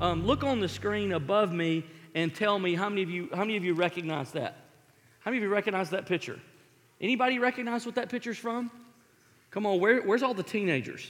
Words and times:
um, 0.00 0.26
look 0.26 0.44
on 0.44 0.60
the 0.60 0.68
screen 0.68 1.12
above 1.12 1.52
me 1.52 1.84
and 2.14 2.34
tell 2.34 2.58
me 2.58 2.74
how 2.74 2.88
many 2.88 3.02
of 3.02 3.10
you 3.10 3.28
how 3.32 3.40
many 3.40 3.56
of 3.56 3.64
you 3.64 3.74
recognize 3.74 4.32
that? 4.32 4.56
How 5.20 5.30
many 5.30 5.38
of 5.38 5.44
you 5.44 5.50
recognize 5.50 5.90
that 5.90 6.06
picture? 6.06 6.40
Anybody 7.00 7.38
recognize 7.38 7.86
what 7.86 7.94
that 7.94 8.08
picture's 8.08 8.38
from? 8.38 8.70
Come 9.50 9.66
on, 9.66 9.80
where, 9.80 10.02
where's 10.02 10.22
all 10.22 10.34
the 10.34 10.42
teenagers? 10.42 11.06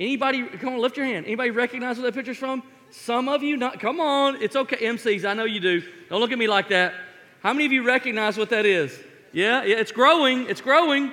Anybody, 0.00 0.44
come 0.44 0.74
on, 0.74 0.80
lift 0.80 0.96
your 0.96 1.06
hand. 1.06 1.26
Anybody 1.26 1.50
recognize 1.50 1.96
what 1.96 2.04
that 2.04 2.14
picture's 2.14 2.36
from? 2.36 2.62
Some 2.90 3.28
of 3.28 3.42
you, 3.42 3.56
not, 3.56 3.80
come 3.80 4.00
on, 4.00 4.40
it's 4.40 4.56
okay. 4.56 4.76
MCs, 4.76 5.24
I 5.24 5.34
know 5.34 5.44
you 5.44 5.60
do. 5.60 5.82
Don't 6.08 6.20
look 6.20 6.32
at 6.32 6.38
me 6.38 6.46
like 6.46 6.68
that. 6.68 6.94
How 7.42 7.52
many 7.52 7.66
of 7.66 7.72
you 7.72 7.84
recognize 7.84 8.38
what 8.38 8.50
that 8.50 8.64
is? 8.64 8.98
Yeah, 9.32 9.64
yeah, 9.64 9.76
it's 9.76 9.92
growing, 9.92 10.48
it's 10.48 10.60
growing. 10.60 11.12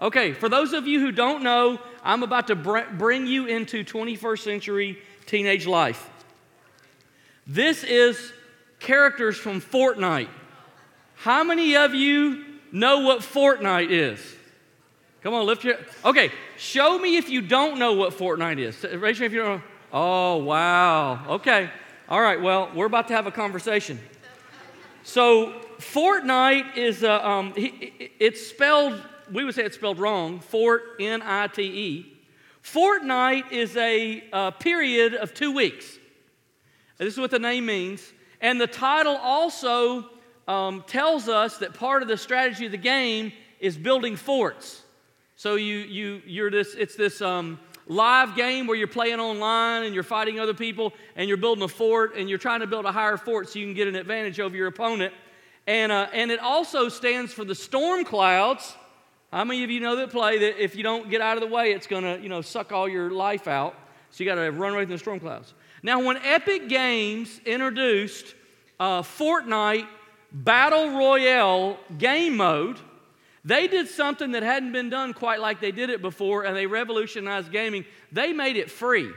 Okay, 0.00 0.32
for 0.32 0.48
those 0.48 0.72
of 0.72 0.86
you 0.86 1.00
who 1.00 1.12
don't 1.12 1.42
know, 1.42 1.78
I'm 2.02 2.22
about 2.22 2.48
to 2.48 2.56
br- 2.56 2.90
bring 2.92 3.26
you 3.26 3.46
into 3.46 3.84
21st 3.84 4.38
century 4.40 4.98
teenage 5.26 5.66
life. 5.66 6.10
This 7.46 7.84
is 7.84 8.32
characters 8.80 9.36
from 9.36 9.60
Fortnite. 9.60 10.28
How 11.16 11.44
many 11.44 11.76
of 11.76 11.94
you 11.94 12.44
know 12.72 13.00
what 13.00 13.20
Fortnite 13.20 13.90
is? 13.90 14.20
Come 15.22 15.34
on, 15.34 15.46
lift 15.46 15.64
your. 15.64 15.76
Okay, 16.04 16.30
show 16.56 16.98
me 16.98 17.16
if 17.16 17.28
you 17.28 17.40
don't 17.40 17.78
know 17.78 17.94
what 17.94 18.12
Fortnite 18.12 18.58
is. 18.58 18.82
Raise 18.82 18.92
your 18.92 19.00
hand 19.00 19.22
if 19.22 19.32
you 19.32 19.42
don't 19.42 19.58
know. 19.58 19.62
Oh, 19.92 20.36
wow. 20.38 21.34
Okay. 21.36 21.70
All 22.08 22.20
right, 22.20 22.40
well, 22.40 22.70
we're 22.74 22.86
about 22.86 23.08
to 23.08 23.14
have 23.14 23.26
a 23.26 23.30
conversation. 23.30 23.98
So, 25.02 25.54
Fortnite 25.78 26.76
is, 26.76 27.04
uh, 27.04 27.20
um, 27.22 27.52
it's 27.56 28.46
spelled, 28.46 29.00
we 29.30 29.44
would 29.44 29.54
say 29.54 29.64
it's 29.64 29.76
spelled 29.76 29.98
wrong, 29.98 30.40
Fort, 30.40 30.82
N 31.00 31.22
I 31.22 31.46
T 31.46 31.62
E. 31.62 32.12
Fortnite 32.62 33.52
is 33.52 33.76
a 33.76 34.24
uh, 34.32 34.50
period 34.52 35.14
of 35.14 35.32
two 35.34 35.52
weeks. 35.52 35.98
This 36.98 37.14
is 37.14 37.20
what 37.20 37.30
the 37.30 37.38
name 37.38 37.66
means. 37.66 38.12
And 38.40 38.60
the 38.60 38.66
title 38.66 39.16
also 39.16 40.06
um, 40.46 40.84
tells 40.86 41.28
us 41.28 41.58
that 41.58 41.74
part 41.74 42.02
of 42.02 42.08
the 42.08 42.16
strategy 42.16 42.66
of 42.66 42.72
the 42.72 42.78
game 42.78 43.32
is 43.60 43.76
building 43.76 44.16
forts. 44.16 44.82
So 45.36 45.56
you, 45.56 45.78
you, 45.78 46.22
you're 46.26 46.50
this, 46.50 46.74
it's 46.74 46.94
this 46.94 47.20
um, 47.20 47.58
live 47.86 48.36
game 48.36 48.66
where 48.66 48.76
you're 48.76 48.86
playing 48.86 49.20
online 49.20 49.84
and 49.84 49.94
you're 49.94 50.04
fighting 50.04 50.38
other 50.38 50.54
people 50.54 50.92
and 51.16 51.28
you're 51.28 51.36
building 51.36 51.64
a 51.64 51.68
fort 51.68 52.16
and 52.16 52.28
you're 52.28 52.38
trying 52.38 52.60
to 52.60 52.66
build 52.66 52.84
a 52.84 52.92
higher 52.92 53.16
fort 53.16 53.48
so 53.48 53.58
you 53.58 53.66
can 53.66 53.74
get 53.74 53.88
an 53.88 53.96
advantage 53.96 54.38
over 54.38 54.56
your 54.56 54.68
opponent. 54.68 55.12
And, 55.66 55.90
uh, 55.90 56.08
and 56.12 56.30
it 56.30 56.40
also 56.40 56.88
stands 56.88 57.32
for 57.32 57.44
the 57.44 57.54
storm 57.54 58.04
clouds. 58.04 58.74
How 59.32 59.44
many 59.44 59.64
of 59.64 59.70
you 59.70 59.80
know 59.80 59.96
that 59.96 60.10
play 60.10 60.38
that 60.38 60.62
if 60.62 60.76
you 60.76 60.82
don't 60.82 61.10
get 61.10 61.20
out 61.20 61.36
of 61.36 61.42
the 61.42 61.52
way, 61.52 61.72
it's 61.72 61.86
going 61.86 62.04
to 62.04 62.22
you 62.22 62.28
know, 62.28 62.40
suck 62.40 62.70
all 62.70 62.88
your 62.88 63.10
life 63.10 63.48
out? 63.48 63.74
So 64.10 64.22
you 64.22 64.30
got 64.30 64.36
to 64.36 64.50
run 64.50 64.74
away 64.74 64.84
from 64.84 64.92
the 64.92 64.98
storm 64.98 65.18
clouds. 65.18 65.54
Now, 65.84 66.02
when 66.02 66.16
Epic 66.16 66.70
Games 66.70 67.42
introduced 67.44 68.34
uh, 68.80 69.02
Fortnite 69.02 69.86
Battle 70.32 70.96
Royale 70.96 71.78
game 71.98 72.38
mode, 72.38 72.78
they 73.44 73.68
did 73.68 73.88
something 73.88 74.32
that 74.32 74.42
hadn't 74.42 74.72
been 74.72 74.88
done 74.88 75.12
quite 75.12 75.40
like 75.40 75.60
they 75.60 75.72
did 75.72 75.90
it 75.90 76.00
before, 76.00 76.44
and 76.44 76.56
they 76.56 76.64
revolutionized 76.64 77.52
gaming. 77.52 77.84
They 78.10 78.32
made 78.32 78.56
it 78.56 78.70
free. 78.70 79.10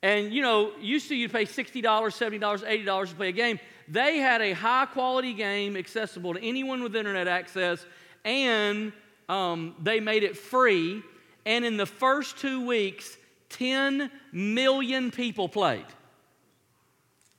And 0.00 0.32
you 0.32 0.42
know, 0.42 0.70
used 0.80 1.08
to 1.08 1.16
you'd 1.16 1.32
pay 1.32 1.44
$60, 1.44 1.82
$70, 1.82 2.40
$80 2.40 3.08
to 3.08 3.14
play 3.16 3.30
a 3.30 3.32
game. 3.32 3.58
They 3.88 4.18
had 4.18 4.40
a 4.40 4.52
high 4.52 4.86
quality 4.86 5.34
game 5.34 5.76
accessible 5.76 6.34
to 6.34 6.40
anyone 6.40 6.84
with 6.84 6.94
internet 6.94 7.26
access, 7.26 7.84
and 8.24 8.92
um, 9.28 9.74
they 9.82 9.98
made 9.98 10.22
it 10.22 10.36
free. 10.36 11.02
And 11.44 11.64
in 11.64 11.76
the 11.76 11.86
first 11.86 12.38
two 12.38 12.64
weeks, 12.64 13.16
10 13.50 14.10
million 14.32 15.10
people 15.10 15.48
played. 15.48 15.86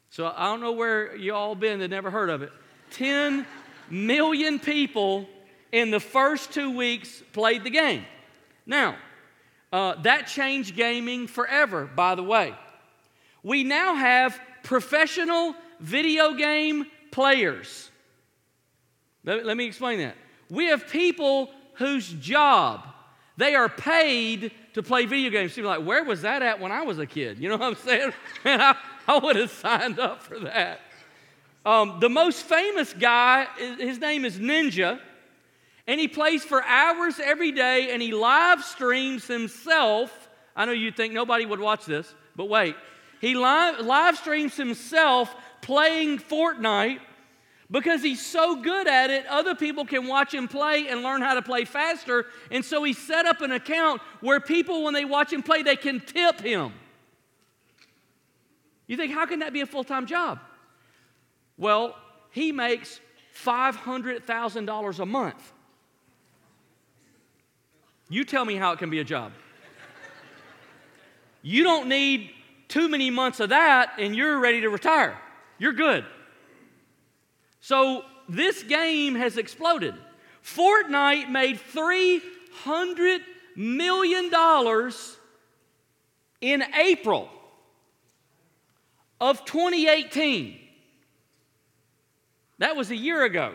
So 0.09 0.31
I 0.35 0.45
don't 0.45 0.61
know 0.61 0.73
where 0.73 1.15
you 1.15 1.33
all 1.33 1.55
been 1.55 1.79
that 1.79 1.87
never 1.87 2.11
heard 2.11 2.29
of 2.29 2.41
it. 2.41 2.51
10 2.91 3.45
million 3.89 4.59
people 4.59 5.27
in 5.71 5.89
the 5.89 5.99
first 5.99 6.53
two 6.53 6.75
weeks 6.75 7.23
played 7.31 7.63
the 7.63 7.69
game. 7.69 8.05
Now, 8.65 8.97
uh, 9.71 9.95
that 10.01 10.27
changed 10.27 10.75
gaming 10.75 11.27
forever, 11.27 11.85
by 11.85 12.15
the 12.15 12.23
way. 12.23 12.53
We 13.41 13.63
now 13.63 13.95
have 13.95 14.39
professional 14.63 15.55
video 15.79 16.33
game 16.33 16.85
players. 17.11 17.89
Let, 19.23 19.45
let 19.45 19.57
me 19.57 19.65
explain 19.65 19.99
that. 19.99 20.15
We 20.49 20.67
have 20.67 20.87
people 20.87 21.49
whose 21.75 22.09
job, 22.09 22.85
they 23.37 23.55
are 23.55 23.69
paid 23.69 24.51
to 24.73 24.83
play 24.83 25.05
video 25.05 25.29
games. 25.29 25.51
She'd 25.51 25.61
be 25.61 25.67
like, 25.67 25.85
where 25.85 26.03
was 26.03 26.21
that 26.21 26.41
at 26.41 26.59
when 26.59 26.71
I 26.71 26.83
was 26.83 26.99
a 26.99 27.05
kid? 27.05 27.39
You 27.39 27.49
know 27.49 27.57
what 27.57 27.67
I'm 27.67 27.75
saying? 27.75 28.13
Man, 28.45 28.61
I, 28.61 28.75
I 29.07 29.17
would 29.17 29.35
have 29.35 29.51
signed 29.51 29.99
up 29.99 30.23
for 30.23 30.39
that. 30.39 30.81
Um, 31.65 31.97
the 31.99 32.09
most 32.09 32.43
famous 32.43 32.93
guy, 32.93 33.47
his 33.77 33.99
name 33.99 34.25
is 34.25 34.39
Ninja, 34.39 34.99
and 35.87 35.99
he 35.99 36.07
plays 36.07 36.43
for 36.43 36.63
hours 36.63 37.19
every 37.19 37.51
day 37.51 37.91
and 37.91 38.01
he 38.01 38.13
live 38.13 38.63
streams 38.63 39.27
himself. 39.27 40.29
I 40.55 40.65
know 40.65 40.71
you'd 40.71 40.95
think 40.95 41.13
nobody 41.13 41.45
would 41.45 41.59
watch 41.59 41.85
this, 41.85 42.13
but 42.35 42.49
wait. 42.49 42.75
He 43.19 43.35
live, 43.35 43.85
live 43.85 44.17
streams 44.17 44.55
himself 44.57 45.35
playing 45.61 46.17
Fortnite 46.17 46.99
because 47.71 48.03
he's 48.03 48.23
so 48.23 48.61
good 48.61 48.87
at 48.87 49.09
it, 49.09 49.25
other 49.27 49.55
people 49.55 49.85
can 49.85 50.05
watch 50.05 50.33
him 50.33 50.49
play 50.49 50.87
and 50.89 51.01
learn 51.01 51.21
how 51.21 51.33
to 51.33 51.41
play 51.41 51.63
faster. 51.63 52.25
And 52.51 52.63
so 52.63 52.83
he 52.83 52.91
set 52.91 53.25
up 53.25 53.41
an 53.41 53.53
account 53.53 54.01
where 54.19 54.41
people, 54.41 54.83
when 54.83 54.93
they 54.93 55.05
watch 55.05 55.31
him 55.31 55.41
play, 55.41 55.63
they 55.63 55.77
can 55.77 56.01
tip 56.01 56.41
him. 56.41 56.73
You 58.87 58.97
think, 58.97 59.13
how 59.13 59.25
can 59.25 59.39
that 59.39 59.53
be 59.53 59.61
a 59.61 59.65
full 59.65 59.85
time 59.85 60.05
job? 60.05 60.39
Well, 61.57 61.95
he 62.31 62.51
makes 62.51 62.99
$500,000 63.41 64.99
a 64.99 65.05
month. 65.05 65.53
You 68.09 68.25
tell 68.25 68.43
me 68.43 68.55
how 68.55 68.73
it 68.73 68.79
can 68.79 68.89
be 68.89 68.99
a 68.99 69.05
job. 69.05 69.31
You 71.41 71.63
don't 71.63 71.87
need 71.87 72.31
too 72.67 72.89
many 72.89 73.09
months 73.09 73.39
of 73.39 73.49
that 73.49 73.93
and 73.97 74.13
you're 74.13 74.39
ready 74.39 74.61
to 74.61 74.69
retire. 74.69 75.17
You're 75.57 75.73
good. 75.73 76.05
So 77.61 78.03
this 78.27 78.63
game 78.63 79.15
has 79.15 79.37
exploded. 79.37 79.95
Fortnite 80.43 81.29
made 81.29 81.59
$300 81.73 83.19
million 83.55 84.31
in 86.41 86.63
April 86.75 87.29
of 89.19 89.45
2018. 89.45 90.57
That 92.57 92.75
was 92.75 92.89
a 92.89 92.95
year 92.95 93.23
ago. 93.23 93.53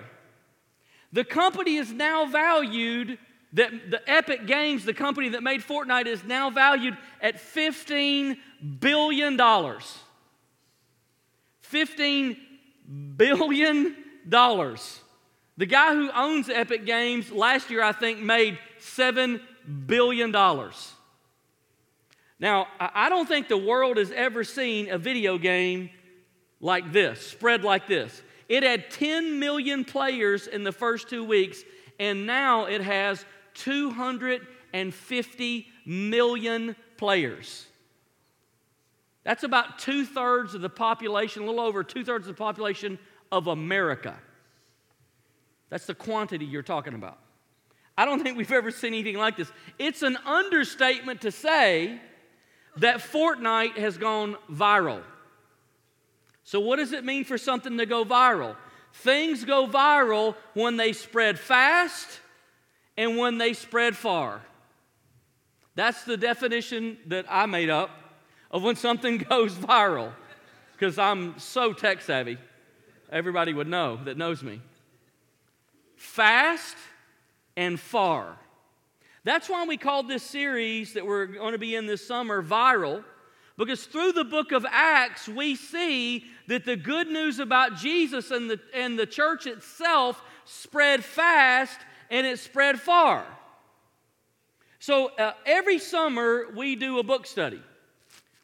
The 1.12 1.24
company 1.24 1.76
is 1.76 1.92
now 1.92 2.26
valued, 2.26 3.18
that 3.52 3.90
the 3.90 4.10
Epic 4.10 4.46
Games, 4.46 4.84
the 4.84 4.94
company 4.94 5.30
that 5.30 5.42
made 5.42 5.62
Fortnite, 5.62 6.06
is 6.06 6.22
now 6.24 6.50
valued 6.50 6.96
at 7.20 7.36
$15 7.36 8.36
billion. 8.80 9.36
$15 9.36 12.36
billion. 13.16 13.96
dollars. 14.28 15.00
The 15.56 15.66
guy 15.66 15.94
who 15.94 16.10
owns 16.10 16.50
Epic 16.50 16.84
Games 16.84 17.32
last 17.32 17.70
year, 17.70 17.82
I 17.82 17.92
think, 17.92 18.20
made 18.20 18.58
$7 18.80 19.40
billion. 19.86 20.30
Now, 22.38 22.68
I 22.78 23.08
don't 23.08 23.26
think 23.26 23.48
the 23.48 23.56
world 23.56 23.96
has 23.96 24.12
ever 24.12 24.44
seen 24.44 24.90
a 24.90 24.98
video 24.98 25.38
game 25.38 25.88
like 26.60 26.92
this, 26.92 27.26
spread 27.26 27.64
like 27.64 27.86
this. 27.86 28.22
It 28.48 28.62
had 28.62 28.90
10 28.90 29.40
million 29.40 29.84
players 29.84 30.46
in 30.46 30.62
the 30.62 30.72
first 30.72 31.08
two 31.08 31.24
weeks, 31.24 31.64
and 31.98 32.26
now 32.26 32.66
it 32.66 32.82
has 32.82 33.24
250 33.54 35.66
million 35.86 36.76
players. 36.98 37.66
That's 39.26 39.42
about 39.42 39.80
two 39.80 40.06
thirds 40.06 40.54
of 40.54 40.60
the 40.60 40.68
population, 40.68 41.42
a 41.42 41.46
little 41.46 41.60
over 41.60 41.82
two 41.82 42.04
thirds 42.04 42.28
of 42.28 42.36
the 42.36 42.38
population 42.38 42.96
of 43.32 43.48
America. 43.48 44.14
That's 45.68 45.84
the 45.86 45.96
quantity 45.96 46.44
you're 46.44 46.62
talking 46.62 46.94
about. 46.94 47.18
I 47.98 48.04
don't 48.04 48.22
think 48.22 48.38
we've 48.38 48.52
ever 48.52 48.70
seen 48.70 48.94
anything 48.94 49.16
like 49.16 49.36
this. 49.36 49.50
It's 49.80 50.02
an 50.02 50.16
understatement 50.24 51.22
to 51.22 51.32
say 51.32 52.00
that 52.76 52.98
Fortnite 52.98 53.76
has 53.76 53.98
gone 53.98 54.36
viral. 54.48 55.02
So, 56.44 56.60
what 56.60 56.76
does 56.76 56.92
it 56.92 57.04
mean 57.04 57.24
for 57.24 57.36
something 57.36 57.78
to 57.78 57.86
go 57.86 58.04
viral? 58.04 58.54
Things 58.92 59.44
go 59.44 59.66
viral 59.66 60.36
when 60.54 60.76
they 60.76 60.92
spread 60.92 61.36
fast 61.36 62.20
and 62.96 63.16
when 63.16 63.38
they 63.38 63.54
spread 63.54 63.96
far. 63.96 64.40
That's 65.74 66.04
the 66.04 66.16
definition 66.16 66.98
that 67.06 67.26
I 67.28 67.46
made 67.46 67.70
up 67.70 67.90
of 68.50 68.62
when 68.62 68.76
something 68.76 69.18
goes 69.30 69.54
viral, 69.54 70.12
because 70.72 70.98
I'm 70.98 71.38
so 71.38 71.72
tech 71.72 72.02
savvy. 72.02 72.38
Everybody 73.10 73.54
would 73.54 73.68
know 73.68 74.00
that 74.04 74.16
knows 74.16 74.42
me. 74.42 74.60
Fast 75.96 76.76
and 77.56 77.78
far. 77.78 78.36
That's 79.24 79.48
why 79.48 79.64
we 79.66 79.76
called 79.76 80.08
this 80.08 80.22
series 80.22 80.92
that 80.94 81.04
we're 81.04 81.26
going 81.26 81.52
to 81.52 81.58
be 81.58 81.74
in 81.74 81.86
this 81.86 82.06
summer 82.06 82.42
viral 82.42 83.02
Because 83.56 83.84
through 83.84 84.12
the 84.12 84.24
book 84.24 84.52
of 84.52 84.66
Acts, 84.70 85.28
we 85.28 85.56
see 85.56 86.26
that 86.46 86.64
the 86.64 86.76
good 86.76 87.08
news 87.08 87.38
about 87.38 87.76
Jesus 87.76 88.30
and 88.30 88.50
the, 88.50 88.60
and 88.74 88.98
the 88.98 89.06
church 89.06 89.46
itself 89.46 90.22
spread 90.44 91.02
fast 91.02 91.78
and 92.10 92.26
it 92.26 92.38
spread 92.38 92.80
far. 92.80 93.26
So 94.78 95.08
uh, 95.16 95.32
every 95.44 95.78
summer, 95.78 96.46
we 96.54 96.76
do 96.76 96.98
a 96.98 97.02
book 97.02 97.26
study. 97.26 97.62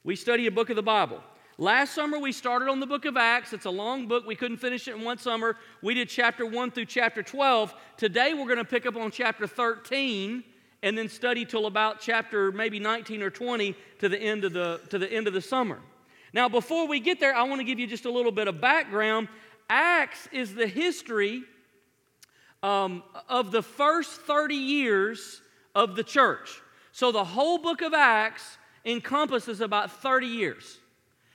We 0.04 0.16
study 0.16 0.48
a 0.48 0.50
book 0.50 0.68
of 0.68 0.74
the 0.74 0.82
Bible. 0.82 1.22
Last 1.58 1.94
summer, 1.94 2.18
we 2.18 2.32
started 2.32 2.68
on 2.68 2.80
the 2.80 2.86
book 2.86 3.04
of 3.04 3.16
Acts. 3.16 3.52
It's 3.52 3.66
a 3.66 3.70
long 3.70 4.08
book. 4.08 4.26
We 4.26 4.34
couldn't 4.34 4.56
finish 4.56 4.88
it 4.88 4.96
in 4.96 5.02
one 5.02 5.18
summer. 5.18 5.56
We 5.80 5.94
did 5.94 6.08
chapter 6.08 6.44
1 6.44 6.72
through 6.72 6.86
chapter 6.86 7.22
12. 7.22 7.72
Today, 7.96 8.34
we're 8.34 8.46
going 8.46 8.58
to 8.58 8.64
pick 8.64 8.84
up 8.84 8.96
on 8.96 9.12
chapter 9.12 9.46
13 9.46 10.42
and 10.82 10.98
then 10.98 11.08
study 11.08 11.44
till 11.44 11.66
about 11.66 12.00
chapter 12.00 12.50
maybe 12.50 12.80
19 12.80 13.22
or 13.22 13.30
20 13.30 13.76
to 14.00 14.08
the 14.08 14.18
end 14.18 14.44
of 14.44 14.52
the, 14.52 14.80
to 14.90 14.98
the, 14.98 15.12
end 15.12 15.28
of 15.28 15.34
the 15.34 15.40
summer. 15.40 15.78
Now, 16.32 16.48
before 16.48 16.88
we 16.88 16.98
get 16.98 17.20
there, 17.20 17.36
I 17.36 17.44
want 17.44 17.60
to 17.60 17.64
give 17.64 17.78
you 17.78 17.86
just 17.86 18.04
a 18.04 18.10
little 18.10 18.32
bit 18.32 18.48
of 18.48 18.60
background. 18.60 19.28
Acts 19.70 20.28
is 20.32 20.52
the 20.52 20.66
history 20.66 21.44
um, 22.64 23.04
of 23.28 23.52
the 23.52 23.62
first 23.62 24.22
30 24.22 24.56
years 24.56 25.40
of 25.76 25.94
the 25.94 26.02
church. 26.02 26.60
So 26.90 27.12
the 27.12 27.24
whole 27.24 27.58
book 27.58 27.82
of 27.82 27.94
Acts 27.94 28.58
encompasses 28.84 29.60
about 29.60 29.90
30 29.90 30.26
years. 30.26 30.78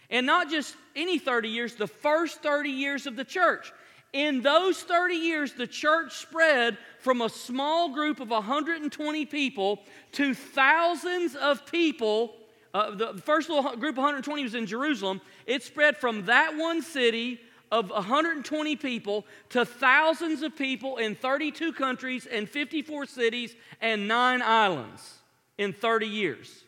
And 0.09 0.25
not 0.25 0.49
just 0.49 0.75
any 0.95 1.19
30 1.19 1.49
years, 1.49 1.75
the 1.75 1.87
first 1.87 2.41
30 2.41 2.69
years 2.69 3.07
of 3.07 3.15
the 3.15 3.25
church. 3.25 3.73
In 4.13 4.41
those 4.41 4.81
30 4.81 5.15
years, 5.15 5.53
the 5.53 5.67
church 5.67 6.15
spread 6.15 6.77
from 6.99 7.21
a 7.21 7.29
small 7.29 7.89
group 7.89 8.19
of 8.19 8.29
120 8.29 9.25
people 9.25 9.79
to 10.13 10.33
thousands 10.33 11.35
of 11.35 11.65
people. 11.69 12.33
Uh, 12.73 12.91
the 12.91 13.13
first 13.25 13.49
little 13.49 13.75
group 13.75 13.93
of 13.93 13.97
120 13.97 14.43
was 14.43 14.55
in 14.55 14.65
Jerusalem. 14.65 15.19
It 15.45 15.61
spread 15.61 15.97
from 15.97 16.25
that 16.25 16.55
one 16.55 16.81
city 16.81 17.41
of 17.69 17.89
120 17.89 18.75
people 18.77 19.25
to 19.49 19.65
thousands 19.65 20.41
of 20.41 20.55
people 20.55 20.97
in 20.97 21.15
32 21.15 21.73
countries 21.73 22.25
and 22.25 22.49
54 22.49 23.05
cities 23.05 23.55
and 23.81 24.07
nine 24.07 24.41
islands 24.41 25.19
in 25.57 25.73
30 25.73 26.07
years. 26.07 26.63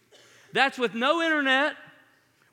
That's 0.54 0.78
with 0.78 0.94
no 0.94 1.22
internet, 1.22 1.76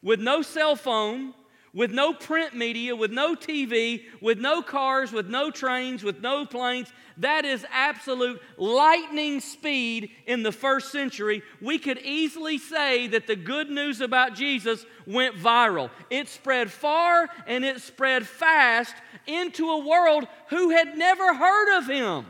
with 0.03 0.21
no 0.21 0.43
cell 0.43 0.77
phone, 0.77 1.35
with 1.77 1.91
no 1.91 2.15
print 2.15 2.55
media, 2.55 2.97
with 2.97 3.11
no 3.11 3.35
TV, 3.35 4.05
with 4.23 4.39
no 4.39 4.63
cars, 4.63 5.13
with 5.13 5.29
no 5.29 5.51
trains, 5.51 6.03
with 6.03 6.23
no 6.23 6.47
planes. 6.47 6.91
That 7.19 7.45
is 7.45 7.67
absolute 7.71 8.41
lightning 8.57 9.41
speed 9.41 10.11
in 10.27 10.43
the 10.43 10.53
first 10.53 10.91
century. 10.91 11.43
We 11.61 11.79
could 11.79 11.99
easily 11.99 12.57
say 12.57 13.09
that 13.09 13.27
the 13.27 13.37
good 13.37 13.69
news 13.69 14.01
about 14.01 14.35
Jesus 14.35 14.87
went 15.07 15.37
viral. 15.37 15.91
It 16.09 16.29
spread 16.29 16.71
far 16.71 17.29
and 17.47 17.63
it 17.63 17.83
spread 17.83 18.27
fast 18.27 18.95
into 19.27 19.69
a 19.69 19.87
world 19.87 20.27
who 20.49 20.71
had 20.71 20.97
never 20.97 21.35
heard 21.35 21.77
of 21.77 21.87
him. 21.89 22.25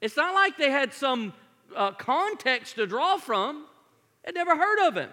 It's 0.00 0.16
not 0.16 0.32
like 0.32 0.56
they 0.56 0.70
had 0.70 0.92
some 0.92 1.32
uh, 1.74 1.90
context 1.90 2.76
to 2.76 2.86
draw 2.86 3.18
from, 3.18 3.64
had 4.28 4.34
never 4.34 4.56
heard 4.56 4.88
of 4.88 4.94
him. 4.94 5.08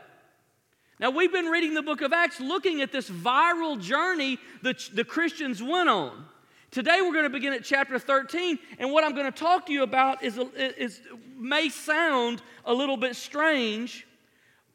Now, 0.99 1.09
we've 1.09 1.31
been 1.31 1.45
reading 1.45 1.73
the 1.73 1.81
book 1.81 2.01
of 2.01 2.11
Acts 2.11 2.41
looking 2.41 2.81
at 2.81 2.91
this 2.91 3.09
viral 3.09 3.79
journey 3.79 4.37
that 4.61 4.89
the 4.93 5.05
Christians 5.05 5.63
went 5.63 5.87
on. 5.87 6.25
Today, 6.69 6.99
we're 7.01 7.13
going 7.13 7.23
to 7.23 7.29
begin 7.29 7.53
at 7.53 7.63
chapter 7.63 7.97
13, 7.97 8.59
and 8.77 8.91
what 8.91 9.05
I'm 9.05 9.13
going 9.13 9.31
to 9.31 9.37
talk 9.37 9.67
to 9.67 9.73
you 9.73 9.83
about 9.83 10.21
is, 10.21 10.37
is 10.57 10.99
may 11.37 11.69
sound 11.69 12.41
a 12.65 12.73
little 12.73 12.97
bit 12.97 13.15
strange. 13.15 14.05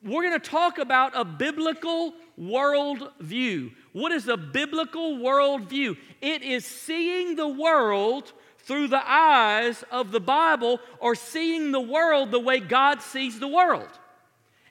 We're 0.03 0.23
going 0.23 0.41
to 0.41 0.51
talk 0.51 0.79
about 0.79 1.13
a 1.15 1.25
biblical 1.25 2.15
worldview. 2.41 3.73
What 3.93 4.11
is 4.13 4.27
a 4.27 4.39
biblical 4.39 5.19
worldview? 5.19 5.99
It 6.23 6.41
is 6.41 6.65
seeing 6.65 7.37
the 7.37 7.49
world 7.49 8.33
through 8.61 8.89
the 8.89 9.03
eyes 9.07 9.85
of 9.91 10.13
the 10.13 10.21
Bible 10.21 10.81
or 10.99 11.15
seeing 11.15 11.73
the 11.73 11.81
world 11.81 12.31
the 12.31 12.41
way 12.41 12.61
God 12.61 13.03
sees 13.03 13.39
the 13.39 13.49
world. 13.49 14.00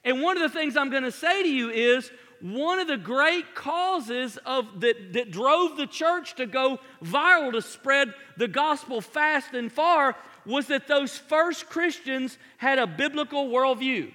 And 0.04 0.22
one 0.22 0.36
of 0.36 0.42
the 0.42 0.58
things 0.58 0.76
I'm 0.76 0.90
going 0.90 1.02
to 1.02 1.12
say 1.12 1.42
to 1.42 1.48
you 1.48 1.70
is 1.70 2.10
one 2.40 2.78
of 2.78 2.88
the 2.88 2.96
great 2.96 3.54
causes 3.54 4.38
of 4.46 4.80
that, 4.80 5.12
that 5.12 5.30
drove 5.30 5.76
the 5.76 5.86
church 5.86 6.36
to 6.36 6.46
go 6.46 6.78
viral 7.04 7.52
to 7.52 7.60
spread 7.60 8.14
the 8.36 8.48
gospel 8.48 9.00
fast 9.00 9.52
and 9.52 9.70
far 9.70 10.16
was 10.46 10.68
that 10.68 10.88
those 10.88 11.18
first 11.18 11.68
Christians 11.68 12.38
had 12.56 12.78
a 12.78 12.86
biblical 12.86 13.48
worldview. 13.48 14.12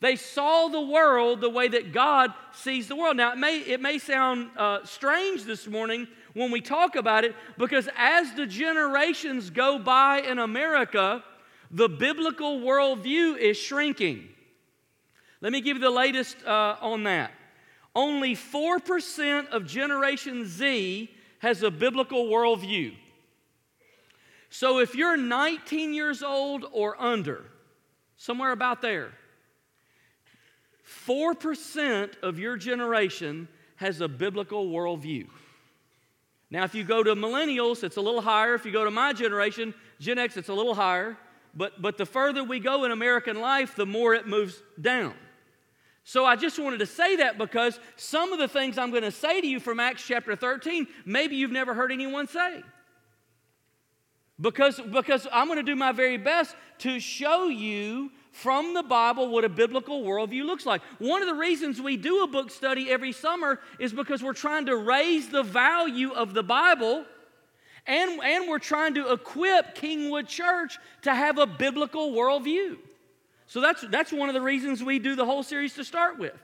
They 0.00 0.16
saw 0.16 0.68
the 0.68 0.80
world 0.80 1.40
the 1.40 1.50
way 1.50 1.68
that 1.68 1.92
God 1.92 2.32
sees 2.52 2.88
the 2.88 2.96
world. 2.96 3.16
Now, 3.16 3.32
it 3.32 3.38
may, 3.38 3.58
it 3.58 3.80
may 3.80 3.98
sound 3.98 4.50
uh, 4.56 4.84
strange 4.84 5.44
this 5.44 5.68
morning 5.68 6.08
when 6.32 6.50
we 6.50 6.60
talk 6.60 6.96
about 6.96 7.24
it 7.24 7.36
because 7.58 7.88
as 7.96 8.32
the 8.34 8.46
generations 8.46 9.50
go 9.50 9.78
by 9.78 10.20
in 10.20 10.38
America, 10.38 11.22
the 11.70 11.88
biblical 11.88 12.60
worldview 12.60 13.36
is 13.36 13.56
shrinking. 13.56 14.28
Let 15.40 15.52
me 15.52 15.60
give 15.60 15.76
you 15.76 15.82
the 15.82 15.90
latest 15.90 16.36
uh, 16.44 16.76
on 16.80 17.04
that. 17.04 17.32
Only 17.94 18.36
4% 18.36 19.48
of 19.48 19.66
Generation 19.66 20.46
Z 20.46 21.10
has 21.38 21.62
a 21.62 21.70
biblical 21.70 22.26
worldview. 22.26 22.94
So 24.50 24.80
if 24.80 24.94
you're 24.94 25.16
19 25.16 25.94
years 25.94 26.22
old 26.22 26.66
or 26.72 27.00
under, 27.00 27.44
somewhere 28.16 28.52
about 28.52 28.82
there, 28.82 29.12
4% 31.06 32.20
of 32.22 32.38
your 32.38 32.56
generation 32.56 33.48
has 33.76 34.00
a 34.00 34.08
biblical 34.08 34.68
worldview. 34.70 35.28
Now, 36.50 36.64
if 36.64 36.74
you 36.74 36.82
go 36.82 37.02
to 37.02 37.14
millennials, 37.14 37.84
it's 37.84 37.96
a 37.96 38.00
little 38.00 38.20
higher. 38.20 38.54
If 38.54 38.66
you 38.66 38.72
go 38.72 38.84
to 38.84 38.90
my 38.90 39.12
generation, 39.12 39.72
Gen 40.00 40.18
X, 40.18 40.36
it's 40.36 40.48
a 40.48 40.54
little 40.54 40.74
higher. 40.74 41.16
But, 41.54 41.80
but 41.80 41.96
the 41.96 42.06
further 42.06 42.42
we 42.42 42.58
go 42.58 42.84
in 42.84 42.90
American 42.90 43.40
life, 43.40 43.76
the 43.76 43.86
more 43.86 44.14
it 44.14 44.26
moves 44.26 44.60
down. 44.80 45.14
So 46.04 46.24
I 46.24 46.36
just 46.36 46.58
wanted 46.58 46.78
to 46.78 46.86
say 46.86 47.16
that 47.16 47.38
because 47.38 47.78
some 47.96 48.32
of 48.32 48.38
the 48.38 48.48
things 48.48 48.78
I'm 48.78 48.90
going 48.90 49.02
to 49.02 49.10
say 49.10 49.40
to 49.40 49.46
you 49.46 49.60
from 49.60 49.78
Acts 49.78 50.04
chapter 50.06 50.34
13, 50.34 50.86
maybe 51.04 51.36
you've 51.36 51.52
never 51.52 51.74
heard 51.74 51.92
anyone 51.92 52.26
say. 52.26 52.62
Because, 54.40 54.80
because 54.80 55.26
I'm 55.30 55.46
going 55.46 55.58
to 55.58 55.62
do 55.62 55.76
my 55.76 55.92
very 55.92 56.16
best 56.16 56.56
to 56.78 56.98
show 56.98 57.48
you 57.48 58.10
from 58.32 58.74
the 58.74 58.82
Bible 58.82 59.28
what 59.28 59.44
a 59.44 59.48
biblical 59.48 60.02
worldview 60.02 60.44
looks 60.44 60.64
like. 60.64 60.80
One 60.98 61.20
of 61.20 61.28
the 61.28 61.34
reasons 61.34 61.80
we 61.80 61.96
do 61.96 62.22
a 62.22 62.26
book 62.26 62.50
study 62.50 62.90
every 62.90 63.12
summer 63.12 63.60
is 63.78 63.92
because 63.92 64.22
we're 64.22 64.32
trying 64.32 64.66
to 64.66 64.76
raise 64.76 65.28
the 65.28 65.42
value 65.42 66.12
of 66.12 66.32
the 66.32 66.42
Bible 66.42 67.04
and, 67.86 68.22
and 68.22 68.48
we're 68.48 68.58
trying 68.58 68.94
to 68.94 69.12
equip 69.12 69.74
Kingwood 69.74 70.28
Church 70.28 70.78
to 71.02 71.14
have 71.14 71.38
a 71.38 71.46
biblical 71.46 72.12
worldview. 72.12 72.76
So 73.50 73.60
that's, 73.60 73.84
that's 73.90 74.12
one 74.12 74.28
of 74.28 74.34
the 74.34 74.40
reasons 74.40 74.80
we 74.80 75.00
do 75.00 75.16
the 75.16 75.26
whole 75.26 75.42
series 75.42 75.74
to 75.74 75.82
start 75.82 76.20
with. 76.20 76.40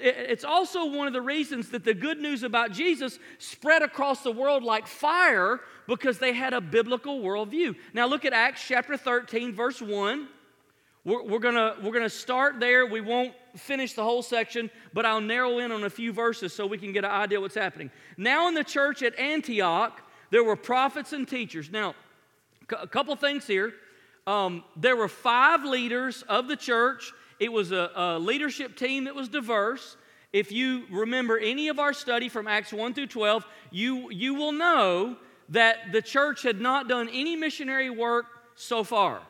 It's 0.00 0.42
also 0.42 0.84
one 0.86 1.06
of 1.06 1.12
the 1.12 1.22
reasons 1.22 1.68
that 1.68 1.84
the 1.84 1.94
good 1.94 2.18
news 2.18 2.42
about 2.42 2.72
Jesus 2.72 3.20
spread 3.38 3.82
across 3.82 4.24
the 4.24 4.32
world 4.32 4.64
like 4.64 4.88
fire 4.88 5.60
because 5.86 6.18
they 6.18 6.32
had 6.32 6.52
a 6.52 6.60
biblical 6.60 7.20
worldview. 7.20 7.76
Now, 7.94 8.06
look 8.06 8.24
at 8.24 8.32
Acts 8.32 8.64
chapter 8.66 8.96
13, 8.96 9.54
verse 9.54 9.80
1. 9.80 10.26
We're, 11.04 11.22
we're 11.22 11.38
going 11.38 11.54
we're 11.84 11.92
gonna 11.92 12.10
start 12.10 12.58
there. 12.58 12.84
We 12.84 13.00
won't 13.00 13.32
finish 13.54 13.92
the 13.92 14.02
whole 14.02 14.20
section, 14.20 14.72
but 14.92 15.06
I'll 15.06 15.20
narrow 15.20 15.58
in 15.60 15.70
on 15.70 15.84
a 15.84 15.90
few 15.90 16.12
verses 16.12 16.52
so 16.52 16.66
we 16.66 16.78
can 16.78 16.92
get 16.92 17.04
an 17.04 17.12
idea 17.12 17.40
what's 17.40 17.54
happening. 17.54 17.92
Now, 18.16 18.48
in 18.48 18.54
the 18.54 18.64
church 18.64 19.04
at 19.04 19.16
Antioch, 19.20 20.02
there 20.30 20.42
were 20.42 20.56
prophets 20.56 21.12
and 21.12 21.28
teachers. 21.28 21.70
Now, 21.70 21.94
a 22.76 22.88
couple 22.88 23.14
things 23.14 23.46
here. 23.46 23.72
Um, 24.26 24.64
there 24.76 24.96
were 24.96 25.08
five 25.08 25.64
leaders 25.64 26.22
of 26.28 26.48
the 26.48 26.56
church. 26.56 27.12
It 27.38 27.52
was 27.52 27.72
a, 27.72 27.90
a 27.94 28.18
leadership 28.18 28.76
team 28.76 29.04
that 29.04 29.14
was 29.14 29.28
diverse. 29.28 29.96
If 30.32 30.52
you 30.52 30.84
remember 30.90 31.38
any 31.38 31.68
of 31.68 31.78
our 31.78 31.92
study 31.92 32.28
from 32.28 32.46
Acts 32.46 32.72
1 32.72 32.94
through 32.94 33.08
12, 33.08 33.44
you, 33.70 34.10
you 34.10 34.34
will 34.34 34.52
know 34.52 35.16
that 35.48 35.92
the 35.92 36.02
church 36.02 36.42
had 36.42 36.60
not 36.60 36.88
done 36.88 37.08
any 37.12 37.34
missionary 37.34 37.90
work 37.90 38.26
so 38.54 38.84
far. 38.84 39.20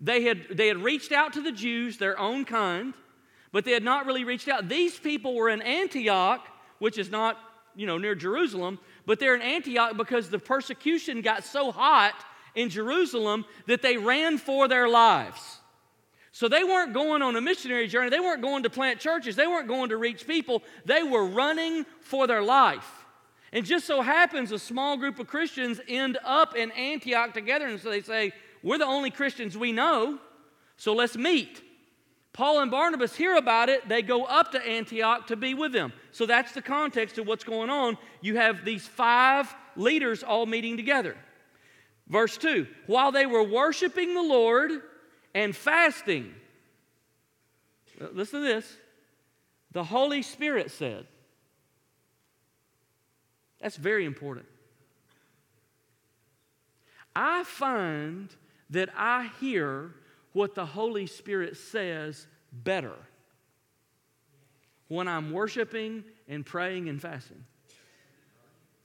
They 0.00 0.22
had, 0.24 0.48
they 0.50 0.66
had 0.66 0.78
reached 0.78 1.12
out 1.12 1.34
to 1.34 1.42
the 1.42 1.52
Jews, 1.52 1.98
their 1.98 2.18
own 2.18 2.44
kind, 2.44 2.94
but 3.52 3.64
they 3.64 3.70
had 3.70 3.84
not 3.84 4.06
really 4.06 4.24
reached 4.24 4.48
out. 4.48 4.68
These 4.68 4.98
people 4.98 5.34
were 5.34 5.48
in 5.48 5.62
Antioch, 5.62 6.44
which 6.80 6.98
is 6.98 7.10
not, 7.10 7.38
you 7.76 7.86
know, 7.86 7.98
near 7.98 8.16
Jerusalem, 8.16 8.80
but 9.06 9.20
they're 9.20 9.36
in 9.36 9.42
Antioch 9.42 9.96
because 9.96 10.28
the 10.28 10.38
persecution 10.40 11.20
got 11.20 11.44
so 11.44 11.70
hot 11.70 12.14
in 12.54 12.68
Jerusalem 12.68 13.44
that 13.66 13.82
they 13.82 13.96
ran 13.96 14.38
for 14.38 14.68
their 14.68 14.88
lives. 14.88 15.58
So 16.32 16.48
they 16.48 16.64
weren't 16.64 16.94
going 16.94 17.20
on 17.20 17.36
a 17.36 17.40
missionary 17.40 17.88
journey. 17.88 18.08
They 18.08 18.20
weren't 18.20 18.40
going 18.40 18.62
to 18.62 18.70
plant 18.70 19.00
churches. 19.00 19.36
They 19.36 19.46
weren't 19.46 19.68
going 19.68 19.90
to 19.90 19.98
reach 19.98 20.26
people. 20.26 20.62
They 20.86 21.02
were 21.02 21.26
running 21.26 21.84
for 22.00 22.26
their 22.26 22.42
life. 22.42 22.88
And 23.52 23.66
just 23.66 23.86
so 23.86 24.00
happens 24.00 24.50
a 24.50 24.58
small 24.58 24.96
group 24.96 25.18
of 25.18 25.26
Christians 25.26 25.78
end 25.86 26.18
up 26.24 26.56
in 26.56 26.70
Antioch 26.70 27.34
together. 27.34 27.66
And 27.66 27.78
so 27.78 27.90
they 27.90 28.00
say, 28.00 28.32
We're 28.62 28.78
the 28.78 28.86
only 28.86 29.10
Christians 29.10 29.58
we 29.58 29.72
know, 29.72 30.18
so 30.78 30.94
let's 30.94 31.16
meet. 31.16 31.62
Paul 32.32 32.60
and 32.60 32.70
Barnabas 32.70 33.14
hear 33.14 33.36
about 33.36 33.68
it. 33.68 33.86
They 33.88 34.00
go 34.00 34.24
up 34.24 34.52
to 34.52 34.66
Antioch 34.66 35.26
to 35.26 35.36
be 35.36 35.52
with 35.52 35.72
them. 35.72 35.92
So 36.12 36.24
that's 36.24 36.52
the 36.52 36.62
context 36.62 37.18
of 37.18 37.26
what's 37.26 37.44
going 37.44 37.68
on. 37.68 37.98
You 38.22 38.36
have 38.36 38.64
these 38.64 38.86
five 38.86 39.54
leaders 39.76 40.22
all 40.22 40.46
meeting 40.46 40.78
together. 40.78 41.14
Verse 42.12 42.36
2 42.36 42.66
While 42.86 43.10
they 43.10 43.24
were 43.24 43.42
worshiping 43.42 44.14
the 44.14 44.22
Lord 44.22 44.70
and 45.34 45.56
fasting, 45.56 46.32
uh, 48.00 48.08
listen 48.12 48.42
to 48.42 48.46
this 48.46 48.76
the 49.72 49.82
Holy 49.82 50.20
Spirit 50.20 50.70
said, 50.70 51.06
That's 53.60 53.76
very 53.76 54.04
important. 54.04 54.46
I 57.16 57.44
find 57.44 58.28
that 58.70 58.90
I 58.94 59.30
hear 59.40 59.92
what 60.34 60.54
the 60.54 60.66
Holy 60.66 61.06
Spirit 61.06 61.56
says 61.56 62.26
better 62.52 62.94
when 64.88 65.08
I'm 65.08 65.30
worshiping 65.30 66.04
and 66.28 66.44
praying 66.44 66.90
and 66.90 67.00
fasting. 67.00 67.44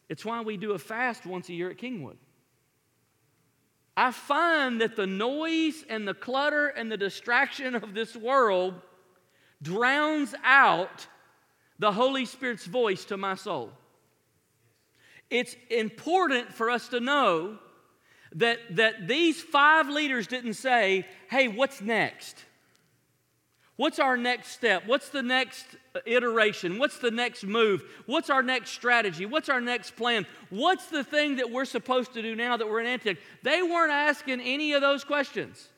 It's 0.08 0.24
why 0.24 0.42
we 0.42 0.56
do 0.56 0.72
a 0.72 0.80
fast 0.80 1.26
once 1.26 1.50
a 1.50 1.54
year 1.54 1.70
at 1.70 1.78
Kingwood. 1.78 2.18
I 4.00 4.12
find 4.12 4.80
that 4.82 4.96
the 4.96 5.08
noise 5.08 5.84
and 5.90 6.08
the 6.08 6.14
clutter 6.14 6.68
and 6.68 6.92
the 6.92 6.98
distraction 6.98 7.74
of 7.74 7.96
this 7.96 8.16
world 8.16 8.76
drowns 9.64 10.36
out 10.44 11.08
the 11.80 11.92
Holy 11.92 12.26
Spirit's 12.26 12.68
voice 12.68 13.06
to 13.06 13.18
my 13.18 13.34
soul. 13.34 13.72
It's 15.32 15.56
important 15.72 16.54
for 16.54 16.70
us 16.70 16.90
to 16.90 17.00
know 17.00 17.58
that, 18.34 18.60
that 18.76 19.08
these 19.08 19.42
five 19.42 19.90
leaders 19.90 20.28
didn't 20.28 20.54
say, 20.54 21.08
hey, 21.32 21.48
what's 21.48 21.82
next? 21.82 22.46
What's 23.78 24.00
our 24.00 24.18
next 24.18 24.50
step? 24.50 24.84
What's 24.88 25.10
the 25.10 25.22
next 25.22 25.66
iteration? 26.06 26.80
What's 26.80 26.98
the 26.98 27.12
next 27.12 27.44
move? 27.44 27.84
What's 28.08 28.32
our 28.32 28.42
next 28.42 28.72
strategy? 28.72 29.28
What's 29.28 29.50
our 29.50 29.62
next 29.62 29.96
plan? 29.96 30.26
What's 30.50 30.88
the 30.88 31.04
thing 31.04 31.36
that 31.38 31.52
we're 31.52 31.66
supposed 31.66 32.14
to 32.16 32.24
do 32.24 32.36
now 32.36 32.58
that 32.58 32.68
we're 32.68 32.80
in 32.80 32.88
Antioch? 32.88 33.18
They 33.44 33.62
weren't 33.62 33.92
asking 33.92 34.42
any 34.42 34.74
of 34.74 34.82
those 34.82 35.04
questions. 35.04 35.70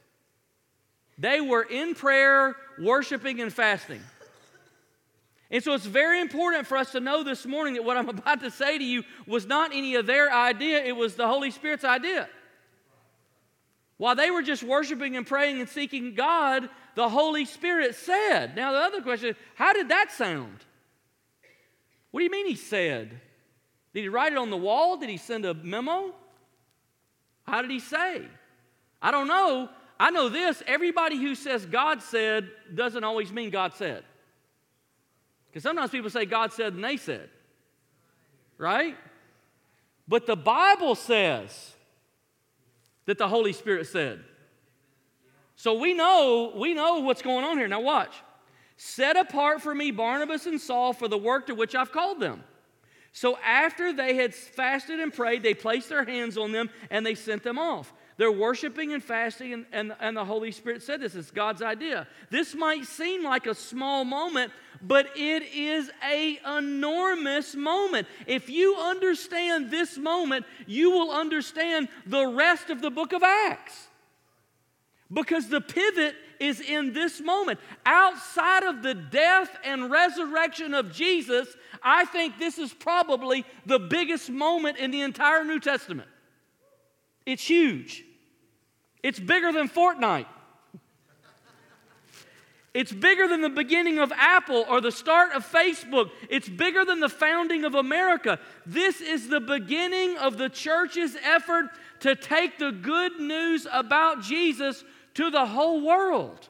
They 1.18 1.42
were 1.42 1.64
in 1.64 1.94
prayer, 1.94 2.56
worshiping, 2.82 3.42
and 3.42 3.52
fasting. 3.52 4.02
And 5.52 5.62
so 5.62 5.74
it's 5.74 5.86
very 5.86 6.22
important 6.22 6.68
for 6.68 6.78
us 6.78 6.94
to 6.94 7.02
know 7.02 7.24
this 7.24 7.46
morning 7.46 7.74
that 7.74 7.84
what 7.84 7.98
I'm 7.98 8.08
about 8.10 8.40
to 8.42 8.52
say 8.52 8.78
to 8.78 8.84
you 8.84 9.04
was 9.28 9.46
not 9.46 9.72
any 9.74 9.96
of 9.96 10.06
their 10.06 10.34
idea, 10.34 10.82
it 10.82 10.96
was 10.96 11.16
the 11.16 11.28
Holy 11.28 11.52
Spirit's 11.52 11.84
idea. 11.84 12.30
While 13.98 14.16
they 14.16 14.32
were 14.32 14.42
just 14.42 14.64
worshiping 14.64 15.18
and 15.18 15.28
praying 15.28 15.60
and 15.60 15.68
seeking 15.68 16.16
God, 16.16 16.70
the 16.96 17.10
Holy 17.10 17.46
Spirit 17.46 17.96
said. 17.96 18.56
Now, 18.56 18.72
the 18.72 18.80
other 18.80 19.02
question 19.02 19.36
how 19.56 19.74
did 19.74 19.90
that 19.90 20.12
sound? 20.12 20.66
What 22.12 22.22
do 22.22 22.24
you 22.24 22.32
mean 22.32 22.48
he 22.48 22.56
said? 22.56 23.20
Did 23.94 24.02
he 24.02 24.10
write 24.10 24.32
it 24.32 24.38
on 24.38 24.50
the 24.50 24.58
wall? 24.58 24.98
Did 24.98 25.10
he 25.10 25.18
send 25.18 25.46
a 25.46 25.54
memo? 25.54 26.14
How 27.48 27.62
did 27.62 27.72
he 27.72 27.80
say? 27.80 28.24
I 29.02 29.12
don't 29.12 29.28
know. 29.28 29.70
I 30.00 30.12
know 30.12 30.30
this 30.30 30.64
everybody 30.66 31.18
who 31.18 31.36
says 31.36 31.66
God 31.66 32.02
said 32.02 32.50
doesn't 32.74 33.04
always 33.04 33.32
mean 33.32 33.50
God 33.50 33.74
said. 33.74 34.04
Because 35.48 35.64
sometimes 35.64 35.92
people 35.92 36.10
say 36.10 36.26
God 36.26 36.54
said 36.54 36.74
and 36.74 36.84
they 36.84 36.98
said, 36.98 37.30
right? 38.58 38.96
But 40.08 40.26
the 40.26 40.36
Bible 40.36 40.96
says 40.96 41.74
that 43.06 43.18
the 43.18 43.28
Holy 43.28 43.54
Spirit 43.54 43.88
said. 43.88 44.24
So 45.60 45.74
we 45.74 45.94
know, 45.94 46.54
we 46.56 46.74
know 46.74 47.00
what's 47.02 47.22
going 47.22 47.44
on 47.44 47.58
here. 47.58 47.68
Now 47.68 47.82
watch. 47.82 48.14
Set 48.78 49.18
apart 49.18 49.62
for 49.62 49.76
me 49.76 49.92
Barnabas 49.92 50.46
and 50.46 50.60
Saul 50.60 50.94
for 50.94 51.10
the 51.10 51.18
work 51.18 51.48
to 51.48 51.54
which 51.54 51.76
I've 51.76 51.92
called 51.92 52.22
them. 52.22 52.46
So 53.12 53.38
after 53.40 53.92
they 53.92 54.16
had 54.16 54.34
fasted 54.34 55.02
and 55.02 55.14
prayed, 55.14 55.44
they 55.44 55.54
placed 55.54 55.90
their 55.90 56.06
hands 56.06 56.38
on 56.38 56.54
them 56.54 56.70
and 56.90 57.06
they 57.06 57.14
sent 57.14 57.44
them 57.44 57.60
off. 57.60 57.92
They're 58.16 58.32
worshiping 58.32 58.94
and 58.94 59.04
fasting, 59.04 59.52
and, 59.52 59.66
and, 59.74 59.96
and 60.00 60.16
the 60.16 60.24
Holy 60.24 60.54
Spirit 60.54 60.82
said 60.82 61.02
this. 61.02 61.14
It's 61.14 61.30
God's 61.30 61.62
idea. 61.62 62.08
This 62.30 62.56
might 62.56 62.86
seem 62.86 63.26
like 63.26 63.46
a 63.46 63.54
small 63.54 64.06
moment, 64.06 64.54
but 64.82 65.10
it 65.18 65.44
is 65.44 65.92
a 66.10 66.40
enormous 66.58 67.54
moment. 67.54 68.08
If 68.28 68.50
you 68.50 68.78
understand 68.78 69.72
this 69.72 69.98
moment, 69.98 70.46
you 70.68 70.92
will 70.92 71.12
understand 71.12 71.90
the 72.06 72.28
rest 72.28 72.70
of 72.70 72.82
the 72.82 72.90
book 72.90 73.12
of 73.12 73.24
Acts. 73.24 73.89
Because 75.12 75.50
the 75.50 75.62
pivot 75.62 76.16
is 76.40 76.62
in 76.62 76.94
this 76.94 77.20
moment. 77.20 77.60
Outside 77.86 78.64
of 78.64 78.82
the 78.82 78.94
death 78.94 79.50
and 79.64 79.92
resurrection 79.92 80.74
of 80.74 80.92
Jesus, 80.92 81.48
I 81.84 82.06
think 82.06 82.38
this 82.38 82.58
is 82.58 82.74
probably 82.74 83.46
the 83.66 83.80
biggest 83.80 84.30
moment 84.30 84.78
in 84.78 84.92
the 84.92 85.02
entire 85.02 85.44
New 85.44 85.60
Testament. 85.60 86.08
It's 87.26 87.46
huge. 87.46 88.04
It's 89.04 89.20
bigger 89.20 89.52
than 89.52 89.70
Fortnite. 89.70 90.26
It's 92.72 92.92
bigger 92.92 93.28
than 93.28 93.42
the 93.42 93.50
beginning 93.50 93.98
of 93.98 94.12
Apple 94.16 94.64
or 94.70 94.80
the 94.80 94.92
start 94.92 95.34
of 95.34 95.46
Facebook. 95.46 96.12
It's 96.30 96.48
bigger 96.48 96.86
than 96.86 97.00
the 97.00 97.10
founding 97.10 97.66
of 97.66 97.74
America. 97.74 98.40
This 98.66 99.02
is 99.02 99.28
the 99.28 99.40
beginning 99.40 100.18
of 100.18 100.38
the 100.38 100.50
church's 100.50 101.18
effort 101.24 101.72
to 102.02 102.16
take 102.16 102.60
the 102.60 102.72
good 102.72 103.20
news 103.20 103.66
about 103.72 104.22
Jesus 104.22 104.84
to 105.16 105.30
the 105.30 105.46
whole 105.46 105.82
world. 105.82 106.48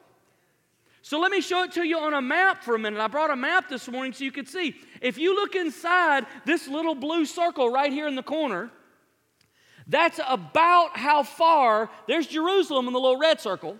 So 1.02 1.18
let 1.18 1.32
me 1.32 1.40
show 1.40 1.64
it 1.64 1.72
to 1.72 1.82
you 1.82 1.98
on 1.98 2.14
a 2.14 2.22
map 2.22 2.62
for 2.62 2.74
a 2.74 2.78
minute. 2.78 3.00
I 3.00 3.08
brought 3.08 3.30
a 3.30 3.36
map 3.36 3.68
this 3.68 3.88
morning 3.88 4.12
so 4.12 4.22
you 4.22 4.32
could 4.32 4.48
see. 4.48 4.76
If 5.00 5.18
you 5.18 5.34
look 5.34 5.54
inside 5.56 6.26
this 6.44 6.68
little 6.68 6.94
blue 6.94 7.24
circle 7.24 7.70
right 7.70 7.92
here 7.92 8.06
in 8.06 8.14
the 8.14 8.22
corner, 8.22 8.70
that's 9.86 10.20
about 10.28 10.96
how 10.96 11.22
far, 11.22 11.90
there's 12.06 12.26
Jerusalem 12.26 12.86
in 12.86 12.92
the 12.92 13.00
little 13.00 13.18
red 13.18 13.40
circle. 13.40 13.78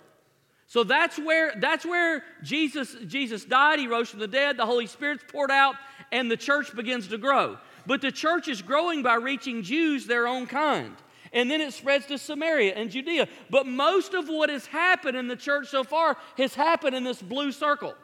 So 0.66 0.82
that's 0.82 1.18
where, 1.18 1.52
that's 1.56 1.84
where 1.84 2.24
Jesus, 2.42 2.96
Jesus 3.06 3.44
died. 3.44 3.78
He 3.78 3.86
rose 3.86 4.08
from 4.08 4.20
the 4.20 4.28
dead. 4.28 4.56
The 4.56 4.66
Holy 4.66 4.86
Spirit's 4.86 5.24
poured 5.26 5.50
out, 5.50 5.74
and 6.12 6.30
the 6.30 6.36
church 6.36 6.74
begins 6.74 7.08
to 7.08 7.18
grow. 7.18 7.58
But 7.86 8.00
the 8.00 8.12
church 8.12 8.48
is 8.48 8.62
growing 8.62 9.02
by 9.02 9.14
reaching 9.14 9.62
Jews 9.62 10.06
their 10.06 10.26
own 10.26 10.46
kind. 10.46 10.96
And 11.32 11.50
then 11.50 11.60
it 11.60 11.72
spreads 11.72 12.06
to 12.06 12.18
Samaria 12.18 12.74
and 12.74 12.90
Judea. 12.90 13.28
But 13.50 13.66
most 13.66 14.14
of 14.14 14.28
what 14.28 14.50
has 14.50 14.66
happened 14.66 15.16
in 15.16 15.28
the 15.28 15.36
church 15.36 15.68
so 15.68 15.84
far 15.84 16.16
has 16.36 16.54
happened 16.54 16.96
in 16.96 17.04
this 17.04 17.22
blue 17.22 17.52
circle. 17.52 17.94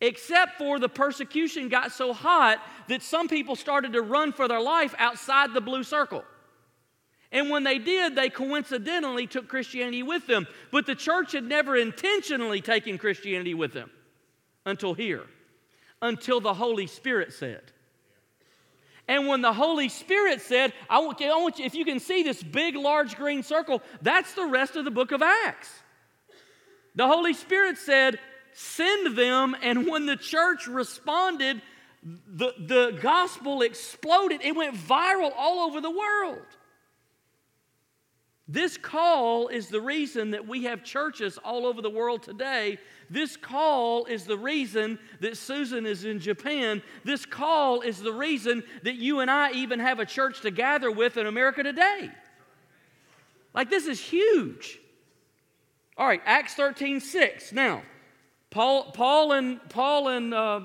Except 0.00 0.58
for 0.58 0.78
the 0.78 0.88
persecution 0.88 1.68
got 1.68 1.92
so 1.92 2.12
hot 2.12 2.60
that 2.88 3.02
some 3.02 3.28
people 3.28 3.56
started 3.56 3.92
to 3.92 4.02
run 4.02 4.32
for 4.32 4.48
their 4.48 4.60
life 4.60 4.94
outside 4.98 5.52
the 5.52 5.60
blue 5.60 5.82
circle. 5.82 6.24
And 7.30 7.50
when 7.50 7.62
they 7.62 7.78
did, 7.78 8.16
they 8.16 8.30
coincidentally 8.30 9.26
took 9.26 9.48
Christianity 9.48 10.02
with 10.02 10.26
them. 10.26 10.46
But 10.72 10.86
the 10.86 10.94
church 10.94 11.32
had 11.32 11.44
never 11.44 11.76
intentionally 11.76 12.60
taken 12.60 12.96
Christianity 12.96 13.54
with 13.54 13.72
them 13.72 13.90
until 14.64 14.94
here, 14.94 15.24
until 16.00 16.40
the 16.40 16.54
Holy 16.54 16.86
Spirit 16.86 17.32
said. 17.32 17.72
And 19.08 19.26
when 19.26 19.40
the 19.40 19.52
Holy 19.52 19.88
Spirit 19.88 20.42
said, 20.42 20.72
I 20.88 20.98
want, 21.00 21.18
you, 21.20 21.50
if 21.64 21.74
you 21.74 21.84
can 21.84 21.98
see 21.98 22.22
this 22.22 22.42
big, 22.42 22.76
large 22.76 23.16
green 23.16 23.42
circle, 23.42 23.82
that's 24.02 24.34
the 24.34 24.46
rest 24.46 24.76
of 24.76 24.84
the 24.84 24.90
book 24.90 25.12
of 25.12 25.22
Acts. 25.22 25.70
The 26.94 27.06
Holy 27.06 27.32
Spirit 27.32 27.78
said, 27.78 28.18
Send 28.52 29.16
them. 29.16 29.56
And 29.62 29.86
when 29.86 30.06
the 30.06 30.16
church 30.16 30.66
responded, 30.66 31.62
the, 32.02 32.54
the 32.58 32.98
gospel 33.00 33.62
exploded. 33.62 34.40
It 34.42 34.54
went 34.54 34.76
viral 34.76 35.32
all 35.36 35.60
over 35.66 35.80
the 35.80 35.90
world. 35.90 36.46
This 38.46 38.78
call 38.78 39.48
is 39.48 39.68
the 39.68 39.80
reason 39.80 40.30
that 40.30 40.46
we 40.46 40.64
have 40.64 40.82
churches 40.82 41.38
all 41.44 41.66
over 41.66 41.82
the 41.82 41.90
world 41.90 42.22
today. 42.22 42.78
This 43.10 43.36
call 43.36 44.04
is 44.04 44.24
the 44.24 44.36
reason 44.36 44.98
that 45.20 45.36
Susan 45.36 45.86
is 45.86 46.04
in 46.04 46.20
Japan. 46.20 46.82
This 47.04 47.24
call 47.24 47.80
is 47.80 48.00
the 48.00 48.12
reason 48.12 48.62
that 48.82 48.96
you 48.96 49.20
and 49.20 49.30
I 49.30 49.52
even 49.52 49.80
have 49.80 49.98
a 49.98 50.06
church 50.06 50.42
to 50.42 50.50
gather 50.50 50.90
with 50.90 51.16
in 51.16 51.26
America 51.26 51.62
today. 51.62 52.10
Like, 53.54 53.70
this 53.70 53.86
is 53.86 54.00
huge. 54.00 54.78
All 55.96 56.06
right, 56.06 56.22
Acts 56.24 56.54
13 56.54 57.00
6. 57.00 57.52
Now, 57.52 57.82
Paul, 58.50 58.92
Paul 58.92 59.32
and, 59.32 59.60
Paul 59.68 60.08
and 60.08 60.34
uh, 60.34 60.60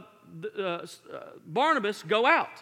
uh, 0.59 0.85
Barnabas 1.45 2.03
go 2.03 2.25
out. 2.25 2.61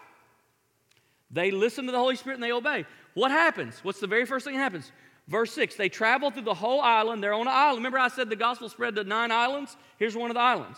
They 1.32 1.52
listen 1.52 1.86
to 1.86 1.92
the 1.92 1.98
Holy 1.98 2.16
Spirit 2.16 2.36
and 2.36 2.44
they 2.44 2.52
obey. 2.52 2.86
What 3.14 3.32
happens? 3.32 3.80
What's 3.84 4.00
the 4.00 4.08
very 4.08 4.26
first 4.26 4.46
thing 4.46 4.56
that 4.56 4.62
happens? 4.62 4.92
Verse 5.32 5.54
6 5.54 5.76
they 5.76 5.88
traveled 5.88 6.34
through 6.34 6.44
the 6.44 6.54
whole 6.54 6.82
island. 6.82 7.24
They're 7.24 7.34
on 7.34 7.42
an 7.42 7.48
island. 7.48 7.78
Remember, 7.78 7.98
I 7.98 8.10
said 8.10 8.30
the 8.30 8.36
gospel 8.36 8.68
spread 8.68 8.96
to 8.96 9.06
nine 9.06 9.32
islands? 9.32 9.78
Here's 9.98 10.16
one 10.16 10.30
of 10.30 10.36
the 10.36 10.42
islands. 10.42 10.78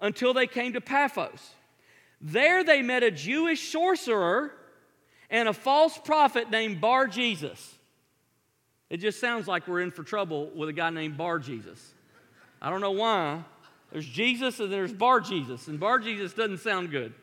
Until 0.00 0.34
they 0.34 0.46
came 0.46 0.74
to 0.74 0.80
Paphos. 0.80 1.54
There 2.20 2.62
they 2.62 2.82
met 2.82 3.02
a 3.02 3.10
Jewish 3.10 3.72
sorcerer 3.72 4.52
and 5.30 5.48
a 5.48 5.54
false 5.54 5.96
prophet 5.96 6.50
named 6.50 6.80
Bar 6.80 7.06
Jesus. 7.06 7.76
It 8.90 8.98
just 8.98 9.20
sounds 9.20 9.48
like 9.48 9.66
we're 9.66 9.80
in 9.80 9.90
for 9.90 10.02
trouble 10.02 10.50
with 10.54 10.68
a 10.68 10.72
guy 10.72 10.90
named 10.90 11.16
Bar 11.16 11.38
Jesus. 11.38 11.94
I 12.60 12.68
don't 12.70 12.80
know 12.80 12.92
why. 12.92 13.42
There's 13.90 14.06
Jesus 14.06 14.60
and 14.60 14.70
there's 14.70 14.92
Bar 14.92 15.20
Jesus, 15.20 15.66
and 15.68 15.80
Bar 15.80 15.98
Jesus 16.00 16.34
doesn't 16.34 16.58
sound 16.58 16.90
good. 16.90 17.14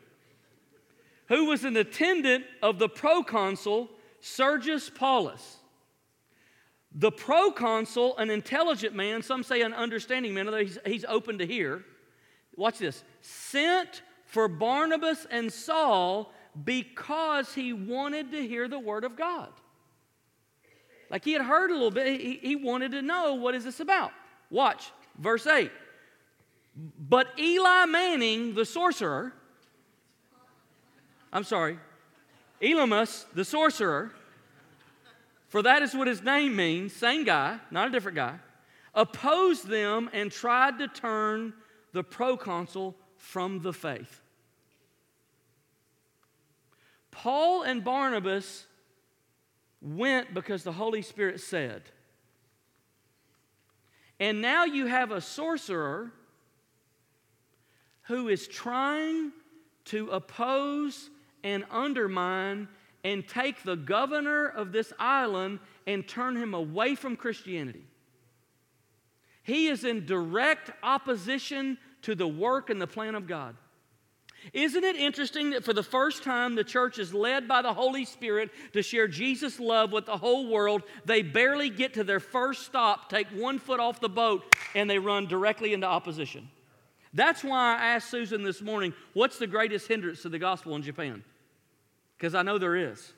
Who 1.28 1.46
was 1.46 1.64
an 1.64 1.76
attendant 1.76 2.44
of 2.62 2.78
the 2.78 2.88
proconsul 2.88 3.88
Sergius 4.20 4.90
Paulus. 4.90 5.55
The 6.98 7.12
proconsul, 7.12 8.16
an 8.16 8.30
intelligent 8.30 8.94
man, 8.94 9.22
some 9.22 9.42
say 9.42 9.60
an 9.60 9.74
understanding 9.74 10.32
man, 10.32 10.46
although 10.46 10.64
he's, 10.64 10.78
he's 10.86 11.04
open 11.04 11.38
to 11.38 11.46
hear. 11.46 11.84
Watch 12.56 12.78
this. 12.78 13.04
Sent 13.20 14.00
for 14.24 14.48
Barnabas 14.48 15.26
and 15.30 15.52
Saul 15.52 16.32
because 16.64 17.52
he 17.52 17.74
wanted 17.74 18.32
to 18.32 18.46
hear 18.46 18.66
the 18.66 18.78
word 18.78 19.04
of 19.04 19.14
God. 19.14 19.50
Like 21.10 21.22
he 21.22 21.34
had 21.34 21.42
heard 21.42 21.70
a 21.70 21.74
little 21.74 21.90
bit, 21.90 22.18
he, 22.18 22.38
he 22.42 22.56
wanted 22.56 22.92
to 22.92 23.02
know 23.02 23.34
what 23.34 23.54
is 23.54 23.64
this 23.64 23.80
about. 23.80 24.12
Watch, 24.50 24.90
verse 25.18 25.46
8. 25.46 25.70
But 26.98 27.28
Eli 27.38 27.84
Manning, 27.84 28.54
the 28.54 28.64
sorcerer, 28.64 29.34
I'm 31.30 31.44
sorry, 31.44 31.78
Elymas, 32.62 33.26
the 33.34 33.44
sorcerer, 33.44 34.12
for 35.48 35.62
that 35.62 35.82
is 35.82 35.94
what 35.94 36.08
his 36.08 36.22
name 36.22 36.56
means, 36.56 36.92
same 36.92 37.24
guy, 37.24 37.58
not 37.70 37.88
a 37.88 37.90
different 37.90 38.16
guy, 38.16 38.38
opposed 38.94 39.68
them 39.68 40.10
and 40.12 40.30
tried 40.30 40.78
to 40.78 40.88
turn 40.88 41.54
the 41.92 42.02
proconsul 42.02 42.96
from 43.16 43.60
the 43.60 43.72
faith. 43.72 44.22
Paul 47.10 47.62
and 47.62 47.82
Barnabas 47.82 48.66
went 49.80 50.34
because 50.34 50.62
the 50.62 50.72
Holy 50.72 51.02
Spirit 51.02 51.40
said. 51.40 51.82
And 54.18 54.40
now 54.40 54.64
you 54.64 54.86
have 54.86 55.10
a 55.10 55.20
sorcerer 55.20 56.12
who 58.02 58.28
is 58.28 58.46
trying 58.46 59.32
to 59.86 60.10
oppose 60.10 61.10
and 61.42 61.64
undermine 61.70 62.68
and 63.06 63.26
take 63.26 63.62
the 63.62 63.76
governor 63.76 64.48
of 64.48 64.72
this 64.72 64.92
island 64.98 65.60
and 65.86 66.08
turn 66.08 66.36
him 66.36 66.54
away 66.54 66.96
from 66.96 67.14
Christianity. 67.14 67.84
He 69.44 69.68
is 69.68 69.84
in 69.84 70.06
direct 70.06 70.72
opposition 70.82 71.78
to 72.02 72.16
the 72.16 72.26
work 72.26 72.68
and 72.68 72.82
the 72.82 72.86
plan 72.88 73.14
of 73.14 73.28
God. 73.28 73.54
Isn't 74.52 74.82
it 74.82 74.96
interesting 74.96 75.50
that 75.50 75.62
for 75.62 75.72
the 75.72 75.84
first 75.84 76.24
time 76.24 76.56
the 76.56 76.64
church 76.64 76.98
is 76.98 77.14
led 77.14 77.46
by 77.46 77.62
the 77.62 77.72
Holy 77.72 78.04
Spirit 78.04 78.50
to 78.72 78.82
share 78.82 79.06
Jesus' 79.06 79.60
love 79.60 79.92
with 79.92 80.06
the 80.06 80.16
whole 80.16 80.48
world? 80.48 80.82
They 81.04 81.22
barely 81.22 81.70
get 81.70 81.94
to 81.94 82.02
their 82.02 82.18
first 82.18 82.64
stop, 82.64 83.08
take 83.08 83.28
one 83.28 83.60
foot 83.60 83.78
off 83.78 84.00
the 84.00 84.08
boat, 84.08 84.52
and 84.74 84.90
they 84.90 84.98
run 84.98 85.26
directly 85.26 85.74
into 85.74 85.86
opposition. 85.86 86.48
That's 87.14 87.44
why 87.44 87.76
I 87.76 87.86
asked 87.86 88.10
Susan 88.10 88.42
this 88.42 88.60
morning, 88.60 88.94
what's 89.14 89.38
the 89.38 89.46
greatest 89.46 89.86
hindrance 89.86 90.22
to 90.22 90.28
the 90.28 90.40
gospel 90.40 90.74
in 90.74 90.82
Japan? 90.82 91.22
Because 92.16 92.34
I 92.34 92.42
know 92.42 92.58
there 92.58 92.76
is. 92.76 93.12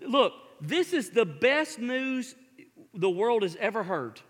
Look, 0.00 0.32
this 0.60 0.92
is 0.92 1.10
the 1.10 1.24
best 1.24 1.78
news 1.78 2.34
the 2.94 3.10
world 3.10 3.42
has 3.42 3.56
ever 3.58 3.82
heard 3.82 4.20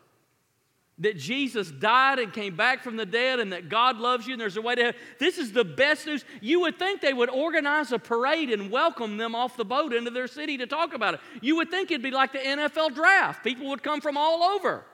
that 0.98 1.16
Jesus 1.16 1.70
died 1.70 2.18
and 2.18 2.32
came 2.32 2.54
back 2.54 2.82
from 2.82 2.96
the 2.96 3.06
dead 3.06 3.40
and 3.40 3.52
that 3.52 3.68
God 3.68 3.96
loves 3.96 4.26
you 4.26 4.34
and 4.34 4.40
there's 4.40 4.56
a 4.56 4.62
way 4.62 4.74
to 4.74 4.84
heaven. 4.84 5.00
This 5.18 5.38
is 5.38 5.52
the 5.52 5.64
best 5.64 6.06
news. 6.06 6.24
You 6.40 6.60
would 6.60 6.78
think 6.78 7.00
they 7.00 7.14
would 7.14 7.30
organize 7.30 7.90
a 7.92 7.98
parade 7.98 8.50
and 8.50 8.70
welcome 8.70 9.16
them 9.16 9.34
off 9.34 9.56
the 9.56 9.64
boat 9.64 9.92
into 9.92 10.10
their 10.10 10.28
city 10.28 10.58
to 10.58 10.66
talk 10.66 10.94
about 10.94 11.14
it. 11.14 11.20
You 11.40 11.56
would 11.56 11.70
think 11.70 11.90
it'd 11.90 12.02
be 12.02 12.10
like 12.10 12.32
the 12.32 12.38
NFL 12.38 12.94
draft. 12.94 13.42
People 13.42 13.68
would 13.68 13.82
come 13.82 14.00
from 14.00 14.16
all 14.16 14.42
over 14.42 14.84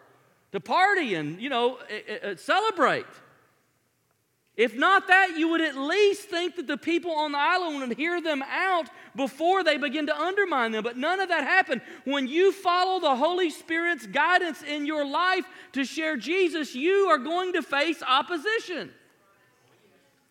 to 0.52 0.60
party 0.60 1.14
and, 1.14 1.40
you 1.42 1.50
know, 1.50 1.78
celebrate. 2.36 3.04
If 4.58 4.74
not 4.74 5.06
that, 5.06 5.38
you 5.38 5.48
would 5.50 5.60
at 5.60 5.76
least 5.76 6.28
think 6.28 6.56
that 6.56 6.66
the 6.66 6.76
people 6.76 7.12
on 7.12 7.30
the 7.30 7.38
island 7.38 7.78
would 7.78 7.96
hear 7.96 8.20
them 8.20 8.42
out 8.42 8.90
before 9.14 9.62
they 9.62 9.76
begin 9.76 10.06
to 10.06 10.20
undermine 10.20 10.72
them. 10.72 10.82
But 10.82 10.96
none 10.96 11.20
of 11.20 11.28
that 11.28 11.44
happened. 11.44 11.80
When 12.04 12.26
you 12.26 12.50
follow 12.50 12.98
the 12.98 13.14
Holy 13.14 13.50
Spirit's 13.50 14.08
guidance 14.08 14.62
in 14.62 14.84
your 14.84 15.06
life 15.06 15.44
to 15.74 15.84
share 15.84 16.16
Jesus, 16.16 16.74
you 16.74 17.06
are 17.06 17.18
going 17.18 17.52
to 17.52 17.62
face 17.62 18.02
opposition. 18.02 18.90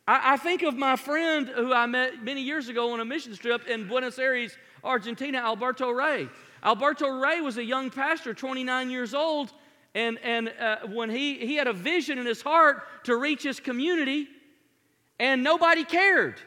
I, 0.05 0.33
I 0.33 0.37
think 0.37 0.61
of 0.61 0.75
my 0.75 0.97
friend 0.97 1.47
who 1.47 1.73
I 1.73 1.85
met 1.85 2.21
many 2.21 2.41
years 2.41 2.67
ago 2.67 2.91
on 2.91 2.99
a 2.99 3.05
mission 3.05 3.33
trip 3.33 3.65
in 3.65 3.87
Buenos 3.87 4.19
Aires, 4.19 4.57
Argentina, 4.83 5.37
Alberto 5.37 5.89
Rey. 5.89 6.27
Alberto 6.61 7.07
Rey 7.07 7.39
was 7.39 7.55
a 7.55 7.63
young 7.63 7.89
pastor, 7.89 8.33
29 8.33 8.89
years 8.89 9.13
old 9.13 9.53
and, 9.97 10.19
and 10.23 10.53
uh, 10.59 10.77
when 10.85 11.09
he, 11.09 11.39
he 11.39 11.55
had 11.55 11.67
a 11.67 11.73
vision 11.73 12.19
in 12.19 12.27
his 12.27 12.43
heart 12.43 12.83
to 13.05 13.15
reach 13.15 13.41
his 13.41 13.59
community, 13.59 14.27
and 15.17 15.43
nobody 15.43 15.83
cared. 15.83 16.39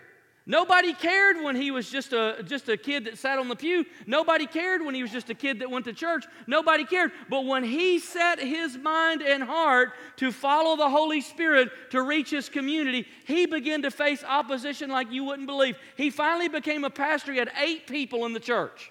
Nobody 0.46 0.94
cared 0.94 1.42
when 1.42 1.56
he 1.56 1.72
was 1.72 1.90
just 1.90 2.12
a, 2.12 2.44
just 2.46 2.68
a 2.68 2.76
kid 2.76 3.04
that 3.04 3.18
sat 3.18 3.40
on 3.40 3.48
the 3.48 3.56
pew. 3.56 3.84
Nobody 4.06 4.46
cared 4.46 4.84
when 4.84 4.94
he 4.94 5.02
was 5.02 5.10
just 5.10 5.30
a 5.30 5.34
kid 5.34 5.58
that 5.58 5.70
went 5.70 5.84
to 5.86 5.92
church. 5.92 6.26
Nobody 6.46 6.84
cared. 6.84 7.10
But 7.28 7.44
when 7.44 7.64
he 7.64 7.98
set 7.98 8.38
his 8.38 8.78
mind 8.78 9.20
and 9.20 9.42
heart 9.42 9.94
to 10.16 10.30
follow 10.30 10.76
the 10.76 10.88
Holy 10.88 11.20
Spirit 11.20 11.70
to 11.90 12.02
reach 12.02 12.30
his 12.30 12.48
community, 12.48 13.06
he 13.26 13.46
began 13.46 13.82
to 13.82 13.90
face 13.90 14.22
opposition 14.22 14.90
like 14.90 15.10
you 15.10 15.24
wouldn't 15.24 15.46
believe. 15.46 15.76
He 15.96 16.10
finally 16.10 16.48
became 16.48 16.84
a 16.84 16.90
pastor. 16.90 17.32
He 17.32 17.38
had 17.38 17.50
eight 17.60 17.88
people 17.88 18.26
in 18.26 18.32
the 18.32 18.40
church. 18.40 18.90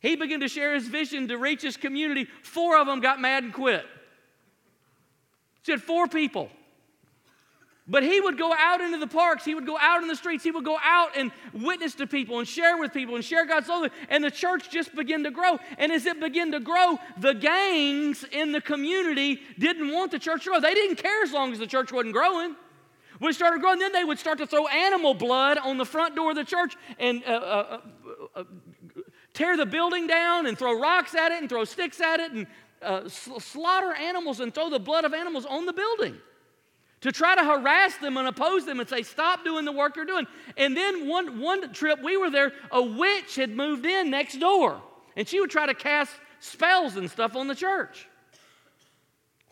He 0.00 0.16
began 0.16 0.40
to 0.40 0.48
share 0.48 0.74
his 0.74 0.86
vision 0.86 1.28
to 1.28 1.38
reach 1.38 1.62
his 1.62 1.76
community. 1.76 2.28
Four 2.42 2.78
of 2.78 2.86
them 2.86 3.00
got 3.00 3.20
mad 3.20 3.42
and 3.42 3.52
quit. 3.52 3.84
He 5.64 5.72
had 5.72 5.82
four 5.82 6.06
people. 6.06 6.50
But 7.90 8.02
he 8.02 8.20
would 8.20 8.36
go 8.36 8.52
out 8.52 8.82
into 8.82 8.98
the 8.98 9.06
parks, 9.06 9.46
he 9.46 9.54
would 9.54 9.66
go 9.66 9.78
out 9.78 10.02
in 10.02 10.08
the 10.08 10.16
streets, 10.16 10.44
he 10.44 10.50
would 10.50 10.64
go 10.64 10.76
out 10.82 11.16
and 11.16 11.32
witness 11.54 11.94
to 11.96 12.06
people 12.06 12.38
and 12.38 12.46
share 12.46 12.76
with 12.76 12.92
people 12.92 13.14
and 13.14 13.24
share 13.24 13.46
God's 13.46 13.68
love. 13.68 13.90
And 14.10 14.22
the 14.22 14.30
church 14.30 14.70
just 14.70 14.94
began 14.94 15.24
to 15.24 15.30
grow. 15.30 15.58
And 15.78 15.90
as 15.90 16.04
it 16.04 16.20
began 16.20 16.52
to 16.52 16.60
grow, 16.60 16.98
the 17.16 17.32
gangs 17.32 18.24
in 18.30 18.52
the 18.52 18.60
community 18.60 19.40
didn't 19.58 19.90
want 19.90 20.10
the 20.10 20.18
church 20.18 20.44
to 20.44 20.50
grow. 20.50 20.60
They 20.60 20.74
didn't 20.74 20.96
care 20.96 21.22
as 21.22 21.32
long 21.32 21.52
as 21.52 21.58
the 21.58 21.66
church 21.66 21.90
wasn't 21.90 22.12
growing. 22.12 22.56
When 23.20 23.30
it 23.30 23.34
started 23.34 23.62
growing, 23.62 23.78
then 23.78 23.92
they 23.92 24.04
would 24.04 24.18
start 24.18 24.38
to 24.38 24.46
throw 24.46 24.66
animal 24.68 25.14
blood 25.14 25.56
on 25.56 25.78
the 25.78 25.86
front 25.86 26.14
door 26.14 26.30
of 26.30 26.36
the 26.36 26.44
church 26.44 26.76
and 26.98 27.24
uh, 27.24 27.30
uh, 27.30 27.80
uh 28.36 28.44
tear 29.38 29.56
the 29.56 29.66
building 29.66 30.08
down 30.08 30.46
and 30.46 30.58
throw 30.58 30.76
rocks 30.78 31.14
at 31.14 31.30
it 31.30 31.40
and 31.40 31.48
throw 31.48 31.64
sticks 31.64 32.00
at 32.00 32.18
it 32.18 32.32
and 32.32 32.46
uh, 32.82 33.08
slaughter 33.08 33.94
animals 33.94 34.40
and 34.40 34.52
throw 34.52 34.68
the 34.68 34.80
blood 34.80 35.04
of 35.04 35.14
animals 35.14 35.46
on 35.46 35.64
the 35.64 35.72
building 35.72 36.16
to 37.00 37.12
try 37.12 37.36
to 37.36 37.44
harass 37.44 37.96
them 37.98 38.16
and 38.16 38.26
oppose 38.26 38.66
them 38.66 38.80
and 38.80 38.88
say, 38.88 39.04
Stop 39.04 39.44
doing 39.44 39.64
the 39.64 39.70
work 39.70 39.94
you're 39.94 40.04
doing. 40.04 40.26
And 40.56 40.76
then 40.76 41.06
one, 41.06 41.38
one 41.38 41.72
trip 41.72 42.02
we 42.02 42.16
were 42.16 42.30
there, 42.30 42.52
a 42.72 42.82
witch 42.82 43.36
had 43.36 43.50
moved 43.50 43.86
in 43.86 44.10
next 44.10 44.40
door 44.40 44.82
and 45.16 45.28
she 45.28 45.38
would 45.38 45.50
try 45.50 45.66
to 45.66 45.74
cast 45.74 46.10
spells 46.40 46.96
and 46.96 47.08
stuff 47.08 47.36
on 47.36 47.46
the 47.46 47.54
church. 47.54 48.08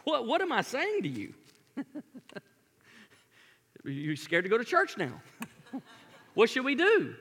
What, 0.02 0.26
what 0.26 0.42
am 0.42 0.50
I 0.50 0.62
saying 0.62 1.02
to 1.02 1.08
you? 1.08 1.32
You're 3.84 4.16
scared 4.16 4.42
to 4.42 4.50
go 4.50 4.58
to 4.58 4.64
church 4.64 4.98
now. 4.98 5.12
what 6.34 6.50
should 6.50 6.64
we 6.64 6.74
do? 6.74 7.14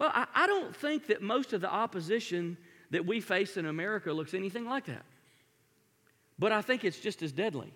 Well, 0.00 0.10
I, 0.14 0.26
I 0.34 0.46
don't 0.46 0.74
think 0.74 1.08
that 1.08 1.20
most 1.20 1.52
of 1.52 1.60
the 1.60 1.70
opposition 1.70 2.56
that 2.90 3.04
we 3.04 3.20
face 3.20 3.58
in 3.58 3.66
America 3.66 4.10
looks 4.10 4.32
anything 4.32 4.64
like 4.64 4.86
that. 4.86 5.04
But 6.38 6.52
I 6.52 6.62
think 6.62 6.86
it's 6.86 6.98
just 6.98 7.20
as 7.22 7.32
deadly. 7.32 7.70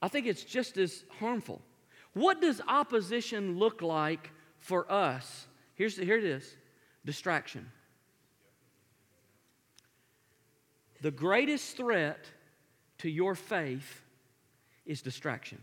I 0.00 0.08
think 0.08 0.26
it's 0.26 0.42
just 0.42 0.78
as 0.78 1.04
harmful. 1.18 1.60
What 2.14 2.40
does 2.40 2.62
opposition 2.66 3.58
look 3.58 3.82
like 3.82 4.30
for 4.58 4.90
us? 4.90 5.46
Here's, 5.74 5.98
here 5.98 6.16
it 6.16 6.24
is 6.24 6.56
distraction. 7.04 7.70
The 11.02 11.10
greatest 11.10 11.76
threat 11.76 12.24
to 12.98 13.10
your 13.10 13.34
faith 13.34 14.02
is 14.86 15.02
distraction. 15.02 15.58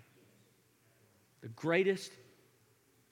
The 1.42 1.50
greatest 1.50 2.12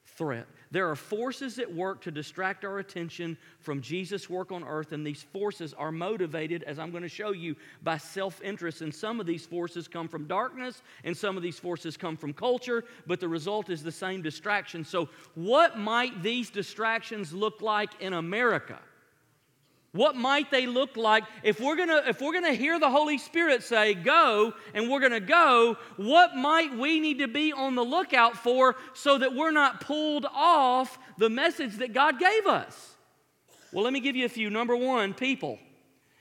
threat. 0.04 0.46
There 0.70 0.90
are 0.90 0.96
forces 0.96 1.58
at 1.58 1.72
work 1.72 2.02
to 2.02 2.10
distract 2.10 2.64
our 2.64 2.78
attention 2.78 3.36
from 3.60 3.80
Jesus' 3.80 4.28
work 4.28 4.50
on 4.50 4.64
earth, 4.64 4.92
and 4.92 5.06
these 5.06 5.22
forces 5.22 5.72
are 5.74 5.92
motivated, 5.92 6.62
as 6.64 6.78
I'm 6.78 6.90
going 6.90 7.02
to 7.02 7.08
show 7.08 7.32
you, 7.32 7.56
by 7.82 7.98
self 7.98 8.42
interest. 8.42 8.80
And 8.80 8.94
some 8.94 9.20
of 9.20 9.26
these 9.26 9.46
forces 9.46 9.86
come 9.86 10.08
from 10.08 10.26
darkness, 10.26 10.82
and 11.04 11.16
some 11.16 11.36
of 11.36 11.42
these 11.42 11.58
forces 11.58 11.96
come 11.96 12.16
from 12.16 12.32
culture, 12.32 12.84
but 13.06 13.20
the 13.20 13.28
result 13.28 13.70
is 13.70 13.82
the 13.82 13.92
same 13.92 14.22
distraction. 14.22 14.84
So, 14.84 15.08
what 15.34 15.78
might 15.78 16.22
these 16.22 16.50
distractions 16.50 17.32
look 17.32 17.62
like 17.62 18.00
in 18.00 18.12
America? 18.12 18.80
What 19.96 20.14
might 20.14 20.50
they 20.50 20.66
look 20.66 20.96
like 20.96 21.24
if 21.42 21.58
we're 21.58 21.76
gonna 21.76 22.02
if 22.06 22.20
we're 22.20 22.34
gonna 22.34 22.52
hear 22.52 22.78
the 22.78 22.90
Holy 22.90 23.16
Spirit 23.16 23.62
say 23.62 23.94
go 23.94 24.52
and 24.74 24.90
we're 24.90 25.00
gonna 25.00 25.20
go? 25.20 25.78
What 25.96 26.36
might 26.36 26.76
we 26.76 27.00
need 27.00 27.18
to 27.20 27.28
be 27.28 27.52
on 27.52 27.74
the 27.74 27.82
lookout 27.82 28.36
for 28.36 28.76
so 28.92 29.16
that 29.16 29.34
we're 29.34 29.52
not 29.52 29.80
pulled 29.80 30.26
off 30.26 30.98
the 31.16 31.30
message 31.30 31.76
that 31.78 31.94
God 31.94 32.18
gave 32.18 32.46
us? 32.46 32.94
Well, 33.72 33.84
let 33.84 33.92
me 33.94 34.00
give 34.00 34.16
you 34.16 34.26
a 34.26 34.28
few. 34.28 34.50
Number 34.50 34.76
one, 34.76 35.14
people. 35.14 35.58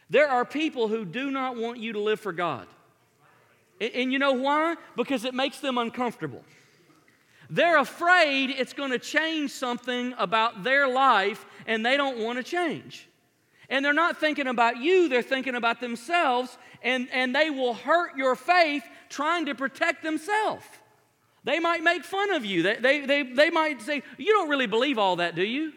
There 0.10 0.30
are 0.30 0.46
people 0.46 0.88
who 0.88 1.04
do 1.04 1.30
not 1.30 1.58
want 1.58 1.80
you 1.80 1.94
to 1.94 2.00
live 2.00 2.20
for 2.20 2.32
God. 2.32 2.68
And, 3.82 3.92
and 3.94 4.14
you 4.14 4.20
know 4.20 4.34
why? 4.34 4.76
Because 4.96 5.26
it 5.26 5.34
makes 5.34 5.60
them 5.60 5.78
uncomfortable. 5.78 6.44
They're 7.50 7.78
afraid 7.78 8.50
it's 8.52 8.74
going 8.74 8.92
to 8.92 9.00
change 9.00 9.52
something 9.52 10.14
about 10.18 10.64
their 10.64 10.88
life 10.88 11.46
and 11.68 11.86
they 11.86 11.98
don't 11.98 12.20
want 12.20 12.38
to 12.38 12.44
change. 12.44 13.08
And 13.70 13.84
they're 13.84 13.94
not 13.94 14.20
thinking 14.20 14.48
about 14.48 14.78
you, 14.78 15.10
they're 15.10 15.22
thinking 15.22 15.56
about 15.56 15.80
themselves, 15.82 16.58
and, 16.82 17.08
and 17.12 17.36
they 17.36 17.50
will 17.50 17.74
hurt 17.74 18.18
your 18.18 18.36
faith 18.36 18.84
trying 19.10 19.46
to 19.48 19.56
protect 19.56 20.04
themselves. 20.04 20.66
They 21.44 21.60
might 21.60 21.84
make 21.84 22.04
fun 22.04 22.32
of 22.32 22.44
you. 22.44 22.64
They, 22.64 22.78
they, 22.78 23.06
they, 23.06 23.24
they 23.24 23.50
might 23.50 23.82
say, 23.82 24.02
You 24.18 24.34
don't 24.34 24.50
really 24.50 24.68
believe 24.68 24.98
all 24.98 25.18
that, 25.18 25.36
do 25.36 25.44
you? 25.44 25.74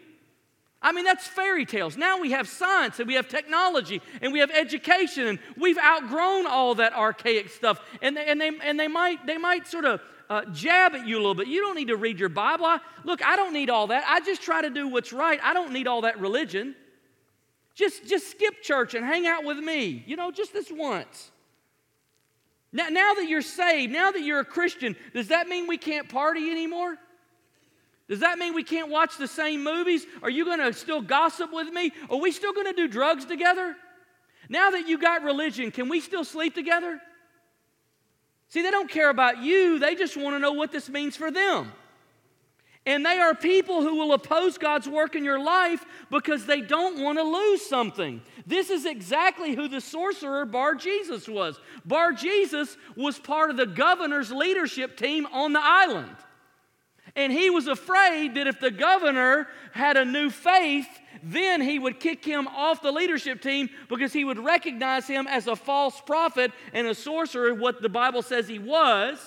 I 0.81 0.93
mean, 0.93 1.03
that's 1.03 1.27
fairy 1.27 1.65
tales. 1.65 1.97
Now 1.97 2.19
we 2.19 2.31
have 2.31 2.47
science 2.47 2.99
and 2.99 3.07
we 3.07 3.15
have 3.15 3.27
technology 3.27 4.01
and 4.21 4.31
we 4.31 4.39
have 4.39 4.49
education 4.49 5.27
and 5.27 5.39
we've 5.57 5.77
outgrown 5.77 6.47
all 6.47 6.75
that 6.75 6.93
archaic 6.93 7.49
stuff. 7.49 7.81
And 8.01 8.15
they, 8.15 8.25
and 8.25 8.39
they, 8.39 8.51
and 8.63 8.79
they, 8.79 8.87
might, 8.87 9.25
they 9.27 9.37
might 9.37 9.67
sort 9.67 9.83
of 9.83 9.99
uh, 10.29 10.45
jab 10.53 10.95
at 10.95 11.05
you 11.05 11.17
a 11.17 11.19
little 11.19 11.35
bit. 11.35 11.47
You 11.47 11.59
don't 11.61 11.75
need 11.75 11.89
to 11.89 11.97
read 11.97 12.17
your 12.17 12.29
Bible. 12.29 12.65
I, 12.65 12.79
look, 13.03 13.21
I 13.23 13.35
don't 13.35 13.53
need 13.53 13.69
all 13.69 13.87
that. 13.87 14.05
I 14.07 14.21
just 14.21 14.41
try 14.41 14.61
to 14.61 14.69
do 14.69 14.87
what's 14.87 15.11
right. 15.11 15.39
I 15.43 15.53
don't 15.53 15.73
need 15.73 15.87
all 15.87 16.01
that 16.01 16.19
religion. 16.19 16.75
Just, 17.79 18.05
just 18.05 18.29
skip 18.29 18.61
church 18.61 18.93
and 18.93 19.05
hang 19.05 19.25
out 19.25 19.45
with 19.45 19.57
me, 19.57 20.03
you 20.05 20.17
know, 20.17 20.31
just 20.31 20.51
this 20.51 20.69
once. 20.69 21.31
Now, 22.73 22.89
now 22.89 23.13
that 23.13 23.29
you're 23.29 23.41
saved, 23.41 23.93
now 23.93 24.11
that 24.11 24.19
you're 24.19 24.41
a 24.41 24.45
Christian, 24.45 24.97
does 25.13 25.29
that 25.29 25.47
mean 25.47 25.65
we 25.65 25.77
can't 25.77 26.09
party 26.09 26.51
anymore? 26.51 26.97
Does 28.09 28.19
that 28.19 28.37
mean 28.37 28.53
we 28.53 28.65
can't 28.65 28.89
watch 28.89 29.17
the 29.17 29.29
same 29.29 29.63
movies? 29.63 30.05
Are 30.21 30.29
you 30.29 30.43
going 30.43 30.59
to 30.59 30.73
still 30.73 30.99
gossip 30.99 31.53
with 31.53 31.71
me? 31.71 31.93
Are 32.09 32.17
we 32.17 32.33
still 32.33 32.51
going 32.51 32.67
to 32.67 32.73
do 32.73 32.89
drugs 32.89 33.23
together? 33.23 33.77
Now 34.49 34.71
that 34.71 34.89
you 34.89 34.97
got 34.97 35.23
religion, 35.23 35.71
can 35.71 35.87
we 35.87 36.01
still 36.01 36.25
sleep 36.25 36.53
together? 36.53 36.99
See, 38.49 38.61
they 38.61 38.71
don't 38.71 38.91
care 38.91 39.09
about 39.09 39.37
you, 39.37 39.79
they 39.79 39.95
just 39.95 40.17
want 40.17 40.35
to 40.35 40.39
know 40.39 40.51
what 40.51 40.73
this 40.73 40.89
means 40.89 41.15
for 41.15 41.31
them. 41.31 41.71
And 42.89 43.05
they 43.05 43.19
are 43.19 43.35
people 43.35 43.83
who 43.83 43.97
will 43.97 44.13
oppose 44.13 44.57
God's 44.57 44.89
work 44.89 45.13
in 45.13 45.23
your 45.23 45.39
life 45.39 45.85
because 46.09 46.47
they 46.47 46.59
don't 46.59 47.03
want 47.03 47.19
to 47.19 47.23
lose 47.23 47.63
something. 47.63 48.19
This 48.47 48.71
is 48.71 48.87
exactly 48.87 49.53
who 49.53 49.67
the 49.67 49.79
sorcerer 49.79 50.43
Bar 50.43 50.73
Jesus 50.73 51.27
was. 51.27 51.59
Bar 51.85 52.13
Jesus 52.13 52.77
was 52.95 53.19
part 53.19 53.51
of 53.51 53.57
the 53.57 53.67
governor's 53.67 54.31
leadership 54.31 54.97
team 54.97 55.27
on 55.31 55.53
the 55.53 55.61
island. 55.61 56.15
And 57.15 57.31
he 57.31 57.51
was 57.51 57.67
afraid 57.67 58.33
that 58.33 58.47
if 58.47 58.59
the 58.59 58.71
governor 58.71 59.47
had 59.71 59.95
a 59.95 60.03
new 60.03 60.31
faith, 60.31 60.89
then 61.21 61.61
he 61.61 61.77
would 61.77 61.99
kick 61.99 62.25
him 62.25 62.47
off 62.47 62.81
the 62.81 62.91
leadership 62.91 63.39
team 63.39 63.69
because 63.87 64.13
he 64.13 64.25
would 64.25 64.39
recognize 64.39 65.05
him 65.05 65.27
as 65.27 65.45
a 65.45 65.55
false 65.55 66.01
prophet 66.01 66.51
and 66.73 66.87
a 66.87 66.95
sorcerer, 66.95 67.53
what 67.53 67.83
the 67.83 67.89
Bible 67.89 68.23
says 68.23 68.47
he 68.47 68.57
was. 68.57 69.19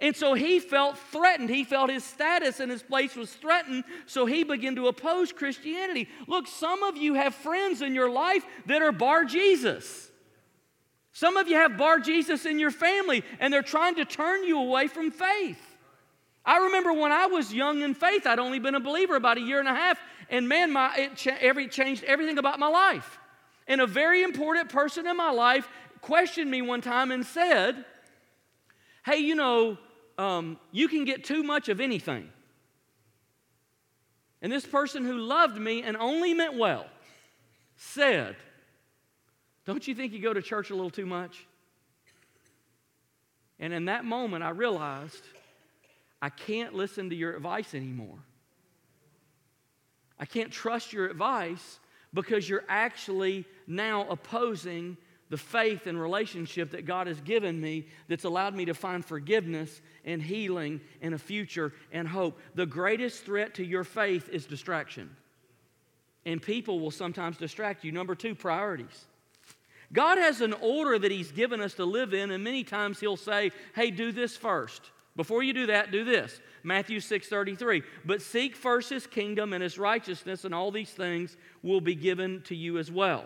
And 0.00 0.16
so 0.16 0.32
he 0.32 0.60
felt 0.60 0.96
threatened. 0.96 1.50
He 1.50 1.62
felt 1.62 1.90
his 1.90 2.04
status 2.04 2.60
and 2.60 2.70
his 2.70 2.82
place 2.82 3.14
was 3.14 3.32
threatened. 3.32 3.84
So 4.06 4.24
he 4.24 4.44
began 4.44 4.74
to 4.76 4.88
oppose 4.88 5.30
Christianity. 5.30 6.08
Look, 6.26 6.46
some 6.46 6.82
of 6.82 6.96
you 6.96 7.14
have 7.14 7.34
friends 7.34 7.82
in 7.82 7.94
your 7.94 8.10
life 8.10 8.44
that 8.66 8.80
are 8.80 8.92
bar 8.92 9.24
Jesus. 9.24 10.10
Some 11.12 11.36
of 11.36 11.48
you 11.48 11.56
have 11.56 11.76
bar 11.76 11.98
Jesus 11.98 12.46
in 12.46 12.58
your 12.58 12.70
family, 12.70 13.24
and 13.40 13.52
they're 13.52 13.62
trying 13.62 13.96
to 13.96 14.04
turn 14.04 14.44
you 14.44 14.58
away 14.58 14.86
from 14.86 15.10
faith. 15.10 15.60
I 16.44 16.58
remember 16.58 16.92
when 16.92 17.12
I 17.12 17.26
was 17.26 17.52
young 17.52 17.82
in 17.82 17.94
faith, 17.94 18.26
I'd 18.26 18.38
only 18.38 18.58
been 18.58 18.74
a 18.74 18.80
believer 18.80 19.16
about 19.16 19.36
a 19.36 19.40
year 19.40 19.58
and 19.58 19.68
a 19.68 19.74
half, 19.74 19.98
and 20.30 20.48
man, 20.48 20.72
my, 20.72 20.94
it 20.96 21.16
cha- 21.16 21.36
every, 21.40 21.68
changed 21.68 22.04
everything 22.04 22.38
about 22.38 22.58
my 22.58 22.68
life. 22.68 23.18
And 23.66 23.80
a 23.80 23.86
very 23.86 24.22
important 24.22 24.70
person 24.70 25.06
in 25.06 25.16
my 25.16 25.30
life 25.30 25.68
questioned 26.00 26.50
me 26.50 26.62
one 26.62 26.80
time 26.80 27.10
and 27.10 27.26
said, 27.26 27.84
Hey, 29.04 29.18
you 29.18 29.34
know, 29.34 29.78
um, 30.18 30.58
you 30.72 30.88
can 30.88 31.04
get 31.04 31.24
too 31.24 31.42
much 31.42 31.68
of 31.68 31.80
anything. 31.80 32.28
And 34.42 34.50
this 34.50 34.66
person 34.66 35.04
who 35.04 35.18
loved 35.18 35.58
me 35.58 35.82
and 35.82 35.96
only 35.96 36.34
meant 36.34 36.56
well 36.56 36.86
said, 37.76 38.36
Don't 39.66 39.86
you 39.86 39.94
think 39.94 40.12
you 40.12 40.20
go 40.20 40.32
to 40.32 40.42
church 40.42 40.70
a 40.70 40.74
little 40.74 40.90
too 40.90 41.06
much? 41.06 41.46
And 43.58 43.74
in 43.74 43.86
that 43.86 44.04
moment, 44.04 44.42
I 44.42 44.50
realized 44.50 45.22
I 46.22 46.30
can't 46.30 46.74
listen 46.74 47.10
to 47.10 47.16
your 47.16 47.36
advice 47.36 47.74
anymore. 47.74 48.18
I 50.18 50.24
can't 50.24 50.50
trust 50.50 50.92
your 50.92 51.06
advice 51.06 51.78
because 52.12 52.48
you're 52.48 52.64
actually 52.68 53.44
now 53.66 54.06
opposing 54.08 54.96
the 55.30 55.38
faith 55.38 55.86
and 55.86 55.98
relationship 55.98 56.72
that 56.72 56.84
God 56.84 57.06
has 57.06 57.20
given 57.20 57.60
me 57.60 57.86
that's 58.08 58.24
allowed 58.24 58.54
me 58.54 58.66
to 58.66 58.74
find 58.74 59.04
forgiveness 59.04 59.80
and 60.04 60.20
healing 60.20 60.80
and 61.00 61.14
a 61.14 61.18
future 61.18 61.72
and 61.92 62.06
hope. 62.06 62.38
The 62.54 62.66
greatest 62.66 63.24
threat 63.24 63.54
to 63.54 63.64
your 63.64 63.84
faith 63.84 64.28
is 64.28 64.44
distraction. 64.44 65.16
And 66.26 66.42
people 66.42 66.80
will 66.80 66.90
sometimes 66.90 67.38
distract 67.38 67.84
you. 67.84 67.92
Number 67.92 68.14
two, 68.14 68.34
priorities. 68.34 69.06
God 69.92 70.18
has 70.18 70.40
an 70.40 70.52
order 70.52 70.98
that 70.98 71.10
He's 71.10 71.32
given 71.32 71.60
us 71.60 71.74
to 71.74 71.84
live 71.84 72.12
in, 72.12 72.30
and 72.30 72.44
many 72.44 72.62
times 72.62 73.00
He'll 73.00 73.16
say, 73.16 73.52
Hey, 73.74 73.90
do 73.90 74.12
this 74.12 74.36
first. 74.36 74.82
Before 75.16 75.42
you 75.42 75.52
do 75.52 75.66
that, 75.66 75.90
do 75.90 76.04
this. 76.04 76.40
Matthew 76.62 77.00
6:33. 77.00 77.82
But 78.04 78.22
seek 78.22 78.54
first 78.54 78.90
his 78.90 79.06
kingdom 79.06 79.52
and 79.52 79.62
his 79.62 79.78
righteousness, 79.78 80.44
and 80.44 80.54
all 80.54 80.70
these 80.70 80.90
things 80.90 81.36
will 81.62 81.80
be 81.80 81.94
given 81.94 82.42
to 82.42 82.54
you 82.54 82.78
as 82.78 82.90
well. 82.90 83.24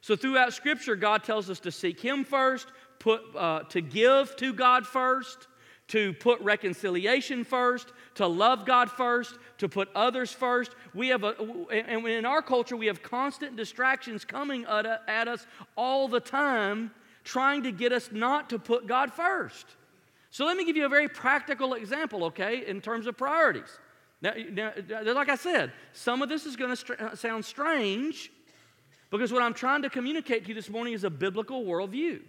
So 0.00 0.16
throughout 0.16 0.52
Scripture, 0.52 0.96
God 0.96 1.24
tells 1.24 1.50
us 1.50 1.60
to 1.60 1.72
seek 1.72 2.00
him 2.00 2.24
first, 2.24 2.68
put 2.98 3.22
uh, 3.36 3.60
to 3.64 3.80
give 3.80 4.36
to 4.36 4.52
God 4.52 4.86
first, 4.86 5.48
to 5.88 6.12
put 6.14 6.40
reconciliation 6.40 7.44
first, 7.44 7.92
to 8.14 8.26
love 8.26 8.66
God 8.66 8.90
first, 8.90 9.38
to 9.58 9.68
put 9.68 9.88
others 9.94 10.32
first. 10.32 10.72
We 10.94 11.08
have 11.08 11.24
a, 11.24 11.34
and 11.70 12.06
in 12.06 12.24
our 12.24 12.42
culture, 12.42 12.76
we 12.76 12.86
have 12.86 13.02
constant 13.02 13.56
distractions 13.56 14.24
coming 14.24 14.66
at 14.66 15.28
us 15.28 15.46
all 15.76 16.08
the 16.08 16.20
time, 16.20 16.90
trying 17.24 17.62
to 17.62 17.72
get 17.72 17.92
us 17.92 18.10
not 18.12 18.50
to 18.50 18.58
put 18.58 18.86
God 18.86 19.12
first. 19.12 19.66
So 20.30 20.44
let 20.44 20.56
me 20.56 20.64
give 20.64 20.76
you 20.76 20.84
a 20.84 20.90
very 20.90 21.08
practical 21.08 21.74
example, 21.74 22.24
okay, 22.24 22.66
in 22.66 22.80
terms 22.82 23.06
of 23.06 23.16
priorities. 23.16 23.78
Now, 24.20 24.34
now 24.50 24.72
like 25.14 25.30
I 25.30 25.36
said, 25.36 25.72
some 25.92 26.20
of 26.20 26.28
this 26.28 26.44
is 26.44 26.54
going 26.54 26.70
to 26.70 26.76
str- 26.76 26.94
uh, 26.98 27.14
sound 27.14 27.44
strange 27.44 28.30
because 29.10 29.32
what 29.32 29.42
I'm 29.42 29.54
trying 29.54 29.82
to 29.82 29.90
communicate 29.90 30.44
to 30.44 30.48
you 30.48 30.54
this 30.54 30.68
morning 30.68 30.92
is 30.92 31.04
a 31.04 31.10
biblical 31.10 31.64
worldview. 31.64 32.20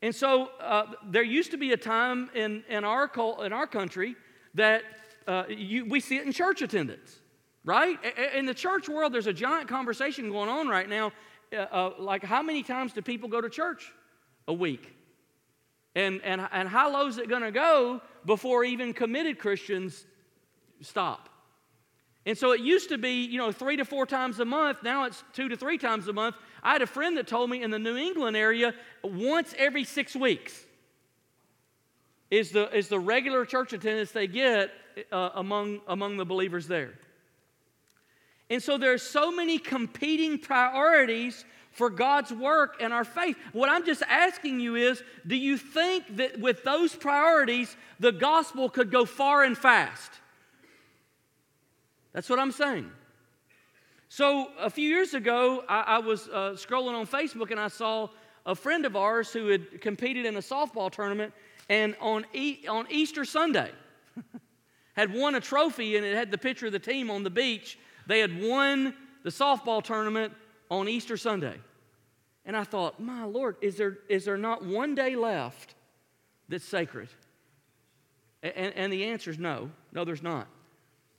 And 0.00 0.14
so 0.14 0.50
uh, 0.60 0.86
there 1.08 1.22
used 1.22 1.52
to 1.52 1.56
be 1.56 1.72
a 1.72 1.76
time 1.76 2.28
in, 2.34 2.64
in, 2.68 2.84
our, 2.84 3.10
in 3.44 3.52
our 3.52 3.66
country 3.68 4.16
that 4.54 4.82
uh, 5.28 5.44
you, 5.48 5.84
we 5.86 6.00
see 6.00 6.16
it 6.16 6.26
in 6.26 6.32
church 6.32 6.60
attendance, 6.60 7.20
right? 7.64 7.96
In 8.34 8.44
the 8.44 8.54
church 8.54 8.88
world, 8.88 9.12
there's 9.12 9.28
a 9.28 9.32
giant 9.32 9.68
conversation 9.68 10.30
going 10.30 10.48
on 10.48 10.66
right 10.66 10.88
now. 10.88 11.12
Uh, 11.52 11.56
uh 11.56 11.90
like, 11.98 12.24
how 12.24 12.42
many 12.42 12.64
times 12.64 12.92
do 12.92 13.00
people 13.00 13.28
go 13.28 13.40
to 13.40 13.48
church 13.48 13.92
a 14.48 14.52
week? 14.52 14.92
And, 15.94 16.20
and, 16.24 16.48
and 16.50 16.68
how 16.68 16.92
low 16.92 17.06
is 17.06 17.18
it 17.18 17.28
going 17.28 17.42
to 17.42 17.52
go 17.52 18.00
before 18.26 18.64
even 18.64 18.92
committed 18.92 19.38
Christians 19.38 20.04
stop? 20.80 21.28
And 22.24 22.38
so 22.38 22.52
it 22.52 22.60
used 22.60 22.88
to 22.90 22.98
be, 22.98 23.24
you 23.24 23.38
know, 23.38 23.50
three 23.50 23.76
to 23.76 23.84
four 23.84 24.06
times 24.06 24.38
a 24.38 24.44
month. 24.44 24.78
Now 24.82 25.04
it's 25.04 25.24
two 25.32 25.48
to 25.48 25.56
three 25.56 25.78
times 25.78 26.06
a 26.06 26.12
month. 26.12 26.36
I 26.62 26.72
had 26.72 26.82
a 26.82 26.86
friend 26.86 27.16
that 27.16 27.26
told 27.26 27.50
me 27.50 27.62
in 27.62 27.70
the 27.70 27.78
New 27.78 27.96
England 27.96 28.36
area, 28.36 28.74
once 29.02 29.54
every 29.58 29.84
six 29.84 30.14
weeks 30.14 30.64
is 32.30 32.50
the, 32.50 32.74
is 32.74 32.88
the 32.88 33.00
regular 33.00 33.44
church 33.44 33.72
attendance 33.72 34.12
they 34.12 34.28
get 34.28 34.70
uh, 35.10 35.30
among, 35.34 35.80
among 35.88 36.16
the 36.16 36.24
believers 36.24 36.68
there. 36.68 36.94
And 38.48 38.62
so 38.62 38.78
there 38.78 38.92
are 38.92 38.98
so 38.98 39.32
many 39.32 39.58
competing 39.58 40.38
priorities 40.38 41.44
for 41.72 41.90
God's 41.90 42.30
work 42.30 42.76
and 42.80 42.92
our 42.92 43.04
faith. 43.04 43.36
What 43.52 43.68
I'm 43.68 43.84
just 43.84 44.02
asking 44.02 44.60
you 44.60 44.76
is 44.76 45.02
do 45.26 45.34
you 45.34 45.56
think 45.56 46.16
that 46.16 46.38
with 46.38 46.62
those 46.62 46.94
priorities, 46.94 47.74
the 47.98 48.12
gospel 48.12 48.68
could 48.68 48.90
go 48.90 49.04
far 49.06 49.42
and 49.42 49.56
fast? 49.56 50.10
That's 52.12 52.28
what 52.28 52.38
I'm 52.38 52.52
saying. 52.52 52.90
So, 54.08 54.48
a 54.60 54.68
few 54.68 54.88
years 54.88 55.14
ago, 55.14 55.64
I, 55.68 55.80
I 55.80 55.98
was 55.98 56.28
uh, 56.28 56.52
scrolling 56.54 56.94
on 56.94 57.06
Facebook 57.06 57.50
and 57.50 57.58
I 57.58 57.68
saw 57.68 58.08
a 58.44 58.54
friend 58.54 58.84
of 58.84 58.94
ours 58.96 59.32
who 59.32 59.48
had 59.48 59.80
competed 59.80 60.26
in 60.26 60.36
a 60.36 60.40
softball 60.40 60.90
tournament 60.90 61.32
and 61.70 61.96
on, 62.00 62.26
e- 62.34 62.66
on 62.68 62.86
Easter 62.90 63.24
Sunday 63.24 63.70
had 64.94 65.14
won 65.14 65.34
a 65.34 65.40
trophy 65.40 65.96
and 65.96 66.04
it 66.04 66.14
had 66.14 66.30
the 66.30 66.36
picture 66.36 66.66
of 66.66 66.72
the 66.72 66.78
team 66.78 67.10
on 67.10 67.22
the 67.22 67.30
beach. 67.30 67.78
They 68.06 68.18
had 68.18 68.38
won 68.38 68.94
the 69.22 69.30
softball 69.30 69.82
tournament 69.82 70.34
on 70.70 70.88
Easter 70.88 71.16
Sunday. 71.16 71.56
And 72.44 72.56
I 72.56 72.64
thought, 72.64 73.00
my 73.00 73.24
Lord, 73.24 73.56
is 73.60 73.76
there, 73.76 73.98
is 74.08 74.24
there 74.24 74.36
not 74.36 74.64
one 74.64 74.94
day 74.94 75.14
left 75.14 75.74
that's 76.48 76.64
sacred? 76.64 77.08
And, 78.42 78.74
and 78.74 78.92
the 78.92 79.04
answer 79.04 79.30
is 79.30 79.38
no. 79.38 79.70
No, 79.92 80.04
there's 80.04 80.22
not. 80.22 80.48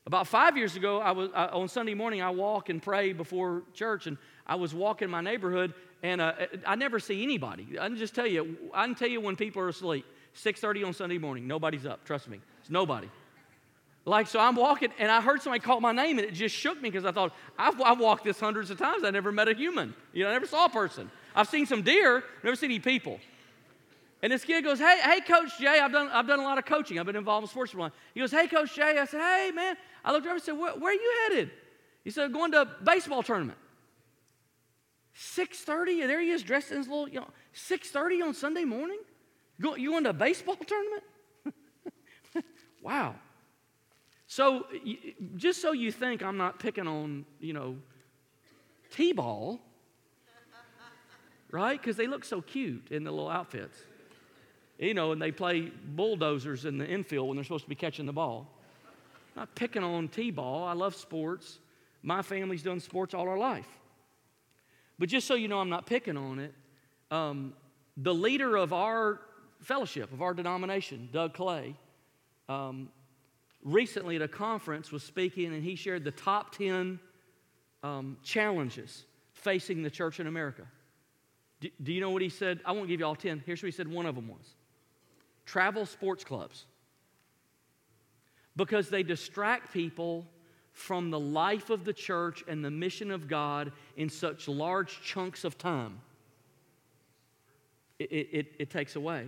About 0.06 0.28
five 0.28 0.58
years 0.58 0.76
ago, 0.76 1.00
I 1.00 1.12
was 1.12 1.30
on 1.32 1.70
Sunday 1.70 1.94
morning. 1.94 2.22
I 2.22 2.30
walk 2.30 2.70
and 2.70 2.82
pray 2.82 3.14
before 3.14 3.64
church, 3.74 4.06
and 4.06 4.18
I 4.46 4.56
was 4.56 4.74
walking 4.74 5.10
my 5.10 5.22
neighborhood, 5.22 5.74
and 6.02 6.20
uh, 6.20 6.34
I 6.66 6.76
never 6.76 7.00
see 7.00 7.24
anybody. 7.24 7.80
I 7.80 7.88
can 7.88 7.96
just 7.96 8.14
tell 8.14 8.28
you, 8.28 8.58
I 8.74 8.86
can 8.86 8.96
tell 8.96 9.08
you 9.08 9.22
when 9.22 9.38
people 9.38 9.62
are 9.62 9.70
asleep. 9.70 10.06
6:30 10.36 10.88
on 10.88 10.94
Sunday 10.94 11.18
morning, 11.18 11.48
nobody's 11.48 11.86
up. 11.86 12.04
Trust 12.04 12.28
me, 12.28 12.42
it's 12.60 12.70
nobody. 12.70 13.08
Like 14.06 14.28
so, 14.28 14.42
I'm 14.42 14.58
walking, 14.58 14.90
and 15.00 15.10
I 15.10 15.22
heard 15.22 15.42
somebody 15.42 15.62
call 15.62 15.80
my 15.80 15.94
name, 15.94 16.20
and 16.20 16.28
it 16.28 16.34
just 16.34 16.54
shook 16.54 16.82
me 16.82 16.90
because 16.90 17.06
I 17.06 17.14
thought 17.14 17.34
I've, 17.58 17.80
I've 17.80 18.00
walked 18.00 18.26
this 18.26 18.38
hundreds 18.38 18.70
of 18.72 18.78
times. 18.78 19.06
I 19.06 19.12
never 19.12 19.32
met 19.32 19.48
a 19.48 19.54
human. 19.54 19.94
You 20.12 20.24
know, 20.24 20.32
I 20.32 20.34
never 20.34 20.48
saw 20.48 20.66
a 20.66 20.70
person. 20.70 21.10
I've 21.34 21.48
seen 21.48 21.66
some 21.66 21.82
deer, 21.82 22.26
never 22.44 22.58
seen 22.58 22.72
any 22.72 22.80
people. 22.80 23.22
And 24.24 24.32
this 24.32 24.46
kid 24.46 24.64
goes, 24.64 24.80
Hey, 24.80 25.00
hey, 25.04 25.22
Coach 25.22 25.60
Jay, 25.60 25.80
I've 25.80 25.92
done, 25.92 26.10
I've 26.10 26.28
done 26.28 26.40
a 26.40 26.44
lot 26.44 26.58
of 26.58 26.66
coaching. 26.66 26.98
I've 26.98 27.06
been 27.06 27.18
involved 27.18 27.44
in 27.44 27.50
sports 27.50 27.74
for. 27.74 27.92
He 28.14 28.22
goes, 28.22 28.32
Hey, 28.32 28.48
Coach 28.48 28.74
Jay. 28.74 28.98
I 28.98 29.06
said, 29.06 29.20
Hey, 29.20 29.52
man. 29.54 29.76
I 30.04 30.12
looked 30.12 30.26
over 30.26 30.36
and 30.36 30.44
said, 30.44 30.58
Where, 30.58 30.74
where 30.74 30.92
are 30.92 30.94
you 30.94 31.14
headed? 31.30 31.52
He 32.04 32.12
said, 32.12 32.32
Going 32.34 32.52
to 32.52 32.62
a 32.62 32.66
baseball 32.66 33.24
tournament. 33.24 33.58
6.30, 35.16 36.02
and 36.02 36.10
there 36.10 36.20
he 36.20 36.30
is 36.30 36.42
dressed 36.42 36.72
in 36.72 36.78
his 36.78 36.88
little, 36.88 37.08
you 37.08 37.20
know, 37.20 37.30
6.30 37.54 38.24
on 38.24 38.34
Sunday 38.34 38.66
morning? 38.66 39.00
Go, 39.62 39.76
you 39.76 39.92
going 39.92 40.04
to 40.06 40.10
a 40.10 40.14
baseball 40.14 40.56
tournament? 40.68 41.04
wow. 42.82 43.16
So 44.28 44.66
just 45.36 45.62
so 45.62 45.72
you 45.74 45.92
think 45.92 46.24
I'm 46.24 46.38
not 46.38 46.60
picking 46.60 46.88
on, 46.88 47.26
you 47.40 47.54
know, 47.54 47.78
T-ball, 48.90 49.60
right? 51.52 51.80
Because 51.80 51.98
they 51.98 52.08
look 52.08 52.26
so 52.26 52.42
cute 52.42 52.88
in 52.90 53.04
the 53.04 53.12
little 53.12 53.30
outfits. 53.30 53.78
You 54.80 54.96
know, 54.96 55.12
and 55.12 55.22
they 55.22 55.32
play 55.32 55.72
bulldozers 55.86 56.66
in 56.66 56.80
the 56.80 56.88
infield 56.88 57.28
when 57.28 57.38
they're 57.38 57.44
supposed 57.44 57.66
to 57.66 57.70
be 57.70 57.76
catching 57.76 58.08
the 58.08 58.14
ball. 58.14 58.48
I'm 59.36 59.42
not 59.42 59.56
picking 59.56 59.84
on 59.84 60.08
T-ball. 60.10 60.64
I 60.64 60.74
love 60.74 60.96
sports. 60.96 61.60
My 62.04 62.22
family's 62.22 62.62
done 62.62 62.80
sports 62.80 63.14
all 63.14 63.28
our 63.28 63.38
life. 63.38 63.68
But 65.00 65.10
just 65.10 65.26
so 65.26 65.34
you 65.34 65.48
know, 65.48 65.60
I'm 65.60 65.70
not 65.70 65.86
picking 65.86 66.18
on 66.18 66.40
it. 66.40 66.54
Um, 67.10 67.54
the 67.98 68.14
leader 68.14 68.56
of 68.56 68.74
our 68.74 69.22
fellowship, 69.62 70.12
of 70.12 70.22
our 70.22 70.34
denomination, 70.34 71.10
Doug 71.12 71.34
Clay, 71.34 71.76
um, 72.48 72.90
recently 73.64 74.18
at 74.18 74.22
a 74.22 74.28
conference 74.28 74.92
was 74.92 75.04
speaking 75.04 75.54
and 75.54 75.64
he 75.64 75.76
shared 75.76 76.04
the 76.04 76.12
top 76.12 76.56
10 76.56 77.00
um, 77.82 78.18
challenges 78.24 79.06
facing 79.34 79.82
the 79.82 79.90
church 79.90 80.20
in 80.20 80.28
America. 80.28 80.64
Do, 81.60 81.70
do, 81.82 81.94
you 81.94 82.02
know 82.02 82.12
what 82.12 82.22
he 82.22 82.30
said? 82.30 82.60
I 82.66 82.72
won't 82.74 82.88
give 82.88 83.00
you 83.00 83.06
all 83.06 83.16
10. 83.16 83.44
Here's 83.46 83.64
what 83.64 83.68
he 83.68 83.72
said 83.72 83.88
one 83.88 84.06
of 84.06 84.16
them 84.16 84.28
was 84.28 84.56
travel 85.46 85.86
sports 85.86 86.24
clubs. 86.24 86.66
Because 88.56 88.90
they 88.90 89.04
distract 89.04 89.74
people 89.74 90.26
from 90.72 91.12
the 91.12 91.20
life 91.20 91.70
of 91.70 91.86
the 91.86 91.94
church 91.94 92.44
and 92.48 92.64
the 92.64 92.72
mission 92.72 93.12
of 93.12 93.28
God 93.28 93.72
in 93.96 94.10
such 94.10 94.48
large 94.48 95.02
chunks 95.02 95.44
of 95.44 95.58
time. 95.58 96.00
It, 98.00 98.06
it, 98.12 98.52
it 98.60 98.70
takes 98.70 98.96
away. 98.96 99.28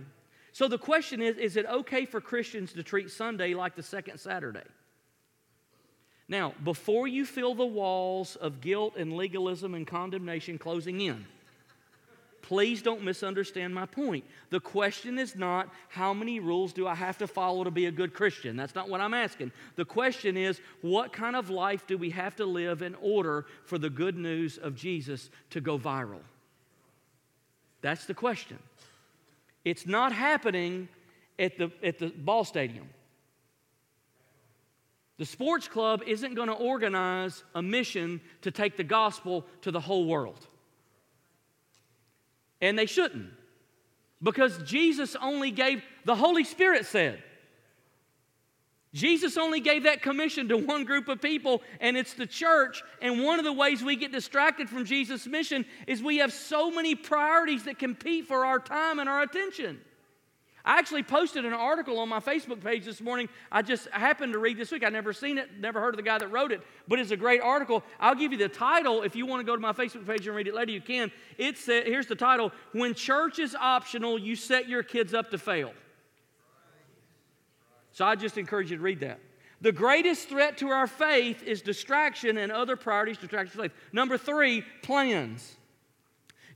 So 0.52 0.68
the 0.68 0.78
question 0.78 1.22
is 1.22 1.36
is 1.36 1.56
it 1.56 1.66
okay 1.66 2.04
for 2.04 2.20
Christians 2.20 2.72
to 2.72 2.82
treat 2.82 3.10
Sunday 3.10 3.54
like 3.54 3.76
the 3.76 3.82
second 3.82 4.18
Saturday? 4.18 4.64
Now, 6.28 6.54
before 6.64 7.06
you 7.06 7.24
feel 7.24 7.54
the 7.54 7.66
walls 7.66 8.36
of 8.36 8.60
guilt 8.60 8.94
and 8.96 9.12
legalism 9.12 9.74
and 9.74 9.86
condemnation 9.86 10.58
closing 10.58 11.00
in, 11.00 11.24
Please 12.42 12.80
don't 12.80 13.02
misunderstand 13.02 13.74
my 13.74 13.86
point. 13.86 14.24
The 14.50 14.60
question 14.60 15.18
is 15.18 15.34
not 15.34 15.68
how 15.88 16.14
many 16.14 16.38
rules 16.38 16.72
do 16.72 16.86
I 16.86 16.94
have 16.94 17.18
to 17.18 17.26
follow 17.26 17.64
to 17.64 17.70
be 17.70 17.86
a 17.86 17.90
good 17.90 18.14
Christian? 18.14 18.56
That's 18.56 18.74
not 18.74 18.88
what 18.88 19.00
I'm 19.00 19.14
asking. 19.14 19.50
The 19.74 19.84
question 19.84 20.36
is 20.36 20.60
what 20.80 21.12
kind 21.12 21.34
of 21.34 21.50
life 21.50 21.86
do 21.86 21.98
we 21.98 22.10
have 22.10 22.36
to 22.36 22.46
live 22.46 22.82
in 22.82 22.94
order 23.00 23.46
for 23.64 23.78
the 23.78 23.90
good 23.90 24.16
news 24.16 24.58
of 24.58 24.76
Jesus 24.76 25.30
to 25.50 25.60
go 25.60 25.76
viral? 25.78 26.20
That's 27.80 28.06
the 28.06 28.14
question. 28.14 28.58
It's 29.64 29.86
not 29.86 30.12
happening 30.12 30.88
at 31.38 31.58
the, 31.58 31.72
at 31.82 31.98
the 31.98 32.08
ball 32.08 32.44
stadium. 32.44 32.88
The 35.18 35.24
sports 35.24 35.66
club 35.66 36.02
isn't 36.06 36.34
going 36.34 36.48
to 36.48 36.54
organize 36.54 37.42
a 37.54 37.62
mission 37.62 38.20
to 38.42 38.50
take 38.50 38.76
the 38.76 38.84
gospel 38.84 39.46
to 39.62 39.70
the 39.70 39.80
whole 39.80 40.06
world. 40.06 40.46
And 42.60 42.78
they 42.78 42.86
shouldn't. 42.86 43.30
Because 44.22 44.58
Jesus 44.62 45.16
only 45.20 45.50
gave, 45.50 45.82
the 46.04 46.16
Holy 46.16 46.44
Spirit 46.44 46.86
said, 46.86 47.22
Jesus 48.94 49.36
only 49.36 49.60
gave 49.60 49.82
that 49.82 50.00
commission 50.00 50.48
to 50.48 50.56
one 50.56 50.84
group 50.84 51.08
of 51.08 51.20
people, 51.20 51.60
and 51.80 51.98
it's 51.98 52.14
the 52.14 52.26
church. 52.26 52.82
And 53.02 53.22
one 53.22 53.38
of 53.38 53.44
the 53.44 53.52
ways 53.52 53.82
we 53.82 53.94
get 53.94 54.10
distracted 54.10 54.70
from 54.70 54.86
Jesus' 54.86 55.26
mission 55.26 55.66
is 55.86 56.02
we 56.02 56.16
have 56.18 56.32
so 56.32 56.70
many 56.70 56.94
priorities 56.94 57.64
that 57.64 57.78
compete 57.78 58.26
for 58.26 58.46
our 58.46 58.58
time 58.58 58.98
and 58.98 59.06
our 59.06 59.20
attention. 59.20 59.80
I 60.66 60.80
actually 60.80 61.04
posted 61.04 61.44
an 61.44 61.52
article 61.52 62.00
on 62.00 62.08
my 62.08 62.18
Facebook 62.18 62.62
page 62.62 62.84
this 62.84 63.00
morning. 63.00 63.28
I 63.52 63.62
just 63.62 63.88
happened 63.90 64.32
to 64.32 64.40
read 64.40 64.58
this 64.58 64.72
week. 64.72 64.84
I'd 64.84 64.92
never 64.92 65.12
seen 65.12 65.38
it, 65.38 65.48
never 65.60 65.80
heard 65.80 65.94
of 65.94 65.96
the 65.96 66.02
guy 66.02 66.18
that 66.18 66.26
wrote 66.32 66.50
it, 66.50 66.60
but 66.88 66.98
it's 66.98 67.12
a 67.12 67.16
great 67.16 67.40
article. 67.40 67.84
I'll 68.00 68.16
give 68.16 68.32
you 68.32 68.38
the 68.38 68.48
title. 68.48 69.02
If 69.02 69.14
you 69.14 69.26
want 69.26 69.40
to 69.40 69.44
go 69.44 69.54
to 69.54 69.62
my 69.62 69.72
Facebook 69.72 70.04
page 70.04 70.26
and 70.26 70.34
read 70.34 70.48
it 70.48 70.54
later, 70.54 70.72
you 70.72 70.80
can. 70.80 71.12
It 71.38 71.56
said, 71.56 71.86
here's 71.86 72.08
the 72.08 72.16
title 72.16 72.50
When 72.72 72.94
Church 72.94 73.38
is 73.38 73.54
Optional, 73.54 74.18
You 74.18 74.34
Set 74.34 74.68
Your 74.68 74.82
Kids 74.82 75.14
Up 75.14 75.30
to 75.30 75.38
Fail. 75.38 75.72
So 77.92 78.04
I 78.04 78.16
just 78.16 78.36
encourage 78.36 78.72
you 78.72 78.76
to 78.76 78.82
read 78.82 79.00
that. 79.00 79.20
The 79.60 79.72
greatest 79.72 80.28
threat 80.28 80.58
to 80.58 80.68
our 80.68 80.88
faith 80.88 81.44
is 81.44 81.62
distraction 81.62 82.38
and 82.38 82.50
other 82.50 82.76
priorities 82.76 83.18
distract 83.18 83.50
faith. 83.50 83.72
Number 83.92 84.18
three, 84.18 84.64
plans. 84.82 85.56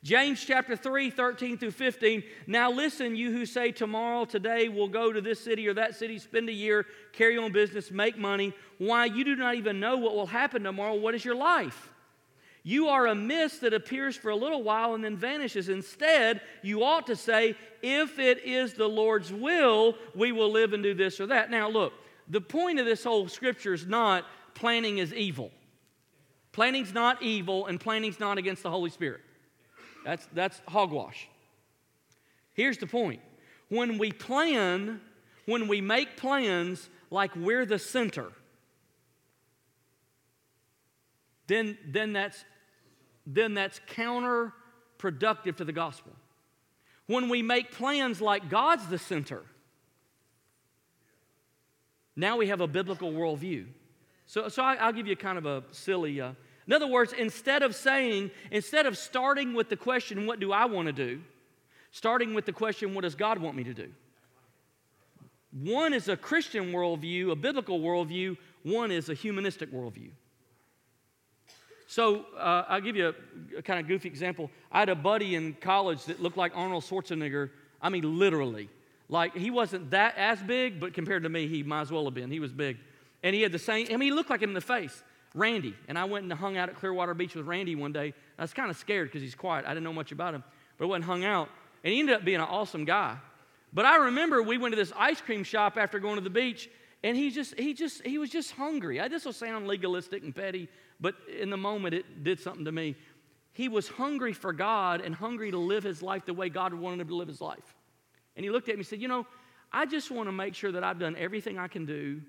James 0.02 0.42
chapter 0.42 0.76
3, 0.76 1.10
13 1.10 1.58
through 1.58 1.72
15. 1.72 2.22
Now 2.46 2.70
listen, 2.70 3.14
you 3.14 3.32
who 3.32 3.44
say 3.44 3.70
tomorrow, 3.70 4.24
today, 4.24 4.68
we'll 4.68 4.88
go 4.88 5.12
to 5.12 5.20
this 5.20 5.40
city 5.40 5.68
or 5.68 5.74
that 5.74 5.94
city, 5.94 6.18
spend 6.18 6.48
a 6.48 6.52
year, 6.52 6.86
carry 7.12 7.36
on 7.36 7.52
business, 7.52 7.90
make 7.90 8.16
money. 8.16 8.54
Why? 8.78 9.04
You 9.04 9.24
do 9.24 9.36
not 9.36 9.56
even 9.56 9.78
know 9.78 9.98
what 9.98 10.14
will 10.14 10.26
happen 10.26 10.62
tomorrow. 10.62 10.94
What 10.94 11.14
is 11.14 11.24
your 11.24 11.34
life? 11.34 11.90
You 12.62 12.88
are 12.88 13.06
a 13.06 13.14
mist 13.14 13.60
that 13.60 13.74
appears 13.74 14.16
for 14.16 14.30
a 14.30 14.36
little 14.36 14.62
while 14.62 14.94
and 14.94 15.04
then 15.04 15.16
vanishes. 15.16 15.68
Instead, 15.68 16.40
you 16.62 16.82
ought 16.82 17.06
to 17.06 17.16
say, 17.16 17.56
if 17.82 18.18
it 18.18 18.44
is 18.44 18.74
the 18.74 18.88
Lord's 18.88 19.32
will, 19.32 19.96
we 20.14 20.32
will 20.32 20.50
live 20.50 20.72
and 20.72 20.82
do 20.82 20.94
this 20.94 21.20
or 21.20 21.26
that. 21.26 21.50
Now, 21.50 21.68
look, 21.68 21.92
the 22.28 22.40
point 22.40 22.78
of 22.78 22.86
this 22.86 23.04
whole 23.04 23.28
scripture 23.28 23.74
is 23.74 23.86
not 23.86 24.24
planning 24.54 24.98
is 24.98 25.12
evil. 25.12 25.50
Planning's 26.52 26.92
not 26.92 27.22
evil, 27.22 27.66
and 27.66 27.78
planning's 27.78 28.20
not 28.20 28.36
against 28.36 28.62
the 28.62 28.70
Holy 28.70 28.90
Spirit. 28.90 29.20
That's, 30.04 30.26
that's 30.32 30.60
hogwash. 30.66 31.28
Here's 32.54 32.78
the 32.78 32.86
point 32.86 33.20
when 33.68 33.98
we 33.98 34.12
plan, 34.12 35.00
when 35.46 35.68
we 35.68 35.80
make 35.80 36.16
plans 36.16 36.88
like 37.10 37.34
we're 37.36 37.64
the 37.64 37.78
center, 37.78 38.32
then, 41.46 41.78
then, 41.86 42.12
that's, 42.12 42.44
then 43.26 43.54
that's 43.54 43.80
counterproductive 43.92 45.56
to 45.56 45.64
the 45.64 45.72
gospel. 45.72 46.12
When 47.06 47.28
we 47.28 47.42
make 47.42 47.72
plans 47.72 48.20
like 48.20 48.48
God's 48.48 48.86
the 48.86 48.98
center, 48.98 49.42
now 52.14 52.36
we 52.36 52.48
have 52.48 52.60
a 52.60 52.68
biblical 52.68 53.12
worldview. 53.12 53.66
So, 54.26 54.48
so 54.48 54.62
I, 54.62 54.86
will 54.86 54.92
give 54.92 55.08
you 55.08 55.16
kind 55.16 55.38
of 55.38 55.46
a 55.46 55.64
silly 55.72 56.20
uh, 56.20 56.32
in 56.70 56.74
other 56.74 56.87
words, 56.87 57.12
instead 57.12 57.64
of 57.64 57.74
saying, 57.74 58.30
instead 58.52 58.87
of 58.87 58.96
starting 58.96 59.54
with 59.54 59.68
the 59.68 59.76
question, 59.76 60.24
what 60.24 60.38
do 60.38 60.52
I 60.52 60.66
want 60.66 60.87
to 60.87 60.92
do? 60.92 61.20
Starting 61.90 62.33
with 62.33 62.46
the 62.46 62.52
question, 62.52 62.94
what 62.94 63.00
does 63.00 63.16
God 63.16 63.38
want 63.38 63.56
me 63.56 63.64
to 63.64 63.74
do? 63.74 63.88
One 65.50 65.92
is 65.92 66.06
a 66.09 66.16
Christian 66.16 66.70
worldview, 66.70 67.33
a 67.33 67.35
biblical 67.35 67.80
worldview, 67.80 68.37
one 68.62 68.92
is 68.92 69.09
a 69.09 69.14
humanistic 69.14 69.72
worldview. 69.72 70.11
So 71.88 72.26
uh, 72.38 72.66
I'll 72.68 72.80
give 72.80 72.94
you 72.94 73.09
a, 73.09 73.59
a 73.59 73.62
kind 73.62 73.80
of 73.80 73.88
goofy 73.88 74.06
example. 74.06 74.48
I 74.70 74.78
had 74.78 74.90
a 74.90 74.94
buddy 74.94 75.35
in 75.35 75.54
college 75.54 76.04
that 76.04 76.22
looked 76.22 76.37
like 76.37 76.52
Arnold 76.54 76.85
Schwarzenegger. 76.85 77.50
I 77.83 77.88
mean, 77.88 78.16
literally. 78.16 78.68
Like, 79.09 79.37
he 79.37 79.50
wasn't 79.50 79.90
that 79.90 80.16
as 80.16 80.40
big, 80.40 80.78
but 80.78 80.94
compared 80.94 81.24
to 81.24 81.28
me, 81.30 81.48
he 81.48 81.64
might 81.64 81.80
as 81.80 81.90
well 81.90 82.04
have 82.04 82.14
been. 82.14 82.30
He 82.30 82.38
was 82.38 82.52
big. 82.52 82.76
And 83.24 83.35
he 83.35 83.42
had 83.42 83.50
the 83.50 83.59
same, 83.59 83.88
I 83.90 83.96
mean, 83.96 84.02
he 84.02 84.12
looked 84.12 84.30
like 84.30 84.40
him 84.40 84.50
in 84.50 84.54
the 84.54 84.61
face. 84.61 85.02
Randy. 85.35 85.75
And 85.88 85.99
I 85.99 86.05
went 86.05 86.25
and 86.25 86.33
hung 86.33 86.57
out 86.57 86.69
at 86.69 86.77
Clearwater 86.77 87.14
Beach 87.14 87.35
with 87.35 87.47
Randy 87.47 87.75
one 87.75 87.93
day. 87.93 88.14
I 88.38 88.43
was 88.43 88.53
kind 88.53 88.71
of 88.71 88.77
scared 88.77 89.09
because 89.09 89.23
he's 89.23 89.35
quiet. 89.35 89.64
I 89.64 89.71
didn't 89.71 89.85
know 89.85 89.93
much 89.93 90.12
about 90.12 90.35
him. 90.35 90.45
But 90.79 90.87
I 90.87 90.88
went 90.88 91.05
and 91.05 91.11
hung 91.11 91.25
out. 91.25 91.49
And 91.85 91.93
he 91.93 92.01
ended 92.01 92.16
up 92.16 92.25
being 92.25 92.40
an 92.40 92.49
awesome 92.49 92.85
guy. 92.85 93.16
But 93.73 93.85
I 93.85 93.97
remember 93.97 94.43
we 94.43 94.59
went 94.59 94.73
to 94.73 94.77
this 94.77 94.93
ice 94.97 95.21
cream 95.21 95.45
shop 95.45 95.77
after 95.77 95.99
going 95.99 96.16
to 96.16 96.21
the 96.21 96.31
beach, 96.31 96.69
and 97.03 97.16
he 97.16 97.31
just, 97.31 97.59
he 97.59 97.73
just, 97.73 98.05
he 98.05 98.19
was 98.19 98.31
just 98.31 98.53
hungry. 98.53 99.01
I, 99.01 99.09
this 99.09 99.25
will 99.25 99.33
sound 99.33 99.66
legalistic 99.66 100.23
and 100.23 100.35
petty, 100.35 100.69
but 101.01 101.14
in 101.40 101.51
the 101.51 101.57
moment 101.57 101.95
it 101.95 102.25
did 102.25 102.40
something 102.40 102.64
to 102.64 102.73
me. 102.73 102.97
He 103.53 103.69
was 103.69 103.88
hungry 103.88 104.33
for 104.33 104.53
God 104.53 105.01
and 105.01 105.14
hungry 105.14 105.51
to 105.51 105.59
live 105.59 105.85
his 105.85 106.03
life 106.03 106.27
the 106.27 106.35
way 106.35 106.49
God 106.49 106.75
wanted 106.75 107.01
him 107.01 107.09
to 107.09 107.14
live 107.14 107.29
his 107.29 107.40
life. 107.40 107.75
And 108.37 108.45
he 108.45 108.51
looked 108.51 108.69
at 108.69 108.75
me 108.75 108.81
and 108.81 108.87
said, 108.87 109.01
You 109.01 109.09
know, 109.09 109.27
I 109.73 109.87
just 109.87 110.11
want 110.11 110.29
to 110.29 110.33
make 110.33 110.55
sure 110.55 110.73
that 110.73 110.85
I've 110.85 110.99
done 110.99 111.16
everything 111.16 111.59
I 111.59 111.69
can 111.69 111.87
do 111.87 112.21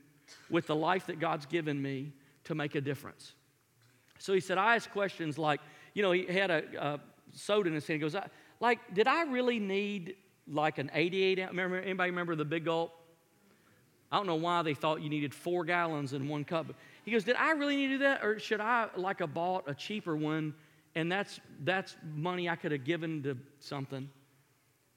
with 0.50 0.68
the 0.68 0.76
life 0.76 1.08
that 1.08 1.20
God's 1.20 1.46
given 1.46 1.82
me 1.82 2.14
to 2.46 2.56
make 2.56 2.76
a 2.76 2.82
difference. 2.82 3.34
So 4.20 4.34
he 4.34 4.40
said, 4.40 4.58
I 4.58 4.76
asked 4.76 4.92
questions 4.92 5.38
like, 5.38 5.62
you 5.94 6.04
know, 6.04 6.12
he 6.12 6.26
had 6.26 6.52
a, 6.52 6.64
a 6.80 7.00
soda 7.34 7.68
in 7.68 7.76
his 7.76 7.88
hand. 7.88 8.02
He 8.02 8.02
goes, 8.02 8.16
like, 8.60 8.80
did 8.94 9.08
I 9.08 9.24
really 9.24 9.60
need 9.60 10.16
like 10.48 10.78
an 10.78 10.92
88 10.94 11.40
ounce? 11.40 11.50
Remember, 11.52 11.80
anybody 11.80 12.12
remember 12.12 12.36
the 12.36 12.46
big 12.46 12.66
gulp? 12.66 12.94
I 14.12 14.18
don't 14.18 14.28
know 14.28 14.36
why 14.36 14.62
they 14.62 14.74
thought 14.74 15.02
you 15.02 15.10
needed 15.10 15.34
four 15.34 15.64
gallons 15.64 16.14
in 16.14 16.28
one 16.28 16.44
cup. 16.44 16.68
He 17.06 17.12
goes, 17.12 17.24
Did 17.24 17.38
I 17.38 17.52
really 17.52 17.78
need 17.78 17.88
to 17.88 17.94
do 17.94 17.98
that? 18.00 18.24
Or 18.24 18.40
should 18.40 18.60
I 18.60 18.90
like 18.96 19.20
have 19.20 19.34
bought 19.34 19.64
a 19.68 19.74
cheaper 19.74 20.16
one 20.16 20.54
and 20.96 21.10
that's 21.10 21.40
that's 21.64 21.96
money 22.14 22.50
I 22.50 22.58
could 22.58 22.74
have 22.74 22.84
given 22.84 23.24
to 23.24 23.38
something? 23.60 24.10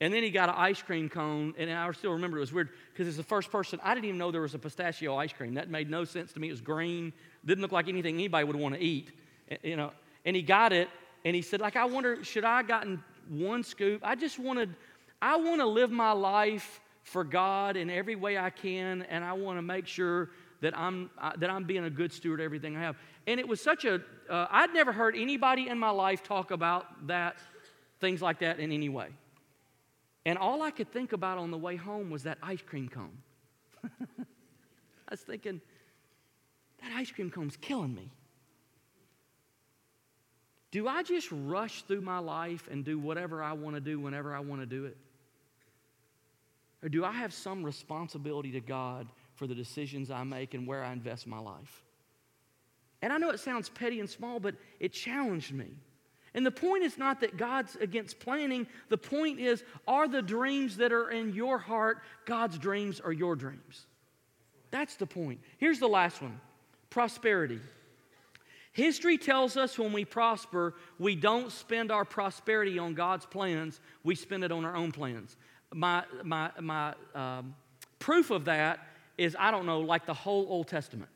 And 0.00 0.12
then 0.12 0.22
he 0.22 0.30
got 0.30 0.48
an 0.48 0.56
ice 0.58 0.82
cream 0.82 1.08
cone, 1.08 1.54
and 1.56 1.70
I 1.70 1.90
still 1.92 2.12
remember 2.12 2.36
it 2.36 2.40
was 2.40 2.52
weird 2.52 2.70
because 2.92 3.06
it's 3.06 3.16
the 3.16 3.22
first 3.22 3.50
person 3.50 3.78
I 3.82 3.94
didn't 3.94 4.06
even 4.06 4.18
know 4.18 4.30
there 4.32 4.40
was 4.40 4.54
a 4.54 4.58
pistachio 4.58 5.16
ice 5.16 5.32
cream. 5.32 5.54
That 5.54 5.70
made 5.70 5.88
no 5.88 6.04
sense 6.04 6.32
to 6.32 6.40
me. 6.40 6.48
It 6.48 6.52
was 6.52 6.60
green, 6.60 7.12
didn't 7.44 7.62
look 7.62 7.72
like 7.72 7.88
anything 7.88 8.16
anybody 8.16 8.44
would 8.44 8.56
want 8.56 8.74
to 8.74 8.80
eat, 8.80 9.12
you 9.62 9.76
know. 9.76 9.92
And 10.24 10.34
he 10.34 10.42
got 10.42 10.72
it, 10.72 10.88
and 11.24 11.36
he 11.36 11.42
said, 11.42 11.60
like, 11.60 11.76
I 11.76 11.84
wonder, 11.84 12.24
should 12.24 12.44
I 12.44 12.62
gotten 12.64 13.02
one 13.28 13.62
scoop? 13.62 14.00
I 14.04 14.16
just 14.16 14.38
wanted, 14.38 14.74
I 15.22 15.36
want 15.36 15.60
to 15.60 15.66
live 15.66 15.90
my 15.90 16.12
life 16.12 16.80
for 17.04 17.22
God 17.22 17.76
in 17.76 17.88
every 17.88 18.16
way 18.16 18.36
I 18.36 18.50
can, 18.50 19.02
and 19.02 19.24
I 19.24 19.32
want 19.34 19.58
to 19.58 19.62
make 19.62 19.86
sure 19.86 20.30
that 20.60 20.76
I'm, 20.76 21.10
that 21.38 21.50
I'm 21.50 21.64
being 21.64 21.84
a 21.84 21.90
good 21.90 22.12
steward 22.12 22.40
of 22.40 22.44
everything 22.44 22.76
I 22.76 22.80
have. 22.80 22.96
And 23.26 23.38
it 23.38 23.46
was 23.46 23.60
such 23.60 23.84
a. 23.84 24.00
Uh, 24.28 24.46
I'd 24.50 24.72
never 24.72 24.92
heard 24.92 25.14
anybody 25.16 25.68
in 25.68 25.78
my 25.78 25.90
life 25.90 26.22
talk 26.22 26.50
about 26.50 27.06
that, 27.06 27.36
things 28.00 28.20
like 28.20 28.40
that 28.40 28.58
in 28.58 28.72
any 28.72 28.88
way. 28.88 29.08
And 30.26 30.38
all 30.38 30.62
I 30.62 30.70
could 30.70 30.90
think 30.90 31.12
about 31.12 31.38
on 31.38 31.50
the 31.50 31.58
way 31.58 31.76
home 31.76 32.10
was 32.10 32.22
that 32.22 32.38
ice 32.42 32.62
cream 32.62 32.88
cone. 32.88 33.18
I 33.84 34.24
was 35.10 35.20
thinking, 35.20 35.60
that 36.82 36.92
ice 36.92 37.10
cream 37.10 37.30
cone's 37.30 37.56
killing 37.56 37.94
me. 37.94 38.10
Do 40.70 40.88
I 40.88 41.02
just 41.02 41.28
rush 41.30 41.82
through 41.82 42.00
my 42.00 42.18
life 42.18 42.68
and 42.70 42.84
do 42.84 42.98
whatever 42.98 43.42
I 43.42 43.52
want 43.52 43.76
to 43.76 43.80
do 43.80 44.00
whenever 44.00 44.34
I 44.34 44.40
want 44.40 44.60
to 44.60 44.66
do 44.66 44.86
it? 44.86 44.96
Or 46.82 46.88
do 46.88 47.04
I 47.04 47.12
have 47.12 47.32
some 47.32 47.62
responsibility 47.62 48.50
to 48.52 48.60
God 48.60 49.06
for 49.34 49.46
the 49.46 49.54
decisions 49.54 50.10
I 50.10 50.24
make 50.24 50.52
and 50.52 50.66
where 50.66 50.82
I 50.82 50.92
invest 50.92 51.26
my 51.26 51.38
life? 51.38 51.84
And 53.02 53.12
I 53.12 53.18
know 53.18 53.30
it 53.30 53.40
sounds 53.40 53.68
petty 53.68 54.00
and 54.00 54.08
small, 54.08 54.40
but 54.40 54.54
it 54.80 54.92
challenged 54.92 55.52
me. 55.52 55.68
And 56.34 56.44
the 56.44 56.50
point 56.50 56.82
is 56.82 56.98
not 56.98 57.20
that 57.20 57.36
God's 57.36 57.76
against 57.76 58.18
planning. 58.18 58.66
The 58.88 58.98
point 58.98 59.38
is, 59.38 59.62
are 59.86 60.08
the 60.08 60.22
dreams 60.22 60.76
that 60.78 60.92
are 60.92 61.10
in 61.10 61.32
your 61.32 61.58
heart 61.58 61.98
God's 62.24 62.58
dreams 62.58 63.00
or 63.00 63.12
your 63.12 63.36
dreams? 63.36 63.86
That's 64.70 64.96
the 64.96 65.06
point. 65.06 65.40
Here's 65.58 65.78
the 65.78 65.88
last 65.88 66.20
one 66.20 66.40
prosperity. 66.90 67.60
History 68.72 69.18
tells 69.18 69.56
us 69.56 69.78
when 69.78 69.92
we 69.92 70.04
prosper, 70.04 70.74
we 70.98 71.14
don't 71.14 71.52
spend 71.52 71.92
our 71.92 72.04
prosperity 72.04 72.76
on 72.76 72.94
God's 72.94 73.24
plans, 73.24 73.78
we 74.02 74.16
spend 74.16 74.42
it 74.42 74.50
on 74.50 74.64
our 74.64 74.74
own 74.74 74.90
plans. 74.90 75.36
My, 75.72 76.02
my, 76.24 76.50
my 76.60 76.94
um, 77.14 77.54
proof 78.00 78.30
of 78.30 78.46
that 78.46 78.80
is, 79.16 79.36
I 79.38 79.52
don't 79.52 79.66
know, 79.66 79.80
like 79.80 80.06
the 80.06 80.14
whole 80.14 80.46
Old 80.48 80.66
Testament. 80.66 81.10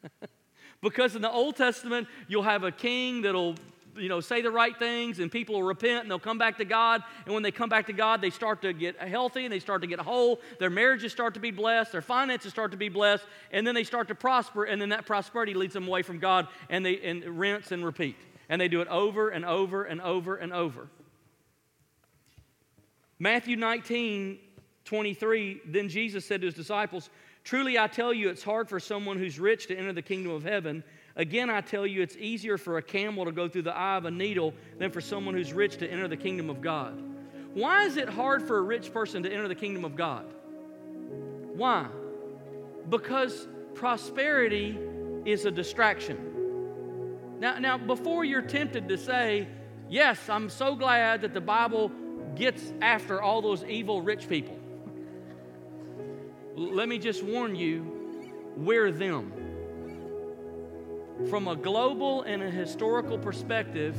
because 0.82 1.14
in 1.14 1.22
the 1.22 1.30
Old 1.30 1.54
Testament, 1.54 2.08
you'll 2.26 2.42
have 2.42 2.64
a 2.64 2.72
king 2.72 3.22
that'll 3.22 3.54
you 3.98 4.08
know, 4.08 4.20
say 4.20 4.42
the 4.42 4.50
right 4.50 4.76
things 4.78 5.18
and 5.18 5.30
people 5.30 5.56
will 5.56 5.62
repent 5.62 6.02
and 6.02 6.10
they'll 6.10 6.18
come 6.18 6.38
back 6.38 6.58
to 6.58 6.64
God. 6.64 7.02
And 7.24 7.34
when 7.34 7.42
they 7.42 7.50
come 7.50 7.68
back 7.68 7.86
to 7.86 7.92
God, 7.92 8.20
they 8.20 8.30
start 8.30 8.62
to 8.62 8.72
get 8.72 8.98
healthy 8.98 9.44
and 9.44 9.52
they 9.52 9.58
start 9.58 9.82
to 9.82 9.86
get 9.86 10.00
whole. 10.00 10.40
Their 10.58 10.70
marriages 10.70 11.12
start 11.12 11.34
to 11.34 11.40
be 11.40 11.50
blessed. 11.50 11.92
Their 11.92 12.02
finances 12.02 12.52
start 12.52 12.70
to 12.70 12.76
be 12.76 12.88
blessed. 12.88 13.24
And 13.52 13.66
then 13.66 13.74
they 13.74 13.84
start 13.84 14.08
to 14.08 14.14
prosper. 14.14 14.64
And 14.64 14.80
then 14.80 14.90
that 14.90 15.06
prosperity 15.06 15.54
leads 15.54 15.74
them 15.74 15.86
away 15.86 16.02
from 16.02 16.18
God 16.18 16.48
and 16.70 16.84
they 16.84 16.98
and 17.00 17.24
rinse 17.38 17.72
and 17.72 17.84
repeat. 17.84 18.16
And 18.48 18.60
they 18.60 18.68
do 18.68 18.80
it 18.80 18.88
over 18.88 19.30
and 19.30 19.44
over 19.44 19.84
and 19.84 20.00
over 20.00 20.36
and 20.36 20.52
over. 20.52 20.88
Matthew 23.18 23.56
19, 23.56 24.38
23, 24.84 25.60
then 25.66 25.88
Jesus 25.88 26.24
said 26.24 26.40
to 26.40 26.46
his 26.46 26.54
disciples, 26.54 27.10
Truly 27.44 27.78
I 27.78 27.86
tell 27.86 28.12
you, 28.12 28.28
it's 28.28 28.42
hard 28.42 28.68
for 28.68 28.78
someone 28.78 29.18
who's 29.18 29.40
rich 29.40 29.66
to 29.68 29.76
enter 29.76 29.92
the 29.92 30.02
kingdom 30.02 30.32
of 30.32 30.44
heaven. 30.44 30.84
Again, 31.18 31.50
I 31.50 31.60
tell 31.60 31.84
you, 31.84 32.00
it's 32.00 32.16
easier 32.16 32.56
for 32.56 32.78
a 32.78 32.82
camel 32.82 33.24
to 33.24 33.32
go 33.32 33.48
through 33.48 33.62
the 33.62 33.76
eye 33.76 33.96
of 33.96 34.04
a 34.04 34.10
needle 34.10 34.54
than 34.78 34.92
for 34.92 35.00
someone 35.00 35.34
who's 35.34 35.52
rich 35.52 35.76
to 35.78 35.90
enter 35.90 36.06
the 36.06 36.16
kingdom 36.16 36.48
of 36.48 36.60
God. 36.60 37.02
Why 37.54 37.84
is 37.86 37.96
it 37.96 38.08
hard 38.08 38.46
for 38.46 38.58
a 38.58 38.62
rich 38.62 38.92
person 38.92 39.24
to 39.24 39.32
enter 39.32 39.48
the 39.48 39.54
kingdom 39.56 39.84
of 39.84 39.96
God? 39.96 40.32
Why? 41.54 41.88
Because 42.88 43.48
prosperity 43.74 44.78
is 45.24 45.44
a 45.44 45.50
distraction. 45.50 47.36
Now, 47.40 47.58
now, 47.58 47.78
before 47.78 48.24
you're 48.24 48.42
tempted 48.42 48.88
to 48.88 48.96
say, 48.96 49.48
Yes, 49.90 50.28
I'm 50.28 50.50
so 50.50 50.76
glad 50.76 51.22
that 51.22 51.32
the 51.32 51.40
Bible 51.40 51.90
gets 52.36 52.74
after 52.82 53.22
all 53.22 53.40
those 53.40 53.64
evil 53.64 54.02
rich 54.02 54.28
people, 54.28 54.58
let 56.54 56.88
me 56.88 56.98
just 56.98 57.24
warn 57.24 57.56
you, 57.56 58.30
we're 58.54 58.92
them 58.92 59.47
from 61.28 61.48
a 61.48 61.56
global 61.56 62.22
and 62.22 62.42
a 62.42 62.50
historical 62.50 63.18
perspective, 63.18 63.96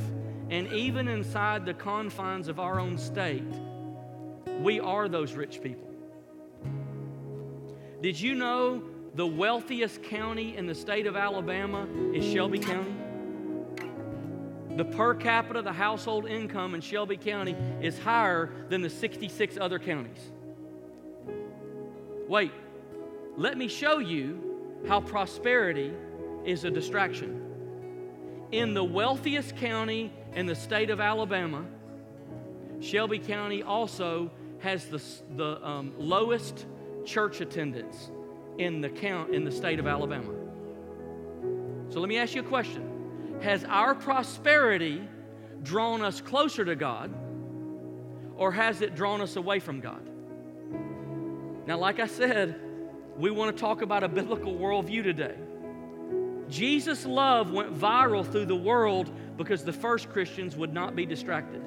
and 0.48 0.72
even 0.72 1.06
inside 1.06 1.66
the 1.66 1.74
confines 1.74 2.48
of 2.48 2.58
our 2.58 2.80
own 2.80 2.98
state, 2.98 3.44
we 4.60 4.80
are 4.80 5.08
those 5.08 5.34
rich 5.34 5.62
people. 5.62 5.88
Did 8.00 8.18
you 8.18 8.34
know 8.34 8.82
the 9.14 9.26
wealthiest 9.26 10.02
county 10.02 10.56
in 10.56 10.66
the 10.66 10.74
state 10.74 11.06
of 11.06 11.16
Alabama 11.16 11.86
is 12.14 12.24
Shelby 12.24 12.58
County? 12.58 12.94
The 14.76 14.84
per 14.84 15.14
capita, 15.14 15.62
the 15.62 15.72
household 15.72 16.26
income 16.26 16.74
in 16.74 16.80
Shelby 16.80 17.16
County 17.18 17.54
is 17.82 17.98
higher 17.98 18.50
than 18.70 18.80
the 18.80 18.88
66 18.88 19.58
other 19.60 19.78
counties. 19.78 20.30
Wait, 22.28 22.52
let 23.36 23.58
me 23.58 23.68
show 23.68 23.98
you 23.98 24.82
how 24.88 25.00
prosperity 25.00 25.92
is 26.44 26.64
a 26.64 26.70
distraction. 26.70 27.42
In 28.52 28.74
the 28.74 28.84
wealthiest 28.84 29.56
county 29.56 30.12
in 30.34 30.46
the 30.46 30.54
state 30.54 30.90
of 30.90 31.00
Alabama, 31.00 31.64
Shelby 32.80 33.18
County 33.18 33.62
also 33.62 34.30
has 34.60 34.86
the, 34.86 35.02
the 35.36 35.66
um, 35.66 35.92
lowest 35.98 36.66
church 37.04 37.40
attendance 37.40 38.10
in 38.58 38.80
the 38.80 38.88
count 38.88 39.34
in 39.34 39.44
the 39.44 39.50
state 39.50 39.78
of 39.78 39.86
Alabama. 39.86 40.32
So 41.90 42.00
let 42.00 42.08
me 42.08 42.18
ask 42.18 42.34
you 42.34 42.42
a 42.42 42.44
question. 42.44 43.38
Has 43.42 43.64
our 43.64 43.94
prosperity 43.94 45.02
drawn 45.62 46.02
us 46.02 46.20
closer 46.20 46.64
to 46.64 46.76
God 46.76 47.12
or 48.36 48.52
has 48.52 48.80
it 48.80 48.94
drawn 48.94 49.20
us 49.20 49.36
away 49.36 49.60
from 49.60 49.80
God? 49.80 50.06
Now, 51.66 51.78
like 51.78 52.00
I 52.00 52.06
said, 52.06 52.60
we 53.16 53.30
want 53.30 53.54
to 53.54 53.60
talk 53.60 53.82
about 53.82 54.02
a 54.02 54.08
biblical 54.08 54.54
worldview 54.54 55.02
today. 55.02 55.36
Jesus' 56.50 57.06
love 57.06 57.50
went 57.50 57.76
viral 57.76 58.30
through 58.30 58.46
the 58.46 58.56
world 58.56 59.10
because 59.36 59.64
the 59.64 59.72
first 59.72 60.10
Christians 60.10 60.56
would 60.56 60.72
not 60.72 60.94
be 60.94 61.06
distracted. 61.06 61.62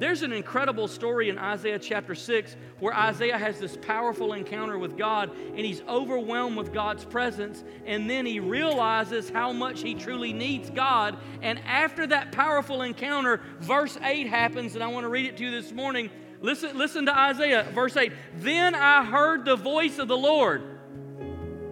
There's 0.00 0.22
an 0.22 0.32
incredible 0.32 0.88
story 0.88 1.28
in 1.28 1.36
Isaiah 1.36 1.78
chapter 1.78 2.14
6 2.14 2.56
where 2.78 2.94
Isaiah 2.94 3.36
has 3.36 3.60
this 3.60 3.76
powerful 3.76 4.32
encounter 4.32 4.78
with 4.78 4.96
God 4.96 5.30
and 5.30 5.58
he's 5.58 5.82
overwhelmed 5.82 6.56
with 6.56 6.72
God's 6.72 7.04
presence. 7.04 7.62
And 7.84 8.08
then 8.08 8.24
he 8.24 8.40
realizes 8.40 9.28
how 9.28 9.52
much 9.52 9.82
he 9.82 9.94
truly 9.94 10.32
needs 10.32 10.70
God. 10.70 11.18
And 11.42 11.58
after 11.66 12.06
that 12.06 12.32
powerful 12.32 12.80
encounter, 12.80 13.42
verse 13.60 13.98
8 14.02 14.26
happens, 14.26 14.74
and 14.74 14.82
I 14.82 14.86
want 14.86 15.04
to 15.04 15.10
read 15.10 15.26
it 15.26 15.36
to 15.36 15.44
you 15.44 15.50
this 15.50 15.70
morning. 15.70 16.08
Listen, 16.40 16.78
listen 16.78 17.04
to 17.04 17.14
Isaiah, 17.14 17.68
verse 17.74 17.94
8. 17.94 18.10
Then 18.36 18.74
I 18.74 19.04
heard 19.04 19.44
the 19.44 19.56
voice 19.56 19.98
of 19.98 20.08
the 20.08 20.16
Lord. 20.16 20.62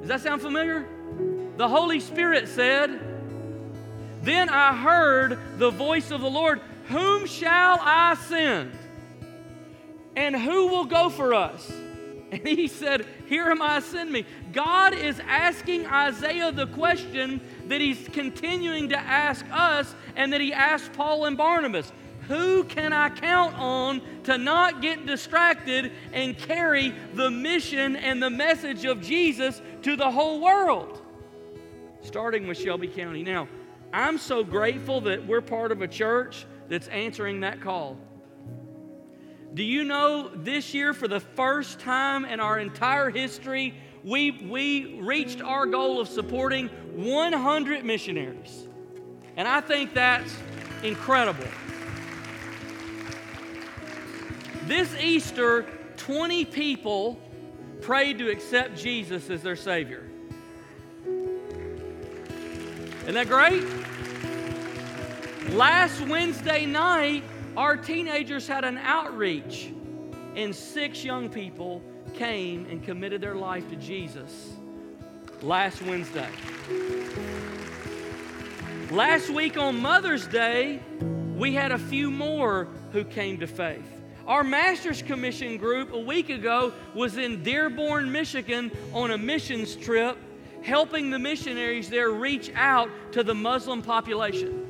Does 0.00 0.08
that 0.08 0.20
sound 0.20 0.42
familiar? 0.42 0.86
The 1.58 1.66
Holy 1.66 1.98
Spirit 1.98 2.46
said, 2.46 3.00
Then 4.22 4.48
I 4.48 4.76
heard 4.76 5.40
the 5.58 5.70
voice 5.70 6.12
of 6.12 6.20
the 6.20 6.30
Lord, 6.30 6.60
Whom 6.86 7.26
shall 7.26 7.80
I 7.82 8.14
send? 8.14 8.78
And 10.14 10.36
who 10.36 10.68
will 10.68 10.84
go 10.84 11.10
for 11.10 11.34
us? 11.34 11.70
And 12.30 12.46
he 12.46 12.68
said, 12.68 13.06
Here 13.26 13.50
am 13.50 13.60
I, 13.60 13.80
send 13.80 14.12
me. 14.12 14.24
God 14.52 14.94
is 14.94 15.18
asking 15.26 15.86
Isaiah 15.86 16.52
the 16.52 16.68
question 16.68 17.40
that 17.66 17.80
he's 17.80 18.06
continuing 18.12 18.90
to 18.90 18.98
ask 18.98 19.44
us 19.50 19.92
and 20.14 20.32
that 20.32 20.40
he 20.40 20.52
asked 20.52 20.92
Paul 20.92 21.24
and 21.24 21.36
Barnabas 21.36 21.90
Who 22.28 22.62
can 22.62 22.92
I 22.92 23.08
count 23.08 23.58
on 23.58 24.00
to 24.24 24.38
not 24.38 24.80
get 24.80 25.06
distracted 25.06 25.90
and 26.12 26.38
carry 26.38 26.94
the 27.14 27.30
mission 27.30 27.96
and 27.96 28.22
the 28.22 28.30
message 28.30 28.84
of 28.84 29.00
Jesus 29.00 29.60
to 29.82 29.96
the 29.96 30.12
whole 30.12 30.40
world? 30.40 31.02
Starting 32.08 32.48
with 32.48 32.58
Shelby 32.58 32.88
County. 32.88 33.22
Now, 33.22 33.46
I'm 33.92 34.16
so 34.16 34.42
grateful 34.42 35.02
that 35.02 35.26
we're 35.26 35.42
part 35.42 35.72
of 35.72 35.82
a 35.82 35.86
church 35.88 36.46
that's 36.70 36.88
answering 36.88 37.40
that 37.40 37.60
call. 37.60 37.98
Do 39.52 39.62
you 39.62 39.84
know 39.84 40.30
this 40.34 40.72
year, 40.72 40.94
for 40.94 41.06
the 41.06 41.20
first 41.20 41.80
time 41.80 42.24
in 42.24 42.40
our 42.40 42.58
entire 42.58 43.10
history, 43.10 43.74
we, 44.02 44.30
we 44.30 44.98
reached 45.00 45.42
our 45.42 45.66
goal 45.66 46.00
of 46.00 46.08
supporting 46.08 46.68
100 46.94 47.84
missionaries. 47.84 48.66
And 49.36 49.46
I 49.46 49.60
think 49.60 49.92
that's 49.92 50.34
incredible. 50.82 51.46
This 54.64 54.94
Easter, 54.98 55.66
20 55.98 56.46
people 56.46 57.20
prayed 57.82 58.18
to 58.18 58.30
accept 58.30 58.78
Jesus 58.78 59.28
as 59.28 59.42
their 59.42 59.56
Savior. 59.56 60.07
Isn't 63.08 63.26
that 63.26 63.28
great? 63.28 63.64
Last 65.56 65.98
Wednesday 66.08 66.66
night, 66.66 67.24
our 67.56 67.74
teenagers 67.74 68.46
had 68.46 68.66
an 68.66 68.76
outreach, 68.76 69.72
and 70.36 70.54
six 70.54 71.02
young 71.02 71.30
people 71.30 71.82
came 72.12 72.66
and 72.66 72.84
committed 72.84 73.22
their 73.22 73.34
life 73.34 73.66
to 73.70 73.76
Jesus 73.76 74.52
last 75.40 75.80
Wednesday. 75.80 76.28
Last 78.90 79.30
week 79.30 79.56
on 79.56 79.80
Mother's 79.80 80.26
Day, 80.26 80.82
we 81.34 81.54
had 81.54 81.72
a 81.72 81.78
few 81.78 82.10
more 82.10 82.68
who 82.92 83.04
came 83.04 83.38
to 83.38 83.46
faith. 83.46 83.88
Our 84.26 84.44
Master's 84.44 85.00
Commission 85.00 85.56
group 85.56 85.94
a 85.94 85.98
week 85.98 86.28
ago 86.28 86.74
was 86.94 87.16
in 87.16 87.42
Dearborn, 87.42 88.12
Michigan 88.12 88.70
on 88.92 89.12
a 89.12 89.16
missions 89.16 89.76
trip, 89.76 90.18
helping 90.62 91.10
the 91.10 91.18
missionaries 91.18 91.88
there 91.88 92.10
reach 92.10 92.50
out 92.54 92.90
to 93.12 93.22
the 93.22 93.34
Muslim 93.34 93.82
population. 93.82 94.64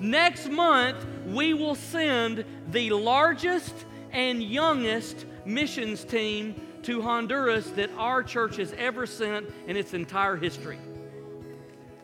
Next 0.00 0.48
month, 0.48 0.96
we 1.26 1.54
will 1.54 1.74
send 1.74 2.44
the 2.70 2.90
largest 2.90 3.74
and 4.12 4.42
youngest 4.42 5.26
missions 5.44 6.04
team 6.04 6.54
to 6.82 7.02
Honduras 7.02 7.70
that 7.70 7.90
our 7.96 8.22
church 8.22 8.56
has 8.56 8.72
ever 8.78 9.06
sent 9.06 9.46
in 9.66 9.76
its 9.76 9.92
entire 9.92 10.36
history. 10.36 10.78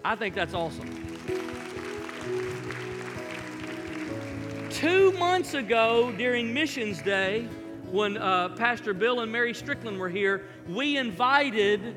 I 0.04 0.14
think 0.14 0.34
that's 0.34 0.54
awesome. 0.54 0.90
Two 4.70 5.10
months 5.12 5.54
ago, 5.54 6.12
during 6.12 6.52
Missions 6.52 7.00
Day, 7.00 7.48
when 7.90 8.18
uh, 8.18 8.50
Pastor 8.50 8.92
Bill 8.92 9.20
and 9.20 9.32
Mary 9.32 9.54
Strickland 9.54 9.98
were 9.98 10.10
here, 10.10 10.44
we 10.68 10.98
invited 10.98 11.96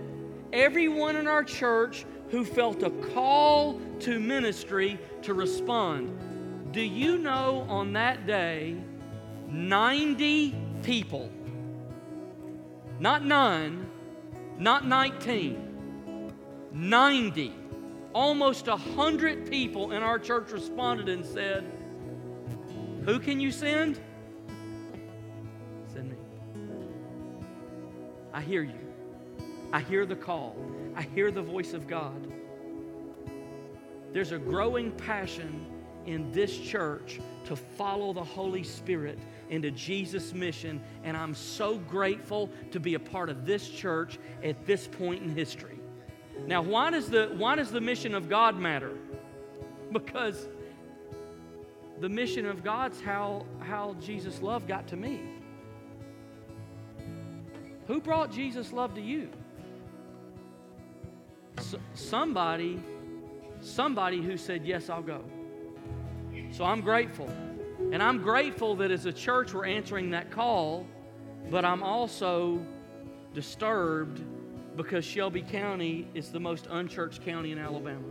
everyone 0.54 1.16
in 1.16 1.28
our 1.28 1.44
church 1.44 2.06
who 2.30 2.46
felt 2.46 2.84
a 2.84 2.90
call 2.90 3.80
to 4.00 4.20
ministry 4.20 5.00
to 5.24 5.34
respond. 5.34 6.72
Do 6.72 6.82
you 6.82 7.18
know 7.18 7.66
on 7.68 7.94
that 7.94 8.28
day, 8.28 8.78
90 9.48 10.56
people, 10.84 11.32
not 13.00 13.26
none, 13.26 13.90
not 14.58 14.86
19, 14.86 16.34
90, 16.72 17.54
almost 18.14 18.68
100 18.68 19.50
people 19.50 19.92
in 19.92 20.04
our 20.04 20.20
church 20.20 20.52
responded 20.52 21.10
and 21.10 21.26
said, 21.26 21.66
who 23.06 23.20
can 23.20 23.40
you 23.40 23.52
send? 23.52 24.00
Send 25.92 26.12
me. 26.12 26.18
I 28.32 28.42
hear 28.42 28.62
you. 28.62 28.89
I 29.72 29.82
hear 29.82 30.06
the 30.06 30.16
call. 30.16 30.56
I 30.96 31.04
hear 31.04 31.32
the 31.32 31.42
voice 31.42 31.74
of 31.74 31.88
God. 31.88 32.34
There's 34.12 34.32
a 34.32 34.40
growing 34.40 34.92
passion 34.92 35.68
in 36.06 36.32
this 36.32 36.58
church 36.58 37.20
to 37.46 37.56
follow 37.56 38.14
the 38.14 38.24
Holy 38.24 38.64
Spirit 38.64 39.20
into 39.50 39.70
Jesus' 39.72 40.34
mission, 40.34 40.82
and 41.04 41.16
I'm 41.16 41.36
so 41.36 41.78
grateful 41.78 42.50
to 42.72 42.80
be 42.80 42.96
a 42.96 43.00
part 43.00 43.30
of 43.30 43.46
this 43.46 43.70
church 43.70 44.18
at 44.44 44.66
this 44.66 44.88
point 44.88 45.22
in 45.22 45.30
history. 45.36 45.80
Now, 46.48 46.62
why 46.62 46.90
does 46.90 47.10
the, 47.10 47.28
why 47.38 47.56
does 47.56 47.72
the 47.72 47.82
mission 47.82 48.16
of 48.16 48.30
God 48.30 48.58
matter? 48.58 48.94
Because 49.92 50.48
the 52.00 52.10
mission 52.10 52.46
of 52.46 52.64
God's 52.64 53.02
how, 53.02 53.46
how 53.60 53.96
Jesus' 54.00 54.42
love 54.42 54.68
got 54.68 54.88
to 54.88 54.96
me. 54.96 55.22
Who 57.88 58.00
brought 58.00 58.32
Jesus' 58.32 58.72
love 58.72 58.96
to 58.96 59.02
you? 59.02 59.30
Somebody, 61.94 62.82
somebody 63.62 64.22
who 64.22 64.38
said, 64.38 64.66
Yes, 64.66 64.90
I'll 64.90 65.02
go. 65.02 65.24
So 66.52 66.66
I'm 66.66 66.82
grateful. 66.82 67.30
And 67.92 68.04
I'm 68.04 68.22
grateful 68.22 68.76
that 68.78 68.92
as 68.92 69.06
a 69.06 69.14
church 69.14 69.54
we're 69.54 69.66
answering 69.66 70.12
that 70.12 70.32
call, 70.32 70.86
but 71.50 71.66
I'm 71.66 71.82
also 71.82 72.64
disturbed 73.34 74.22
because 74.76 75.06
Shelby 75.06 75.42
County 75.42 76.08
is 76.14 76.30
the 76.30 76.40
most 76.40 76.68
unchurched 76.70 77.24
county 77.24 77.52
in 77.52 77.60
Alabama. 77.60 78.06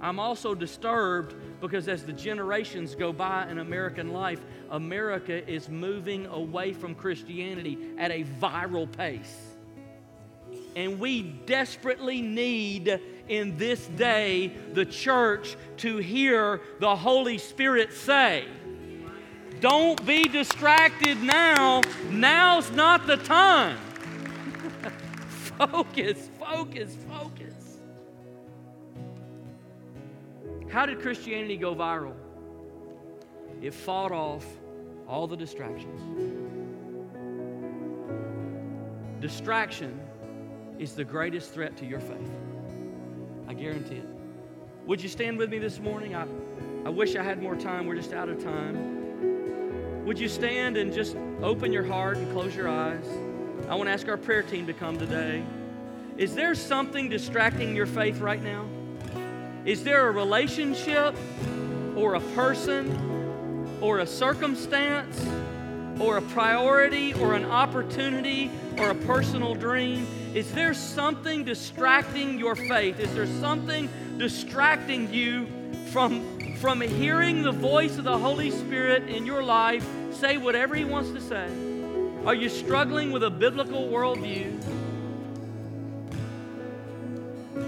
I'm 0.00 0.18
also 0.18 0.54
disturbed 0.54 1.34
because 1.60 1.88
as 1.88 2.04
the 2.04 2.12
generations 2.12 2.94
go 2.94 3.12
by 3.12 3.48
in 3.50 3.58
American 3.58 4.12
life, 4.12 4.40
America 4.70 5.48
is 5.50 5.68
moving 5.68 6.26
away 6.26 6.72
from 6.74 6.94
Christianity 6.94 7.78
at 7.96 8.10
a 8.10 8.24
viral 8.40 8.90
pace. 8.90 9.53
And 10.76 10.98
we 10.98 11.22
desperately 11.22 12.20
need 12.20 13.00
in 13.28 13.56
this 13.56 13.86
day 13.86 14.52
the 14.72 14.84
church 14.84 15.56
to 15.78 15.98
hear 15.98 16.60
the 16.80 16.96
Holy 16.96 17.38
Spirit 17.38 17.92
say, 17.92 18.44
Don't 19.60 20.04
be 20.04 20.24
distracted 20.24 21.22
now. 21.22 21.80
Now's 22.10 22.70
not 22.72 23.06
the 23.06 23.16
time. 23.18 23.78
focus, 25.28 26.28
focus, 26.38 26.96
focus. 27.08 27.54
How 30.70 30.86
did 30.86 31.00
Christianity 31.00 31.56
go 31.56 31.74
viral? 31.74 32.14
It 33.62 33.72
fought 33.72 34.10
off 34.10 34.44
all 35.06 35.28
the 35.28 35.36
distractions. 35.36 36.00
Distraction 39.20 40.00
is 40.78 40.94
the 40.94 41.04
greatest 41.04 41.52
threat 41.52 41.76
to 41.78 41.86
your 41.86 42.00
faith. 42.00 42.30
I 43.48 43.54
guarantee 43.54 43.96
it. 43.96 44.08
Would 44.86 45.02
you 45.02 45.08
stand 45.08 45.38
with 45.38 45.50
me 45.50 45.58
this 45.58 45.78
morning? 45.78 46.14
I, 46.14 46.26
I 46.84 46.90
wish 46.90 47.16
I 47.16 47.22
had 47.22 47.42
more 47.42 47.56
time. 47.56 47.86
We're 47.86 47.96
just 47.96 48.12
out 48.12 48.28
of 48.28 48.42
time. 48.42 50.04
Would 50.04 50.18
you 50.18 50.28
stand 50.28 50.76
and 50.76 50.92
just 50.92 51.16
open 51.42 51.72
your 51.72 51.84
heart 51.84 52.18
and 52.18 52.30
close 52.32 52.54
your 52.54 52.68
eyes? 52.68 53.06
I 53.68 53.74
want 53.76 53.88
to 53.88 53.92
ask 53.92 54.06
our 54.08 54.18
prayer 54.18 54.42
team 54.42 54.66
to 54.66 54.74
come 54.74 54.98
today. 54.98 55.42
Is 56.18 56.34
there 56.34 56.54
something 56.54 57.08
distracting 57.08 57.74
your 57.74 57.86
faith 57.86 58.20
right 58.20 58.42
now? 58.42 58.66
Is 59.64 59.82
there 59.82 60.08
a 60.08 60.10
relationship 60.10 61.16
or 61.96 62.14
a 62.14 62.20
person 62.20 63.78
or 63.80 64.00
a 64.00 64.06
circumstance 64.06 65.26
or 65.98 66.18
a 66.18 66.22
priority 66.22 67.14
or 67.14 67.34
an 67.34 67.46
opportunity 67.46 68.50
or 68.78 68.90
a 68.90 68.94
personal 68.94 69.54
dream? 69.54 70.06
Is 70.34 70.50
there 70.50 70.74
something 70.74 71.44
distracting 71.44 72.40
your 72.40 72.56
faith? 72.56 72.98
Is 72.98 73.14
there 73.14 73.28
something 73.40 73.88
distracting 74.18 75.12
you 75.14 75.46
from, 75.92 76.56
from 76.56 76.80
hearing 76.80 77.42
the 77.42 77.52
voice 77.52 77.98
of 77.98 78.04
the 78.04 78.18
Holy 78.18 78.50
Spirit 78.50 79.08
in 79.08 79.26
your 79.26 79.44
life 79.44 79.86
say 80.12 80.36
whatever 80.36 80.74
He 80.74 80.84
wants 80.84 81.10
to 81.10 81.20
say? 81.20 81.48
Are 82.26 82.34
you 82.34 82.48
struggling 82.48 83.12
with 83.12 83.22
a 83.22 83.30
biblical 83.30 83.88
worldview? 83.88 84.60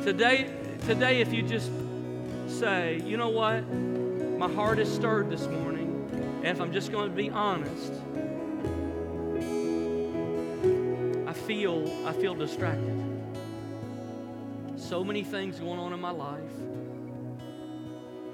Today, 0.03 0.51
today 0.87 1.21
if 1.21 1.33
you 1.33 1.43
just 1.43 1.71
say, 2.49 3.01
you 3.05 3.17
know 3.17 3.29
what? 3.29 3.61
My 4.39 4.53
heart 4.53 4.81
is 4.81 4.93
stirred 4.93 5.31
this 5.31 5.47
morning. 5.47 6.09
And 6.43 6.47
if 6.47 6.61
I'm 6.61 6.73
just 6.73 6.91
going 6.91 7.11
to 7.11 7.17
be 7.17 7.31
honest, 7.31 7.93
feel 11.47 11.85
I 12.05 12.13
feel 12.13 12.35
distracted. 12.35 13.03
So 14.77 15.05
many 15.05 15.23
things 15.23 15.61
going 15.61 15.79
on 15.79 15.93
in 15.93 16.01
my 16.01 16.11
life. 16.11 16.43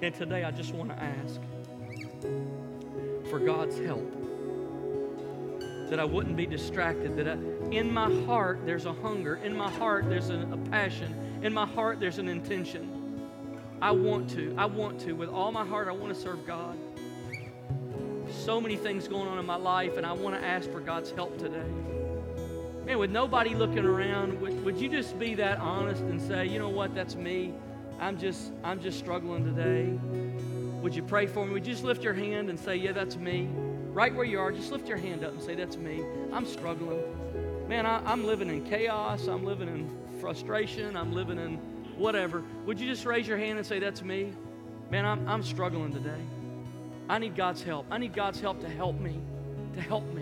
And 0.00 0.14
today 0.14 0.44
I 0.44 0.50
just 0.50 0.74
want 0.74 0.90
to 0.90 1.02
ask 1.02 1.40
for 3.30 3.38
God's 3.38 3.78
help. 3.78 4.10
That 5.90 6.00
I 6.00 6.04
wouldn't 6.04 6.36
be 6.36 6.46
distracted. 6.46 7.16
That 7.16 7.28
I, 7.28 7.32
in 7.70 7.92
my 7.92 8.10
heart 8.24 8.60
there's 8.64 8.86
a 8.86 8.92
hunger. 8.94 9.36
In 9.36 9.54
my 9.54 9.70
heart 9.70 10.08
there's 10.08 10.30
a, 10.30 10.48
a 10.50 10.56
passion. 10.70 11.40
In 11.42 11.52
my 11.52 11.66
heart 11.66 12.00
there's 12.00 12.18
an 12.18 12.28
intention 12.28 12.98
I 13.82 13.90
want 13.90 14.30
to. 14.30 14.54
I 14.56 14.66
want 14.66 15.00
to. 15.00 15.12
With 15.12 15.28
all 15.28 15.50
my 15.50 15.66
heart, 15.66 15.88
I 15.88 15.92
want 15.92 16.14
to 16.14 16.20
serve 16.20 16.46
God. 16.46 16.78
So 18.30 18.60
many 18.60 18.76
things 18.76 19.08
going 19.08 19.26
on 19.26 19.38
in 19.38 19.44
my 19.44 19.56
life, 19.56 19.96
and 19.96 20.06
I 20.06 20.12
want 20.12 20.40
to 20.40 20.46
ask 20.46 20.70
for 20.70 20.78
God's 20.78 21.10
help 21.10 21.36
today. 21.36 21.66
Man, 22.84 22.98
with 22.98 23.10
nobody 23.10 23.54
looking 23.54 23.84
around, 23.84 24.40
would, 24.40 24.64
would 24.64 24.80
you 24.80 24.88
just 24.88 25.18
be 25.18 25.34
that 25.34 25.58
honest 25.58 26.02
and 26.02 26.20
say, 26.20 26.46
you 26.46 26.58
know 26.58 26.68
what, 26.68 26.94
that's 26.94 27.14
me. 27.14 27.54
I'm 28.00 28.18
just, 28.18 28.52
I'm 28.64 28.80
just 28.80 28.98
struggling 28.98 29.44
today. 29.44 29.98
Would 30.82 30.94
you 30.94 31.02
pray 31.02 31.26
for 31.26 31.46
me? 31.46 31.52
Would 31.52 31.66
you 31.66 31.72
just 31.72 31.84
lift 31.84 32.02
your 32.02 32.14
hand 32.14 32.50
and 32.50 32.58
say, 32.58 32.76
yeah, 32.76 32.92
that's 32.92 33.16
me? 33.16 33.48
Right 33.92 34.14
where 34.14 34.24
you 34.24 34.40
are, 34.40 34.50
just 34.50 34.72
lift 34.72 34.88
your 34.88 34.96
hand 34.96 35.24
up 35.24 35.32
and 35.32 35.42
say, 35.42 35.54
that's 35.54 35.76
me. 35.76 36.02
I'm 36.32 36.46
struggling. 36.46 37.02
man, 37.68 37.86
I, 37.86 38.02
I'm 38.04 38.26
living 38.26 38.48
in 38.48 38.64
chaos, 38.64 39.28
I'm 39.28 39.44
living 39.44 39.68
in 39.68 40.18
frustration, 40.20 40.96
I'm 40.96 41.12
living 41.12 41.38
in 41.38 41.58
whatever, 41.96 42.42
would 42.66 42.80
you 42.80 42.86
just 42.86 43.04
raise 43.06 43.26
your 43.26 43.38
hand 43.38 43.58
and 43.58 43.66
say, 43.66 43.78
That's 43.78 44.02
me? 44.02 44.32
Man, 44.90 45.06
I'm, 45.06 45.26
I'm 45.26 45.42
struggling 45.42 45.92
today. 45.92 46.20
I 47.08 47.18
need 47.18 47.34
God's 47.34 47.62
help. 47.62 47.86
I 47.90 47.98
need 47.98 48.12
God's 48.12 48.40
help 48.40 48.60
to 48.60 48.68
help 48.68 48.98
me, 49.00 49.18
to 49.74 49.80
help 49.80 50.04
me. 50.12 50.21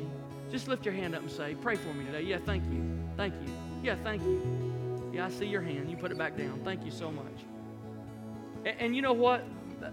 Just 0.50 0.66
lift 0.68 0.84
your 0.84 0.94
hand 0.94 1.14
up 1.14 1.22
and 1.22 1.30
say, 1.30 1.54
Pray 1.54 1.76
for 1.76 1.92
me 1.94 2.04
today. 2.04 2.22
Yeah, 2.22 2.38
thank 2.44 2.64
you. 2.64 2.98
Thank 3.16 3.34
you. 3.34 3.54
Yeah, 3.82 3.96
thank 4.02 4.22
you. 4.22 5.10
Yeah, 5.12 5.26
I 5.26 5.30
see 5.30 5.46
your 5.46 5.62
hand. 5.62 5.90
You 5.90 5.96
put 5.96 6.10
it 6.10 6.18
back 6.18 6.36
down. 6.36 6.60
Thank 6.64 6.84
you 6.84 6.90
so 6.90 7.10
much. 7.10 7.44
And, 8.64 8.80
and 8.80 8.96
you 8.96 9.02
know 9.02 9.12
what? 9.12 9.44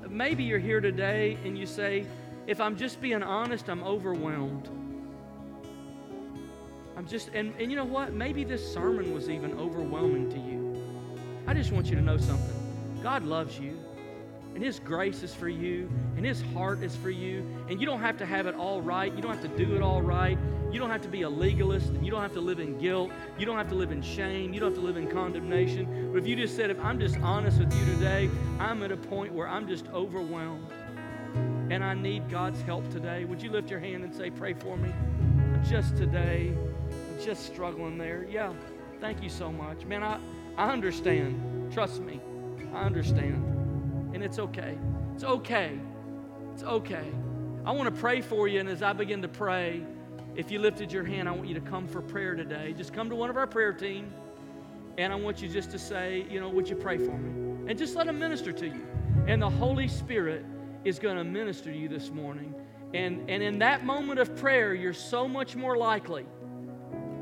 Maybe 0.09 0.43
you're 0.43 0.59
here 0.59 0.81
today 0.81 1.37
and 1.43 1.57
you 1.57 1.65
say, 1.65 2.05
If 2.47 2.59
I'm 2.59 2.75
just 2.75 2.99
being 3.01 3.23
honest, 3.23 3.69
I'm 3.69 3.83
overwhelmed. 3.83 4.69
I'm 6.97 7.05
just, 7.05 7.29
and, 7.35 7.53
and 7.59 7.69
you 7.69 7.77
know 7.77 7.85
what? 7.85 8.13
Maybe 8.13 8.43
this 8.43 8.73
sermon 8.73 9.13
was 9.13 9.29
even 9.29 9.53
overwhelming 9.53 10.31
to 10.31 10.39
you. 10.39 10.81
I 11.45 11.53
just 11.53 11.71
want 11.71 11.85
you 11.85 11.95
to 11.95 12.01
know 12.01 12.17
something. 12.17 12.99
God 13.03 13.23
loves 13.23 13.59
you, 13.59 13.79
and 14.57 14.65
His 14.65 14.79
grace 14.79 15.21
is 15.21 15.35
for 15.35 15.47
you, 15.47 15.87
and 16.15 16.25
His 16.25 16.41
heart 16.41 16.81
is 16.81 16.95
for 16.95 17.11
you, 17.11 17.45
and 17.69 17.79
you 17.79 17.85
don't 17.85 17.99
have 17.99 18.17
to 18.17 18.25
have 18.25 18.47
it 18.47 18.55
all 18.55 18.81
right. 18.81 19.13
You 19.13 19.21
don't 19.21 19.31
have 19.31 19.43
to 19.43 19.65
do 19.65 19.75
it 19.75 19.83
all 19.83 20.01
right. 20.01 20.35
You 20.71 20.79
don't 20.79 20.89
have 20.89 21.03
to 21.03 21.07
be 21.07 21.21
a 21.21 21.29
legalist, 21.29 21.89
and 21.89 22.03
you 22.03 22.09
don't 22.09 22.23
have 22.23 22.33
to 22.33 22.41
live 22.41 22.59
in 22.59 22.75
guilt. 22.79 23.11
You 23.37 23.45
don't 23.45 23.59
have 23.59 23.69
to 23.69 23.75
live 23.75 23.91
in 23.91 24.01
shame. 24.01 24.55
You 24.55 24.59
don't 24.59 24.71
have 24.71 24.79
to 24.79 24.83
live 24.83 24.97
in 24.97 25.07
condemnation. 25.11 26.09
But 26.11 26.23
if 26.23 26.27
you 26.27 26.35
just 26.35 26.55
said, 26.55 26.71
if 26.71 26.79
I'm 26.83 26.99
just 26.99 27.19
honest 27.19 27.59
with 27.59 27.71
you 27.71 27.85
today, 27.85 28.31
I'm 28.59 28.81
at 28.81 28.91
a 28.91 28.97
point 28.97 29.31
where 29.31 29.47
I'm 29.47 29.67
just 29.67 29.89
overwhelmed, 29.89 30.71
and 31.69 31.83
I 31.83 31.93
need 31.93 32.27
God's 32.27 32.59
help 32.63 32.89
today, 32.89 33.25
would 33.25 33.43
you 33.43 33.51
lift 33.51 33.69
your 33.69 33.79
hand 33.79 34.03
and 34.05 34.15
say, 34.15 34.31
Pray 34.31 34.55
for 34.55 34.75
me? 34.75 34.91
Just 35.69 35.95
today 35.97 36.51
just 37.23 37.45
struggling 37.45 37.99
there. 37.99 38.25
Yeah, 38.27 38.53
thank 39.01 39.21
you 39.21 39.29
so 39.29 39.51
much. 39.51 39.85
Man, 39.85 40.01
I, 40.01 40.19
I 40.57 40.71
understand. 40.71 41.71
Trust 41.71 42.01
me, 42.01 42.19
I 42.73 42.81
understand. 42.85 43.56
And 44.13 44.23
it's 44.23 44.39
okay. 44.39 44.77
It's 45.13 45.23
okay. 45.23 45.79
It's 46.53 46.63
okay. 46.63 47.07
I 47.65 47.71
want 47.71 47.93
to 47.93 48.01
pray 48.01 48.21
for 48.21 48.47
you, 48.47 48.59
and 48.59 48.69
as 48.69 48.81
I 48.81 48.93
begin 48.93 49.21
to 49.21 49.27
pray, 49.27 49.83
if 50.35 50.51
you 50.51 50.59
lifted 50.59 50.91
your 50.91 51.03
hand, 51.03 51.27
I 51.27 51.31
want 51.31 51.47
you 51.47 51.55
to 51.55 51.61
come 51.61 51.87
for 51.87 52.01
prayer 52.01 52.35
today. 52.35 52.73
Just 52.77 52.93
come 52.93 53.09
to 53.09 53.15
one 53.15 53.29
of 53.29 53.37
our 53.37 53.47
prayer 53.47 53.73
team, 53.73 54.11
and 54.97 55.11
I 55.11 55.15
want 55.15 55.41
you 55.41 55.49
just 55.49 55.71
to 55.71 55.79
say, 55.79 56.25
you 56.29 56.39
know, 56.39 56.49
would 56.49 56.69
you 56.69 56.75
pray 56.75 56.97
for 56.97 57.11
me? 57.17 57.69
And 57.69 57.77
just 57.77 57.95
let 57.95 58.05
them 58.05 58.19
minister 58.19 58.51
to 58.53 58.65
you. 58.65 58.85
And 59.27 59.41
the 59.41 59.49
Holy 59.49 59.87
Spirit 59.87 60.45
is 60.85 60.99
going 60.99 61.17
to 61.17 61.23
minister 61.23 61.71
to 61.71 61.77
you 61.77 61.89
this 61.89 62.09
morning. 62.09 62.55
And, 62.93 63.29
and 63.29 63.43
in 63.43 63.59
that 63.59 63.83
moment 63.83 64.19
of 64.19 64.35
prayer, 64.37 64.73
you're 64.73 64.93
so 64.93 65.27
much 65.27 65.55
more 65.55 65.75
likely 65.75 66.25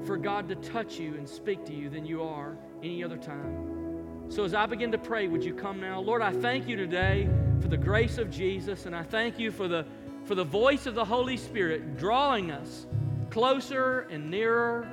for 0.06 0.18
God 0.18 0.48
to 0.50 0.56
touch 0.56 1.00
you 1.00 1.16
and 1.16 1.28
speak 1.28 1.66
to 1.66 1.74
you 1.74 1.90
than 1.90 2.06
you 2.06 2.22
are 2.22 2.56
any 2.84 3.04
other 3.04 3.18
time. 3.18 3.85
So 4.30 4.44
as 4.44 4.54
I 4.54 4.66
begin 4.66 4.92
to 4.92 4.98
pray, 4.98 5.28
would 5.28 5.44
you 5.44 5.54
come 5.54 5.80
now? 5.80 6.00
Lord, 6.00 6.22
I 6.22 6.32
thank 6.32 6.68
you 6.68 6.76
today 6.76 7.30
for 7.62 7.68
the 7.68 7.78
grace 7.78 8.18
of 8.18 8.30
Jesus, 8.30 8.86
and 8.86 8.96
I 8.96 9.04
thank 9.04 9.40
you 9.40 9.52
for 9.52 9.68
the, 9.68 9.86
for 10.24 10.36
the 10.36 10.44
voice 10.44 10.88
of 10.88 10.96
the 10.96 11.06
Holy 11.06 11.38
Spirit 11.38 11.98
drawing 11.98 12.52
us 12.52 12.88
closer 13.30 14.02
and 14.12 14.30
nearer 14.30 14.84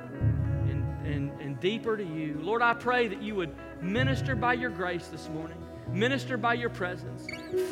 and, 0.69 1.05
and, 1.05 1.41
and 1.41 1.59
deeper 1.59 1.97
to 1.97 2.03
you. 2.03 2.39
Lord, 2.41 2.61
I 2.61 2.73
pray 2.73 3.07
that 3.07 3.21
you 3.21 3.35
would 3.35 3.53
minister 3.81 4.35
by 4.35 4.53
your 4.53 4.69
grace 4.69 5.07
this 5.07 5.29
morning, 5.29 5.57
minister 5.89 6.37
by 6.37 6.53
your 6.53 6.69
presence. 6.69 7.25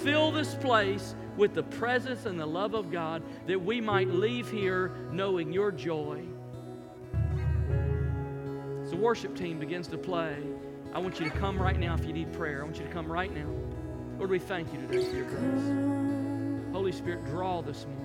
Fill 0.03 0.31
this 0.31 0.55
place 0.55 1.15
with 1.37 1.53
the 1.53 1.63
presence 1.63 2.25
and 2.25 2.39
the 2.39 2.45
love 2.45 2.73
of 2.73 2.91
God 2.91 3.23
that 3.47 3.61
we 3.61 3.79
might 3.81 4.09
leave 4.09 4.49
here 4.49 4.91
knowing 5.11 5.53
your 5.53 5.71
joy 5.71 6.23
As 8.83 8.89
the 8.91 8.97
worship 8.97 9.35
team 9.35 9.59
begins 9.59 9.87
to 9.87 9.97
play, 9.97 10.35
I 10.93 10.99
want 10.99 11.19
you 11.19 11.29
to 11.29 11.37
come 11.37 11.61
right 11.61 11.79
now 11.79 11.93
if 11.93 12.05
you 12.05 12.11
need 12.11 12.33
prayer. 12.33 12.61
I 12.61 12.63
want 12.65 12.77
you 12.77 12.85
to 12.85 12.91
come 12.91 13.09
right 13.09 13.33
now. 13.33 13.47
Lord, 14.17 14.29
we 14.29 14.39
thank 14.39 14.73
you 14.73 14.81
today 14.81 15.05
for 15.05 15.15
your 15.15 15.25
grace. 15.25 16.73
Holy 16.73 16.91
Spirit, 16.91 17.25
draw 17.25 17.61
this 17.61 17.85
morning 17.85 18.01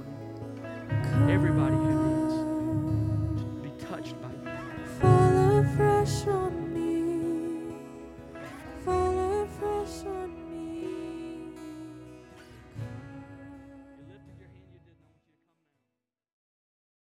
everybody 1.30 1.74
who 1.74 2.20
needs 2.20 3.42
to 3.42 3.46
be 3.62 3.70
touched 3.86 4.14
by 4.22 4.28
you. 4.28 4.58
Fall 5.00 5.58
afresh 5.58 6.26
on 6.28 6.65